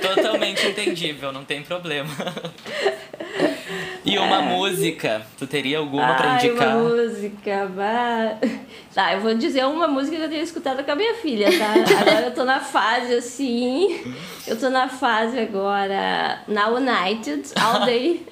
Totalmente 0.00 0.66
entendível, 0.66 1.32
não 1.32 1.44
tem 1.44 1.62
problema. 1.62 2.10
E 4.04 4.18
uma 4.18 4.38
é. 4.38 4.42
música? 4.42 5.22
Tu 5.38 5.46
teria 5.46 5.78
alguma 5.78 6.06
Ai, 6.06 6.16
pra 6.16 6.34
indicar? 6.34 6.76
Uma 6.76 6.88
música, 6.88 7.70
bah. 7.74 8.38
Tá, 8.94 9.12
eu 9.12 9.20
vou 9.20 9.34
dizer 9.34 9.64
uma 9.66 9.86
música 9.86 10.16
que 10.16 10.22
eu 10.22 10.28
tenho 10.28 10.42
escutado 10.42 10.82
com 10.82 10.90
a 10.90 10.96
minha 10.96 11.14
filha, 11.14 11.46
tá? 11.56 11.74
Agora 12.00 12.26
eu 12.26 12.34
tô 12.34 12.44
na 12.44 12.60
fase 12.60 13.14
assim. 13.14 14.14
Eu 14.46 14.58
tô 14.58 14.70
na 14.70 14.88
fase 14.88 15.38
agora. 15.38 16.40
Now 16.48 16.74
United, 16.74 17.50
All 17.60 17.84
Day. 17.84 18.26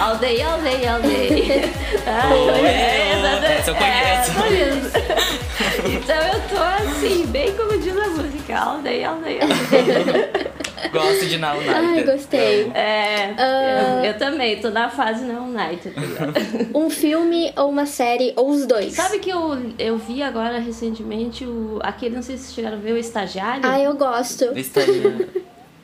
All 0.00 0.16
Day, 0.16 0.40
All 0.42 0.60
Day, 0.60 0.86
All 0.86 1.00
Day. 1.00 1.62
Ah, 2.06 2.30
é, 2.64 3.58
essa 3.58 3.70
eu 3.70 3.74
conheço. 3.74 4.96
É, 4.96 5.88
então 5.88 6.27
eu 6.28 6.48
tô 6.48 6.62
assim, 6.62 7.26
bem 7.26 7.56
como 7.56 7.78
diz 7.78 7.96
a 7.96 8.08
música. 8.08 8.58
All 8.58 8.82
Day, 8.82 9.04
All 9.04 9.20
Day, 9.20 9.38
All 9.40 9.48
Day. 9.48 10.58
Gosto 10.92 11.26
de 11.26 11.38
Now 11.38 11.56
United. 11.56 11.74
Ai, 11.74 12.04
gostei. 12.04 12.70
É, 12.72 13.34
uh... 13.36 14.04
eu, 14.04 14.12
eu, 14.12 14.18
também, 14.18 14.60
tô 14.60 14.70
na 14.70 14.88
fase 14.88 15.24
Now 15.24 15.44
United. 15.44 15.94
um 16.74 16.88
filme 16.88 17.52
ou 17.56 17.68
uma 17.68 17.84
série, 17.84 18.32
ou 18.36 18.50
os 18.50 18.64
dois? 18.64 18.92
Sabe 18.92 19.18
que 19.18 19.28
eu, 19.28 19.72
eu 19.78 19.98
vi 19.98 20.22
agora 20.22 20.58
recentemente 20.58 21.44
o. 21.44 21.78
Aquele, 21.82 22.14
não 22.14 22.22
sei 22.22 22.36
se 22.36 22.44
vocês 22.44 22.54
chegaram 22.54 22.76
a 22.76 22.80
ver, 22.80 22.92
o 22.92 22.98
Estagiário. 22.98 23.62
Ah, 23.64 23.80
eu 23.80 23.94
gosto. 23.96 24.44
O 24.52 24.58
Estagiário. 24.58 25.28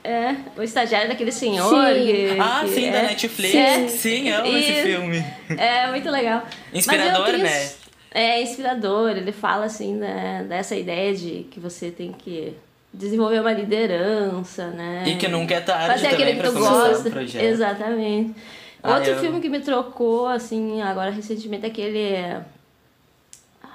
É, 0.06 0.36
o 0.58 0.62
estagiário 0.62 1.08
daquele 1.08 1.32
senhor. 1.32 1.66
Sim. 1.66 2.04
Que, 2.04 2.36
ah, 2.38 2.60
que 2.62 2.74
sim, 2.74 2.88
é, 2.88 2.92
da 2.92 3.02
Netflix. 3.04 3.54
É, 3.54 3.88
sim, 3.88 4.30
amo 4.30 4.48
e, 4.48 4.58
esse 4.58 4.82
filme. 4.82 5.24
É, 5.56 5.86
muito 5.88 6.10
legal. 6.10 6.42
Inspirador, 6.74 7.24
tenho, 7.24 7.38
né? 7.38 7.70
É, 8.14 8.40
inspirador. 8.40 9.10
Ele 9.10 9.32
fala, 9.32 9.64
assim, 9.66 9.94
né, 9.96 10.46
dessa 10.48 10.76
ideia 10.76 11.12
de 11.14 11.46
que 11.50 11.58
você 11.58 11.90
tem 11.90 12.12
que 12.12 12.56
desenvolver 12.92 13.40
uma 13.40 13.52
liderança, 13.52 14.68
né? 14.68 15.02
E 15.04 15.16
que 15.16 15.26
nunca 15.26 15.54
é 15.54 15.60
tarde 15.60 15.86
Fazer 15.88 16.10
também 16.10 16.28
aquele 16.28 16.40
que 16.40 16.46
tu 16.48 16.58
gosta. 16.58 17.08
Um 17.18 17.42
Exatamente. 17.44 18.34
Ah, 18.80 18.94
Outro 18.96 19.10
eu- 19.12 19.18
filme 19.18 19.40
que 19.40 19.48
me 19.48 19.58
trocou, 19.60 20.26
assim, 20.28 20.80
agora 20.80 21.10
recentemente, 21.10 21.64
é 21.64 21.68
aquele. 21.68 22.14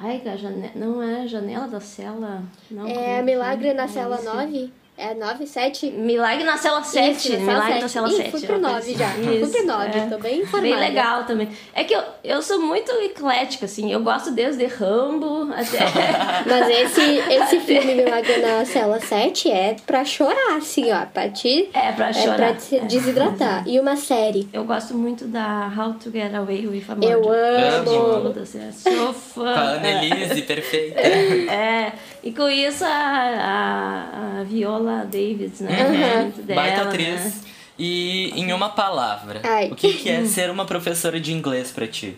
Ai, 0.02 0.20
que 0.20 0.30
a 0.30 0.38
janela. 0.38 0.72
Não 0.76 1.04
é 1.04 1.28
Janela 1.28 1.68
da 1.68 1.82
Cela. 1.82 2.42
Não, 2.72 2.84
como 2.88 2.98
É 3.00 3.18
que 3.18 3.24
Milagre 3.24 3.74
na 3.74 3.84
É 3.84 3.88
Cela 3.88 4.16
esse. 4.16 4.26
9? 4.26 4.72
É 5.00 5.14
9, 5.16 5.48
7? 5.48 5.92
Milagre 5.92 6.44
na 6.44 6.58
Cela 6.58 6.84
7. 6.84 7.16
Isso, 7.16 7.30
na 7.32 7.38
Cela 7.38 7.52
Milagre 7.54 7.74
7. 7.74 7.82
na 7.82 7.88
Cela 7.90 8.10
Ih, 8.10 8.16
7. 8.18 8.32
fui 8.32 8.42
pro 8.42 8.58
uma 8.58 8.68
9 8.70 8.82
coisa 8.86 9.00
já. 9.00 9.08
assim. 9.10 9.24
Fui 9.24 9.36
Isso, 9.42 9.52
pro 9.54 9.66
9, 9.66 9.98
é. 10.00 10.06
tô 10.08 10.18
bem 10.18 10.40
informada. 10.42 10.62
Bem 10.62 10.76
legal 10.80 11.24
também. 11.24 11.50
É 11.74 11.84
que 11.86 11.94
eu, 11.96 12.02
eu 12.24 12.42
sou 12.42 12.60
muito 12.60 12.92
eclética, 12.92 13.66
assim. 13.66 13.92
Eu 13.92 14.02
gosto 14.02 14.32
desde 14.32 14.66
Rambo 14.66 15.50
até. 15.54 15.80
Mas 16.46 16.70
esse, 16.70 17.02
esse 17.32 17.60
filme 17.62 17.96
Milagre 17.96 18.38
na 18.42 18.66
Cela 18.66 19.00
7 19.00 19.50
é 19.50 19.76
pra 19.86 20.04
chorar, 20.04 20.58
assim, 20.58 20.92
ó. 20.92 21.06
Pra 21.06 21.30
te, 21.30 21.70
É, 21.74 21.92
pra 21.94 22.10
é 22.10 22.14
chorar. 22.14 22.36
pra 22.36 22.54
te 22.56 22.76
É. 22.78 22.82
desidratar. 22.82 23.64
E 23.66 23.80
uma 23.80 23.96
série. 23.96 24.50
Eu 24.52 24.66
gosto 24.66 24.94
muito 24.96 25.26
da 25.26 25.72
How 25.78 25.94
to 25.94 26.12
Get 26.12 26.34
Away 26.36 26.68
with 26.68 26.84
a 26.90 27.06
Eu 27.06 27.22
Murder. 27.22 27.74
amo. 27.76 27.86
Todas, 28.24 28.54
é, 28.56 28.72
Sou 28.74 29.14
fã. 29.14 29.44
Com 29.44 29.60
a 29.60 29.72
Annelise, 29.76 30.42
perfeita. 30.42 31.00
É, 31.00 31.94
e 32.22 32.32
com 32.32 32.50
isso 32.50 32.84
a, 32.84 32.90
a, 32.90 34.40
a 34.40 34.44
Viola 34.44 34.89
Davis, 35.06 35.60
né? 35.62 35.70
Uhum. 35.84 36.22
Muito 36.24 36.42
dela, 36.42 36.62
Baita 36.62 36.82
atriz. 36.84 37.22
né? 37.22 37.34
E 37.78 38.32
em 38.36 38.52
uma 38.52 38.70
palavra, 38.70 39.42
Ai. 39.44 39.70
o 39.72 39.76
que, 39.76 39.94
que 39.94 40.10
é 40.10 40.26
ser 40.26 40.50
uma 40.50 40.66
professora 40.66 41.18
de 41.20 41.32
inglês 41.32 41.72
pra 41.72 41.88
ti? 41.88 42.18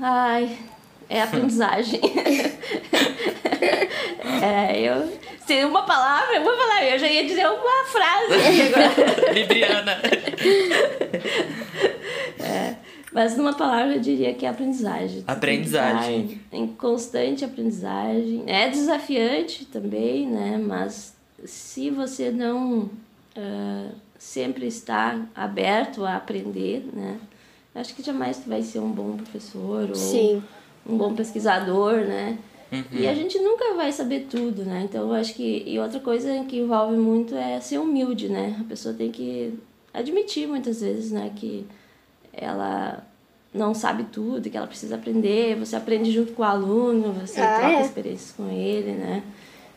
Ai, 0.00 0.58
é 1.08 1.22
aprendizagem. 1.22 2.00
é, 4.42 4.80
eu. 4.80 5.18
Se 5.46 5.64
uma 5.64 5.82
palavra, 5.82 6.36
eu 6.36 6.42
vou 6.42 6.56
falar, 6.56 6.84
eu 6.84 6.98
já 6.98 7.06
ia 7.06 7.24
dizer 7.24 7.46
uma 7.46 7.84
frase 7.84 8.34
aqui 8.34 8.62
agora. 8.74 9.30
Libriana. 9.32 10.00
Mas 13.12 13.36
numa 13.36 13.52
palavra 13.52 13.96
eu 13.96 14.00
diria 14.00 14.32
que 14.34 14.46
é 14.46 14.48
aprendizagem. 14.48 15.22
Aprendizagem. 15.26 16.40
Em, 16.50 16.66
constante 16.66 17.44
aprendizagem. 17.44 18.44
É 18.46 18.68
desafiante 18.68 19.66
também, 19.66 20.26
né? 20.26 20.58
Mas 20.58 21.14
se 21.44 21.90
você 21.90 22.30
não 22.30 22.88
ah, 23.36 23.90
sempre 24.18 24.66
está 24.66 25.20
aberto 25.34 26.04
a 26.04 26.16
aprender, 26.16 26.84
né? 26.92 27.18
Acho 27.74 27.94
que 27.94 28.02
jamais 28.02 28.38
tu 28.38 28.48
vai 28.48 28.62
ser 28.62 28.78
um 28.78 28.90
bom 28.90 29.16
professor 29.16 29.88
ou 29.88 29.94
Sim. 29.94 30.42
um 30.86 30.96
bom 30.96 31.14
pesquisador, 31.14 31.96
né? 32.04 32.38
Uhum. 32.70 32.84
E 32.92 33.08
a 33.08 33.14
gente 33.14 33.38
nunca 33.38 33.74
vai 33.74 33.90
saber 33.90 34.26
tudo, 34.30 34.64
né? 34.64 34.82
Então 34.84 35.08
eu 35.08 35.14
acho 35.14 35.34
que. 35.34 35.64
E 35.66 35.78
outra 35.78 35.98
coisa 35.98 36.44
que 36.44 36.58
envolve 36.58 36.96
muito 36.96 37.34
é 37.34 37.60
ser 37.60 37.78
humilde, 37.78 38.28
né? 38.28 38.56
A 38.60 38.64
pessoa 38.64 38.94
tem 38.94 39.10
que 39.10 39.58
admitir 39.92 40.46
muitas 40.46 40.80
vezes, 40.80 41.10
né? 41.10 41.32
Que 41.34 41.66
ela 42.32 43.04
não 43.54 43.74
sabe 43.74 44.04
tudo, 44.04 44.48
que 44.48 44.56
ela 44.56 44.66
precisa 44.66 44.94
aprender. 44.94 45.56
Você 45.56 45.76
aprende 45.76 46.10
junto 46.10 46.32
com 46.32 46.42
o 46.42 46.44
aluno, 46.46 47.12
você 47.12 47.40
Ah, 47.40 47.58
troca 47.58 47.74
é? 47.78 47.82
experiências 47.82 48.32
com 48.32 48.50
ele, 48.50 48.92
né? 48.92 49.22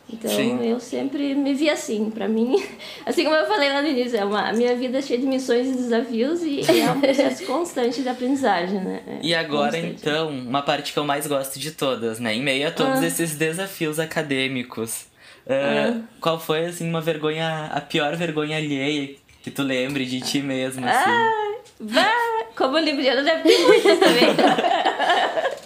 Então 0.07 0.29
Sim. 0.29 0.63
eu 0.63 0.79
sempre 0.79 1.33
me 1.33 1.55
vi 1.55 1.67
assim, 1.67 2.11
pra 2.11 2.27
mim, 2.27 2.63
assim 3.07 3.23
como 3.23 3.35
eu 3.35 3.47
falei 3.47 3.69
lá 3.73 3.81
no 3.81 3.87
início, 3.87 4.15
é 4.15 4.23
uma, 4.23 4.49
a 4.49 4.53
minha 4.53 4.75
vida 4.75 4.99
é 4.99 5.01
cheia 5.01 5.19
de 5.19 5.25
missões 5.25 5.67
e 5.67 5.71
desafios 5.71 6.43
e, 6.43 6.61
é 6.79 6.91
um 6.91 7.01
processo 7.01 7.43
constante 7.47 8.03
de 8.03 8.07
aprendizagem, 8.09 8.79
né? 8.81 9.01
É 9.07 9.19
E 9.23 9.33
agora, 9.33 9.71
constante. 9.71 9.95
então, 9.99 10.29
uma 10.29 10.61
parte 10.61 10.93
que 10.93 10.99
eu 10.99 11.03
mais 11.03 11.25
gosto 11.25 11.57
de 11.59 11.71
todas, 11.71 12.19
né? 12.19 12.35
Em 12.35 12.43
meio 12.43 12.67
a 12.67 12.71
todos 12.71 12.99
Ah. 13.01 13.05
esses 13.07 13.35
desafios 13.35 13.99
acadêmicos. 13.99 15.07
ah, 15.49 15.99
Qual 16.21 16.39
foi, 16.39 16.65
assim, 16.65 16.87
uma 16.87 17.01
vergonha, 17.01 17.71
a 17.73 17.81
pior 17.81 18.15
vergonha 18.15 18.57
alheia 18.57 19.15
que 19.41 19.49
tu 19.49 19.63
lembre 19.63 20.05
de 20.05 20.21
ti 20.21 20.39
mesmo, 20.39 20.85
assim? 20.85 21.09
Ah, 21.09 21.54
vá! 21.79 22.11
Como 22.55 22.77
libriana 22.77 23.23
deve 23.23 23.43
ter 23.43 23.67
muitas 23.67 23.99
também. 23.99 24.27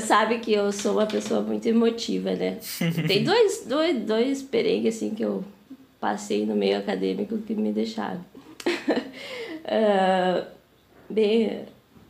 Sabe 0.00 0.40
que 0.40 0.52
eu 0.52 0.70
sou 0.72 0.92
uma 0.92 1.06
pessoa 1.06 1.40
muito 1.40 1.66
emotiva, 1.66 2.34
né? 2.34 2.58
Tem 3.06 3.22
dois, 3.22 3.64
dois, 3.66 3.98
dois 4.00 4.42
perrengues 4.42 4.96
assim 4.96 5.14
que 5.14 5.24
eu 5.24 5.44
passei 6.00 6.44
no 6.44 6.54
meio 6.54 6.78
acadêmico 6.78 7.38
que 7.38 7.54
me 7.54 7.72
deixaram. 7.72 8.24
Ah, 9.66 10.44
bem, 11.08 11.62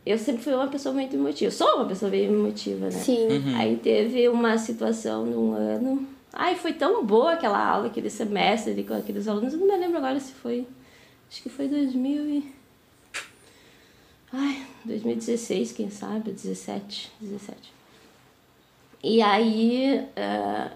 eu 0.05 0.17
sempre 0.17 0.43
fui 0.43 0.53
uma 0.53 0.67
pessoa 0.67 0.93
muito 0.93 1.15
emotiva. 1.15 1.49
Sou 1.49 1.77
uma 1.77 1.85
pessoa 1.85 2.11
bem 2.11 2.25
emotiva, 2.25 2.87
né? 2.87 2.91
Sim. 2.91 3.55
Aí 3.55 3.77
teve 3.77 4.27
uma 4.27 4.57
situação 4.57 5.25
num 5.25 5.53
ano. 5.53 6.05
Ai, 6.33 6.55
foi 6.55 6.73
tão 6.73 7.05
boa 7.05 7.31
aquela 7.31 7.65
aula, 7.65 7.87
aquele 7.87 8.09
semestre 8.09 8.73
ali 8.73 8.83
com 8.83 8.93
aqueles 8.93 9.25
alunos. 9.25 9.53
Eu 9.53 9.59
não 9.61 9.67
me 9.67 9.77
lembro 9.77 9.97
agora 9.97 10.19
se 10.19 10.33
foi. 10.33 10.67
Acho 11.29 11.41
que 11.41 11.49
foi 11.49 11.67
2000 11.67 12.29
e. 12.29 12.55
Ai, 14.31 14.65
2016, 14.85 15.71
quem 15.71 15.89
sabe? 15.89 16.31
17. 16.31 17.11
17. 17.21 17.73
E 19.03 19.21
aí. 19.21 20.07
ah, 20.15 20.71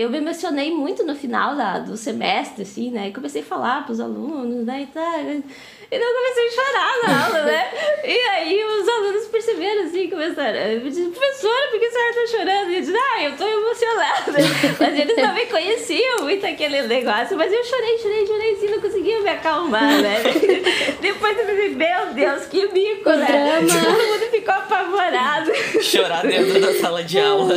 eu 0.00 0.08
me 0.10 0.18
emocionei 0.18 0.70
muito 0.70 1.04
no 1.04 1.16
final 1.16 1.56
da, 1.56 1.80
do 1.80 1.96
semestre, 1.96 2.62
assim, 2.62 2.90
né? 2.90 3.08
E 3.08 3.12
comecei 3.12 3.42
a 3.42 3.44
falar 3.44 3.84
pros 3.84 3.98
alunos, 3.98 4.64
né? 4.64 4.82
E, 4.82 4.86
tá, 4.86 5.18
e 5.20 5.98
daí 5.98 6.00
eu 6.02 6.14
comecei 6.14 6.46
a 6.46 6.50
chorar 6.50 6.98
na 7.02 7.24
aula, 7.24 7.42
né? 7.44 7.66
E 8.04 8.18
aí 8.28 8.64
os 8.64 8.88
alunos 8.88 9.24
perceberam, 9.26 9.84
assim, 9.84 10.08
começaram. 10.08 10.56
Eu 10.56 10.80
disse, 10.80 11.02
professora, 11.08 11.68
por 11.70 11.80
que 11.80 11.86
a 11.86 11.90
senhora 11.90 12.14
tá 12.14 12.26
chorando? 12.26 12.70
E 12.70 12.74
eu 12.74 12.80
disse, 12.80 12.94
ah, 12.96 13.22
eu 13.24 13.36
tô 13.36 13.46
emocionada. 13.46 14.32
Mas 14.78 14.98
eles 15.00 15.16
também 15.16 15.46
conheciam 15.46 16.22
muito 16.22 16.46
aquele 16.46 16.82
negócio. 16.82 17.36
Mas 17.36 17.52
eu 17.52 17.64
chorei, 17.64 17.98
chorei, 17.98 18.26
chorei, 18.26 18.52
assim, 18.52 18.68
não 18.68 18.80
conseguia 18.80 19.20
me 19.20 19.30
acalmar, 19.30 20.00
né? 20.00 20.22
Depois 21.00 21.38
eu 21.38 21.46
pensei, 21.46 21.68
meu 21.70 22.06
Deus, 22.14 22.44
que 22.46 22.68
bico, 22.68 23.10
O 23.10 23.16
né? 23.16 23.26
drama. 23.26 23.84
Todo 23.84 24.06
mundo 24.06 24.30
ficou 24.30 24.54
apavorado. 24.54 25.50
Chorar 25.82 26.22
dentro 26.24 26.60
da 26.60 26.74
sala 26.74 27.02
de 27.02 27.18
aula. 27.18 27.54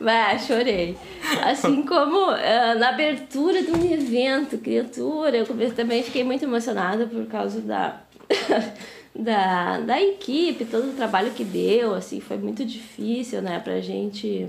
Vai, 0.00 0.38
chorei. 0.38 0.96
Assim 1.42 1.82
como 1.86 2.30
ah, 2.30 2.74
na 2.74 2.88
abertura 2.88 3.62
de 3.62 3.70
um 3.70 3.92
evento, 3.92 4.56
criatura, 4.56 5.36
eu 5.36 5.74
também 5.74 6.02
fiquei 6.02 6.24
muito 6.24 6.42
emocionada 6.42 7.06
por 7.06 7.26
causa 7.26 7.60
da, 7.60 8.00
da, 9.14 9.80
da 9.80 10.00
equipe, 10.00 10.64
todo 10.64 10.88
o 10.88 10.94
trabalho 10.94 11.32
que 11.32 11.44
deu, 11.44 11.94
assim, 11.94 12.18
foi 12.18 12.38
muito 12.38 12.64
difícil, 12.64 13.42
né, 13.42 13.60
pra 13.60 13.80
gente 13.80 14.48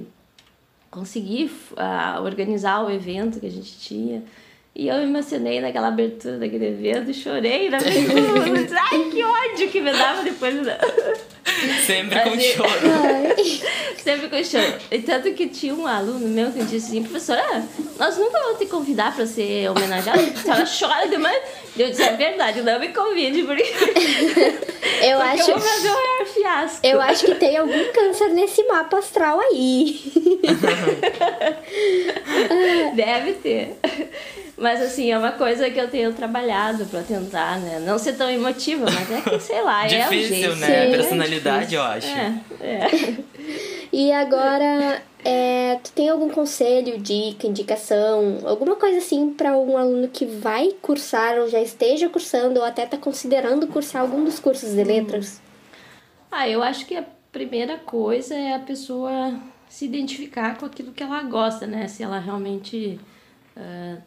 conseguir 0.89 1.51
ah, 1.75 2.21
organizar 2.23 2.85
o 2.85 2.89
evento 2.89 3.39
que 3.39 3.47
a 3.47 3.51
gente 3.51 3.77
tinha. 3.79 4.23
E 4.73 4.87
eu 4.87 4.97
me 4.99 5.03
emocionei 5.03 5.59
naquela 5.59 5.89
abertura 5.89 6.37
daquele 6.37 6.67
evento, 6.67 7.13
chorei 7.13 7.69
na 7.69 7.75
abertura. 7.79 8.81
Ai, 8.89 9.09
que 9.09 9.21
ódio 9.21 9.69
que 9.69 9.81
me 9.81 9.91
dava 9.91 10.23
depois. 10.23 10.55
Sempre 11.85 12.19
com 12.21 12.39
choro. 12.39 12.79
Sempre 14.03 14.29
com 14.29 14.43
choro. 14.43 14.73
E 14.89 14.99
tanto 14.99 15.31
que 15.33 15.47
tinha 15.47 15.73
um 15.73 15.85
aluno 15.85 16.27
meu 16.27 16.51
que 16.51 16.63
disse 16.63 16.87
assim, 16.87 17.03
professora, 17.03 17.63
nós 17.99 18.17
nunca 18.17 18.39
vamos 18.39 18.59
te 18.59 18.65
convidar 18.65 19.15
para 19.15 19.25
ser 19.25 19.69
homenageada, 19.69 20.21
porque 20.23 20.39
a 20.39 20.43
senhora 20.65 20.69
chora 20.79 21.07
demais. 21.07 21.41
Eu 21.77 21.89
disse, 21.89 22.03
é 22.03 22.15
verdade, 22.15 22.61
não 22.61 22.79
me 22.79 22.89
convide, 22.89 23.43
porque, 23.43 23.63
Eu 25.01 25.19
porque 25.19 25.41
acho. 25.41 25.51
eu 25.51 25.57
vou 25.57 25.67
fazer 25.67 25.89
o 25.89 25.93
maior 25.93 26.25
fiasco. 26.25 26.79
Eu 26.85 27.01
acho 27.01 27.25
que 27.25 27.35
tem 27.35 27.57
algum 27.57 27.91
câncer 27.93 28.29
nesse 28.29 28.63
mapa 28.65 28.97
astral 28.99 29.39
aí. 29.39 29.99
Deve 32.95 33.33
ter. 33.33 33.77
Mas 34.61 34.79
assim, 34.79 35.11
é 35.11 35.17
uma 35.17 35.31
coisa 35.31 35.71
que 35.71 35.79
eu 35.79 35.89
tenho 35.89 36.13
trabalhado 36.13 36.85
pra 36.85 37.01
tentar, 37.01 37.59
né? 37.59 37.79
Não 37.79 37.97
ser 37.97 38.13
tão 38.13 38.29
emotiva, 38.29 38.85
mas 38.85 39.11
é 39.11 39.21
que, 39.21 39.39
sei 39.39 39.59
lá, 39.63 39.87
é 39.89 40.07
o 40.07 40.09
Difícil, 40.11 40.35
jeito. 40.35 40.55
né? 40.57 40.85
Sim. 40.85 40.91
Personalidade, 40.91 41.73
eu 41.75 41.81
acho. 41.81 42.07
É, 42.07 42.41
é. 42.61 42.87
E 43.93 44.09
agora, 44.13 45.01
é, 45.25 45.77
tu 45.83 45.91
tem 45.91 46.07
algum 46.07 46.29
conselho, 46.29 46.97
dica, 46.97 47.45
indicação, 47.45 48.37
alguma 48.45 48.77
coisa 48.77 48.99
assim 48.99 49.33
para 49.33 49.57
um 49.57 49.77
aluno 49.77 50.07
que 50.07 50.25
vai 50.25 50.69
cursar 50.81 51.37
ou 51.39 51.49
já 51.49 51.59
esteja 51.59 52.07
cursando 52.07 52.61
ou 52.61 52.65
até 52.65 52.85
tá 52.85 52.95
considerando 52.95 53.67
cursar 53.67 54.03
algum 54.03 54.23
dos 54.23 54.39
cursos 54.39 54.73
de 54.73 54.81
letras? 54.81 55.41
Ah, 56.31 56.47
eu 56.47 56.63
acho 56.63 56.85
que 56.85 56.95
a 56.95 57.03
primeira 57.33 57.79
coisa 57.79 58.33
é 58.33 58.53
a 58.53 58.59
pessoa 58.59 59.37
se 59.67 59.83
identificar 59.83 60.57
com 60.57 60.65
aquilo 60.65 60.93
que 60.93 61.03
ela 61.03 61.21
gosta, 61.23 61.67
né? 61.67 61.85
Se 61.89 62.01
ela 62.01 62.17
realmente 62.17 62.97
ah, 63.57 63.97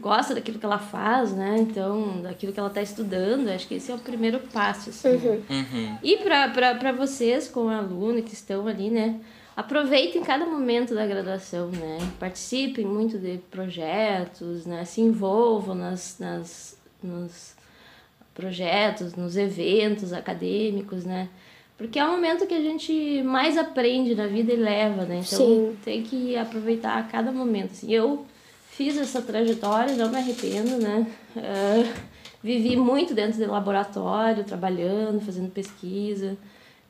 gosta 0.00 0.34
daquilo 0.34 0.58
que 0.58 0.64
ela 0.64 0.78
faz, 0.78 1.32
né? 1.32 1.56
Então, 1.58 2.22
daquilo 2.22 2.52
que 2.52 2.58
ela 2.58 2.68
está 2.68 2.82
estudando, 2.82 3.48
acho 3.48 3.66
que 3.66 3.74
esse 3.74 3.90
é 3.90 3.94
o 3.94 3.98
primeiro 3.98 4.38
passo, 4.52 4.90
assim. 4.90 5.16
né? 5.16 5.42
Uhum. 5.48 5.98
E 6.02 6.16
para 6.18 6.92
vocês, 6.92 7.48
como 7.48 7.68
aluno 7.68 8.22
que 8.22 8.34
estão 8.34 8.66
ali, 8.66 8.90
né? 8.90 9.20
Aproveitem 9.56 10.22
cada 10.22 10.46
momento 10.46 10.94
da 10.94 11.04
graduação, 11.04 11.68
né? 11.70 11.98
Participem 12.18 12.84
muito 12.84 13.18
de 13.18 13.38
projetos, 13.50 14.64
né? 14.64 14.84
Se 14.84 15.00
envolvam 15.00 15.74
nas, 15.74 16.16
nas, 16.18 16.78
nos 17.02 17.56
projetos, 18.34 19.14
nos 19.14 19.36
eventos 19.36 20.12
acadêmicos, 20.12 21.04
né? 21.04 21.28
Porque 21.76 21.98
é 21.98 22.04
o 22.04 22.10
momento 22.10 22.46
que 22.46 22.54
a 22.54 22.60
gente 22.60 23.22
mais 23.22 23.56
aprende 23.56 24.14
na 24.14 24.26
vida 24.26 24.52
e 24.52 24.56
leva, 24.56 25.04
né? 25.04 25.22
Então 25.24 25.38
Sim. 25.38 25.76
tem 25.84 26.02
que 26.02 26.36
aproveitar 26.36 27.08
cada 27.08 27.30
momento. 27.30 27.70
Assim, 27.70 27.92
eu 27.92 28.26
fiz 28.78 28.96
essa 28.96 29.20
trajetória, 29.20 29.94
não 29.94 30.08
me 30.08 30.16
arrependo, 30.16 30.78
né? 30.78 31.06
Ah, 31.36 31.92
vivi 32.42 32.76
muito 32.76 33.12
dentro 33.12 33.38
do 33.44 33.50
laboratório, 33.50 34.44
trabalhando, 34.44 35.20
fazendo 35.20 35.50
pesquisa 35.50 36.38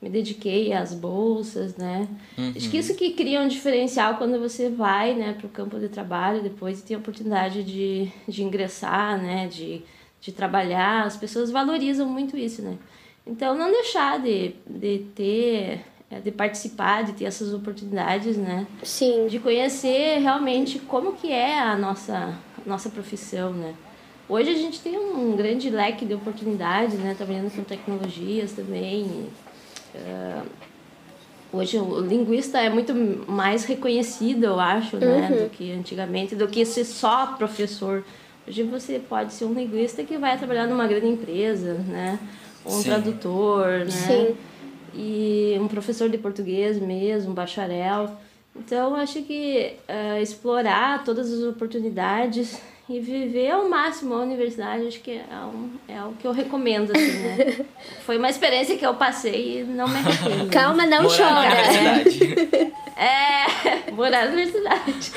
me 0.01 0.09
dediquei 0.09 0.71
às 0.71 0.93
bolsas, 0.93 1.75
né? 1.75 2.07
Uhum. 2.37 2.53
Acho 2.55 2.69
que 2.69 2.77
isso 2.77 2.95
que 2.95 3.11
cria 3.11 3.41
um 3.41 3.47
diferencial 3.47 4.15
quando 4.15 4.39
você 4.39 4.69
vai, 4.69 5.13
né, 5.13 5.33
para 5.33 5.45
o 5.45 5.49
campo 5.49 5.77
de 5.77 5.89
trabalho 5.89 6.41
depois 6.41 6.79
e 6.79 6.83
tem 6.83 6.95
a 6.95 6.99
oportunidade 6.99 7.63
de, 7.63 8.09
de 8.27 8.43
ingressar, 8.43 9.21
né, 9.21 9.47
de, 9.47 9.81
de 10.21 10.31
trabalhar. 10.31 11.05
As 11.05 11.17
pessoas 11.17 11.51
valorizam 11.51 12.07
muito 12.07 12.37
isso, 12.37 12.61
né? 12.61 12.77
Então, 13.27 13.55
não 13.55 13.71
deixar 13.71 14.19
de, 14.19 14.55
de 14.65 14.99
ter, 15.13 15.81
é, 16.11 16.19
de 16.19 16.31
participar, 16.31 17.03
de 17.03 17.13
ter 17.13 17.25
essas 17.25 17.53
oportunidades, 17.53 18.37
né? 18.37 18.65
Sim. 18.83 19.27
De 19.27 19.39
conhecer 19.39 20.19
realmente 20.19 20.79
como 20.79 21.13
que 21.13 21.31
é 21.31 21.59
a 21.59 21.77
nossa, 21.77 22.37
nossa 22.65 22.89
profissão, 22.89 23.53
né? 23.53 23.73
Hoje 24.27 24.49
a 24.51 24.55
gente 24.55 24.79
tem 24.79 24.97
um 24.97 25.35
grande 25.35 25.69
leque 25.69 26.05
de 26.05 26.13
oportunidades, 26.13 26.99
né? 26.99 27.15
Trabalhando 27.15 27.53
com 27.55 27.63
tecnologias 27.63 28.51
também, 28.51 29.29
Uh, 29.95 30.45
hoje 31.51 31.77
o 31.77 31.99
linguista 31.99 32.59
é 32.59 32.69
muito 32.69 32.93
mais 33.27 33.65
reconhecido, 33.65 34.43
eu 34.43 34.59
acho, 34.59 34.97
né, 34.97 35.29
uhum. 35.31 35.43
do 35.45 35.49
que 35.49 35.71
antigamente, 35.71 36.35
do 36.35 36.47
que 36.47 36.63
ser 36.65 36.85
só 36.85 37.27
professor. 37.37 38.03
Hoje 38.47 38.63
você 38.63 38.99
pode 38.99 39.33
ser 39.33 39.45
um 39.45 39.53
linguista 39.53 40.03
que 40.03 40.17
vai 40.17 40.37
trabalhar 40.37 40.67
numa 40.67 40.87
grande 40.87 41.07
empresa, 41.07 41.73
né, 41.73 42.19
ou 42.63 42.73
um 42.73 42.77
Sim. 42.77 42.83
tradutor, 42.83 43.67
né, 43.79 43.89
Sim. 43.89 44.35
E 44.93 45.57
um 45.59 45.67
professor 45.67 46.09
de 46.09 46.17
português 46.17 46.79
mesmo, 46.79 47.31
um 47.31 47.33
bacharel. 47.33 48.17
Então, 48.55 48.95
acho 48.95 49.21
que 49.23 49.75
uh, 49.87 50.21
explorar 50.21 51.03
todas 51.03 51.31
as 51.31 51.43
oportunidades 51.43 52.59
e 52.89 52.99
viver 52.99 53.51
ao 53.51 53.69
máximo 53.69 54.15
a 54.15 54.17
universidade, 54.17 54.87
acho 54.87 54.99
que 55.01 55.11
é, 55.11 55.35
um, 55.45 55.69
é 55.87 56.03
o 56.03 56.13
que 56.13 56.25
eu 56.25 56.31
recomendo, 56.31 56.91
assim, 56.91 57.19
né? 57.19 57.65
Foi 58.03 58.17
uma 58.17 58.29
experiência 58.29 58.75
que 58.75 58.85
eu 58.85 58.95
passei 58.95 59.59
e 59.59 59.63
não 59.63 59.87
me 59.87 59.97
arrependo. 59.97 60.49
Calma, 60.51 60.87
não 60.87 61.03
morar 61.03 61.17
chora. 61.17 62.79
É, 62.99 63.91
morar 63.93 64.25
na 64.25 64.33
universidade. 64.33 65.13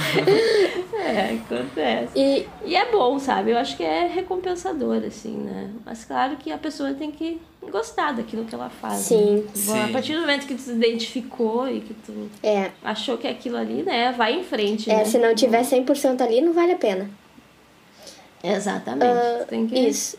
É, 0.94 1.34
acontece. 1.34 2.12
E, 2.14 2.46
e 2.64 2.76
é 2.76 2.88
bom, 2.92 3.18
sabe? 3.18 3.50
Eu 3.50 3.58
acho 3.58 3.76
que 3.76 3.82
é 3.82 4.06
recompensador, 4.06 5.02
assim, 5.04 5.36
né? 5.36 5.68
Mas 5.84 6.04
claro 6.04 6.36
que 6.36 6.52
a 6.52 6.58
pessoa 6.58 6.94
tem 6.94 7.10
que 7.10 7.40
gostar 7.72 8.12
daquilo 8.12 8.44
que 8.44 8.54
ela 8.54 8.70
faz. 8.70 8.98
Sim. 8.98 9.34
Né? 9.34 9.50
Sim. 9.52 9.82
A 9.82 9.88
partir 9.88 10.14
do 10.14 10.20
momento 10.20 10.46
que 10.46 10.54
tu 10.54 10.60
se 10.60 10.70
identificou 10.70 11.68
e 11.68 11.80
que 11.80 11.92
tu 11.92 12.30
é. 12.40 12.70
achou 12.84 13.18
que 13.18 13.26
é 13.26 13.30
aquilo 13.30 13.56
ali, 13.56 13.82
né? 13.82 14.12
Vai 14.16 14.38
em 14.38 14.44
frente. 14.44 14.88
É, 14.88 14.98
né? 14.98 15.04
se 15.04 15.18
não 15.18 15.34
tiver 15.34 15.62
100% 15.62 16.20
ali, 16.20 16.40
não 16.40 16.52
vale 16.52 16.70
a 16.70 16.76
pena. 16.76 17.10
Exatamente. 18.42 19.06
Uh, 19.06 19.46
tem 19.46 19.66
que, 19.66 19.78
isso. 19.78 20.16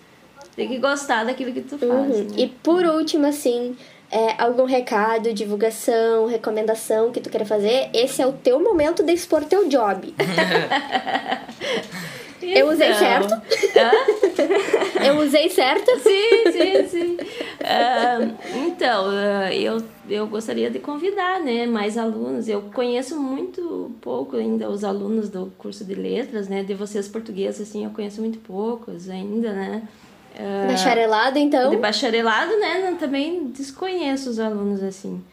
Tem 0.56 0.68
que 0.68 0.78
gostar 0.78 1.26
daquilo 1.26 1.52
que 1.52 1.62
tu 1.62 1.78
faz. 1.78 1.92
Uhum. 1.92 2.24
Né? 2.24 2.36
E 2.38 2.48
por 2.48 2.86
último, 2.86 3.26
assim, 3.26 3.76
é, 4.12 4.42
algum 4.42 4.66
recado, 4.66 5.34
divulgação, 5.34 6.28
recomendação 6.28 7.12
que 7.12 7.20
tu 7.20 7.30
queira 7.30 7.46
fazer, 7.46 7.90
esse 7.94 8.22
é 8.22 8.28
o 8.28 8.34
teu 8.34 8.62
momento 8.62 9.04
de 9.04 9.12
expor 9.12 9.44
teu 9.44 9.68
job. 9.68 10.14
Então. 12.44 12.62
Eu 12.62 12.70
usei 12.70 12.94
certo? 12.94 13.42
eu 15.06 15.18
usei 15.20 15.50
certo? 15.50 15.90
Sim, 16.00 16.52
sim, 16.52 16.88
sim. 16.88 17.18
Uh, 17.62 18.68
então, 18.68 19.08
uh, 19.08 19.52
eu, 19.54 19.82
eu 20.10 20.28
gostaria 20.28 20.70
de 20.70 20.80
convidar 20.80 21.40
né, 21.40 21.66
mais 21.66 21.98
alunos. 21.98 22.48
Eu 22.48 22.64
conheço 22.74 23.18
muito 23.20 23.92
pouco 24.02 24.36
ainda 24.36 24.70
os 24.70 24.84
alunos 24.84 25.30
do 25.30 25.52
curso 25.58 25.86
de 25.86 25.96
letras, 25.96 26.50
né? 26.50 26.64
De 26.64 26.74
vocês 26.74 27.08
portugueses, 27.08 27.62
assim, 27.62 27.86
eu 27.86 27.92
conheço 27.92 28.20
muito 28.20 28.40
poucos 28.40 29.10
ainda, 29.10 29.54
né? 29.54 29.88
Uh, 30.36 30.68
bacharelado, 30.68 31.38
então? 31.38 31.70
De 31.70 31.78
bacharelado, 31.78 32.58
né? 32.60 32.96
Também 33.00 33.46
desconheço 33.46 34.30
os 34.30 34.40
alunos, 34.40 34.84
assim. 34.84 35.24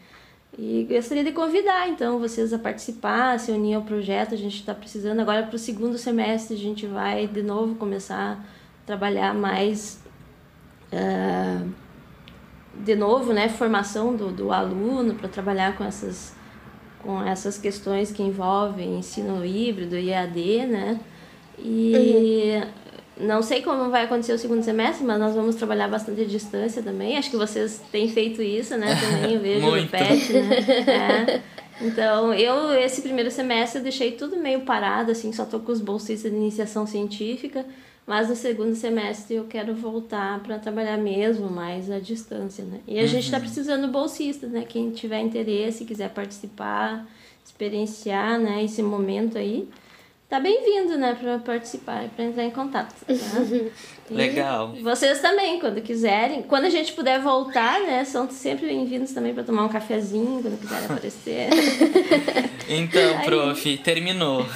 E 0.59 0.87
gostaria 0.91 1.25
de 1.25 1.33
convidar, 1.33 1.89
então, 1.89 2.19
vocês 2.19 2.53
a 2.53 2.59
participar, 2.59 3.39
se 3.39 3.53
unir 3.53 3.75
ao 3.75 3.83
projeto. 3.83 4.35
A 4.35 4.37
gente 4.37 4.57
está 4.57 4.75
precisando 4.75 5.21
agora 5.21 5.45
para 5.45 5.57
o 5.57 5.59
segundo 5.59 5.97
semestre, 5.97 6.55
a 6.55 6.59
gente 6.59 6.87
vai 6.87 7.27
de 7.27 7.43
novo 7.43 7.77
começar 7.77 8.33
a 8.33 8.87
trabalhar 8.87 9.35
mais. 9.35 10.01
Uh, 10.93 11.71
de 12.85 12.95
novo, 12.95 13.33
né, 13.33 13.49
formação 13.49 14.17
do, 14.17 14.31
do 14.31 14.53
aluno 14.53 15.15
para 15.15 15.29
trabalhar 15.29 15.77
com 15.77 15.85
essas, 15.85 16.35
com 17.03 17.23
essas 17.23 17.59
questões 17.59 18.11
que 18.11 18.23
envolvem 18.23 18.99
ensino 18.99 19.45
híbrido 19.45 19.97
e 19.97 20.11
EAD, 20.11 20.67
né? 20.67 21.01
E 21.59 22.55
uhum. 22.55 22.69
Não 23.21 23.43
sei 23.43 23.63
como 23.63 23.91
vai 23.91 24.05
acontecer 24.05 24.33
o 24.33 24.39
segundo 24.39 24.63
semestre, 24.63 25.05
mas 25.05 25.19
nós 25.19 25.35
vamos 25.35 25.55
trabalhar 25.57 25.89
bastante 25.89 26.23
à 26.23 26.25
distância 26.25 26.83
também. 26.83 27.17
Acho 27.17 27.31
que 27.31 27.37
vocês 27.37 27.81
têm 27.93 28.09
feito 28.09 28.43
isso, 28.43 28.77
né? 28.77 28.95
Também 29.01 29.35
eu 29.35 29.41
vejo 29.41 29.67
no 29.67 29.87
PET, 29.89 30.33
né? 30.33 30.57
É. 30.87 31.61
Então, 31.83 32.35
eu, 32.35 32.73
esse 32.75 33.01
primeiro 33.01 33.31
semestre, 33.31 33.79
eu 33.79 33.83
deixei 33.83 34.13
tudo 34.13 34.37
meio 34.37 34.61
parado, 34.61 35.11
assim, 35.11 35.33
só 35.33 35.45
tô 35.45 35.61
com 35.61 35.73
os 35.73 35.81
bolsistas 35.81 36.31
de 36.31 36.37
iniciação 36.37 36.87
científica, 36.87 37.65
mas 38.07 38.29
no 38.29 38.37
segundo 38.37 38.75
semestre 38.75 39.37
eu 39.37 39.45
quero 39.45 39.75
voltar 39.75 40.41
para 40.41 40.59
trabalhar 40.59 40.99
mesmo 40.99 41.49
mais 41.49 41.91
à 41.91 41.99
distância, 41.99 42.65
né? 42.65 42.81
E 42.87 42.95
a 42.95 42.97
tá 42.97 43.03
uhum. 43.03 43.09
gente 43.09 43.25
está 43.25 43.41
precisando 43.41 43.87
de 43.87 43.93
bolsistas, 43.93 44.51
né? 44.51 44.65
Quem 44.69 44.91
tiver 44.91 45.21
interesse, 45.21 45.85
quiser 45.85 46.11
participar, 46.11 47.07
experienciar, 47.45 48.39
né, 48.39 48.63
esse 48.65 48.83
momento 48.83 49.39
aí, 49.39 49.69
tá 50.31 50.39
bem-vindo, 50.39 50.97
né, 50.97 51.17
para 51.21 51.39
participar, 51.41 52.05
para 52.15 52.25
entrar 52.25 52.45
em 52.45 52.53
contato. 52.53 52.95
Tá? 53.05 53.15
Legal. 54.09 54.75
Vocês 54.81 55.21
também, 55.21 55.59
quando 55.59 55.81
quiserem. 55.83 56.43
Quando 56.43 56.67
a 56.67 56.71
gente 56.71 56.93
puder 56.93 57.21
voltar, 57.21 57.81
né, 57.81 58.05
são 58.05 58.31
sempre 58.31 58.67
bem-vindos 58.67 59.13
também 59.13 59.35
para 59.35 59.43
tomar 59.43 59.65
um 59.65 59.69
cafezinho, 59.69 60.41
quando 60.41 60.61
quiserem 60.61 60.85
aparecer. 60.91 61.49
então, 62.69 63.19
Aí. 63.19 63.25
prof, 63.25 63.79
terminou. 63.79 64.47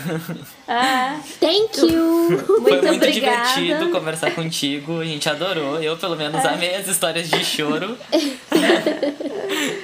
Ah, 0.68 1.20
Thank 1.40 1.80
you! 1.80 2.30
Muito 2.30 2.62
Foi 2.62 2.80
muito 2.82 2.94
obrigada. 2.94 3.54
divertido 3.54 3.90
conversar 3.90 4.32
contigo, 4.32 5.00
a 5.00 5.04
gente 5.04 5.28
adorou. 5.28 5.82
Eu, 5.82 5.96
pelo 5.96 6.14
menos, 6.14 6.44
ah. 6.44 6.52
amei 6.52 6.76
as 6.76 6.86
histórias 6.86 7.28
de 7.28 7.44
choro. 7.44 7.98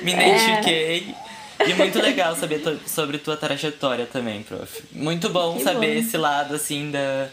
Me 0.03 0.13
identifiquei. 0.13 1.15
É. 1.27 1.30
E 1.67 1.75
muito 1.75 1.99
legal 2.01 2.35
saber 2.37 2.63
sobre 2.87 3.19
tua 3.19 3.37
trajetória 3.37 4.07
também, 4.07 4.43
prof. 4.43 4.83
Muito 4.93 5.29
bom 5.29 5.57
que 5.57 5.65
saber 5.65 5.95
bom. 5.95 6.01
esse 6.01 6.17
lado, 6.17 6.55
assim, 6.55 6.91
da, 6.91 7.29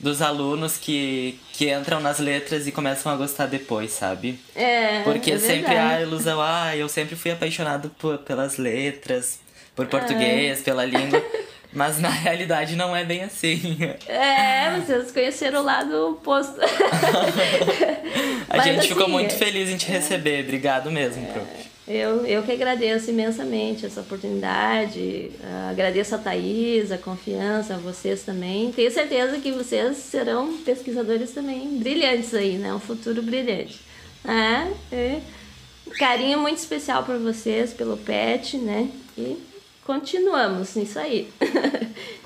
dos 0.00 0.22
alunos 0.22 0.76
que, 0.76 1.38
que 1.52 1.72
entram 1.72 2.00
nas 2.00 2.18
letras 2.18 2.66
e 2.66 2.72
começam 2.72 3.12
a 3.12 3.16
gostar 3.16 3.46
depois, 3.46 3.92
sabe? 3.92 4.38
É. 4.54 5.02
Porque 5.02 5.32
é 5.32 5.38
sempre 5.38 5.76
há 5.76 5.88
a 5.96 6.02
ilusão, 6.02 6.40
ah, 6.40 6.76
eu 6.76 6.88
sempre 6.88 7.16
fui 7.16 7.30
apaixonado 7.30 7.90
por, 7.98 8.18
pelas 8.18 8.56
letras, 8.58 9.40
por 9.74 9.86
português, 9.86 10.60
é. 10.60 10.62
pela 10.62 10.84
língua. 10.84 11.22
Mas 11.70 12.00
na 12.00 12.08
realidade 12.08 12.74
não 12.76 12.96
é 12.96 13.04
bem 13.04 13.24
assim. 13.24 13.78
É, 14.06 14.80
vocês 14.80 15.12
conheceram 15.12 15.60
o 15.60 15.64
lado 15.64 16.12
oposto. 16.12 16.58
a 18.48 18.56
Mas 18.56 18.64
gente 18.64 18.78
assim, 18.78 18.88
ficou 18.88 19.06
muito 19.06 19.34
feliz 19.34 19.68
em 19.68 19.76
te 19.76 19.86
receber. 19.86 20.44
Obrigado 20.44 20.90
mesmo, 20.90 21.28
é. 21.28 21.32
prof. 21.32 21.68
Eu, 21.88 22.26
eu 22.26 22.42
que 22.42 22.52
agradeço 22.52 23.08
imensamente 23.08 23.86
essa 23.86 24.02
oportunidade, 24.02 25.30
uh, 25.40 25.70
agradeço 25.70 26.14
a 26.14 26.18
Thaís, 26.18 26.92
a 26.92 26.98
confiança, 26.98 27.74
a 27.74 27.78
vocês 27.78 28.22
também. 28.22 28.70
Tenho 28.72 28.90
certeza 28.90 29.38
que 29.38 29.50
vocês 29.50 29.96
serão 29.96 30.58
pesquisadores 30.58 31.30
também 31.30 31.78
brilhantes 31.78 32.34
aí, 32.34 32.58
né? 32.58 32.74
Um 32.74 32.78
futuro 32.78 33.22
brilhante. 33.22 33.80
É, 34.22 34.94
é. 34.94 35.20
Carinho 35.98 36.38
muito 36.38 36.58
especial 36.58 37.04
por 37.04 37.16
vocês, 37.18 37.72
pelo 37.72 37.96
PET, 37.96 38.58
né? 38.58 38.90
E 39.16 39.38
continuamos 39.86 40.74
nisso 40.74 40.98
aí. 40.98 41.30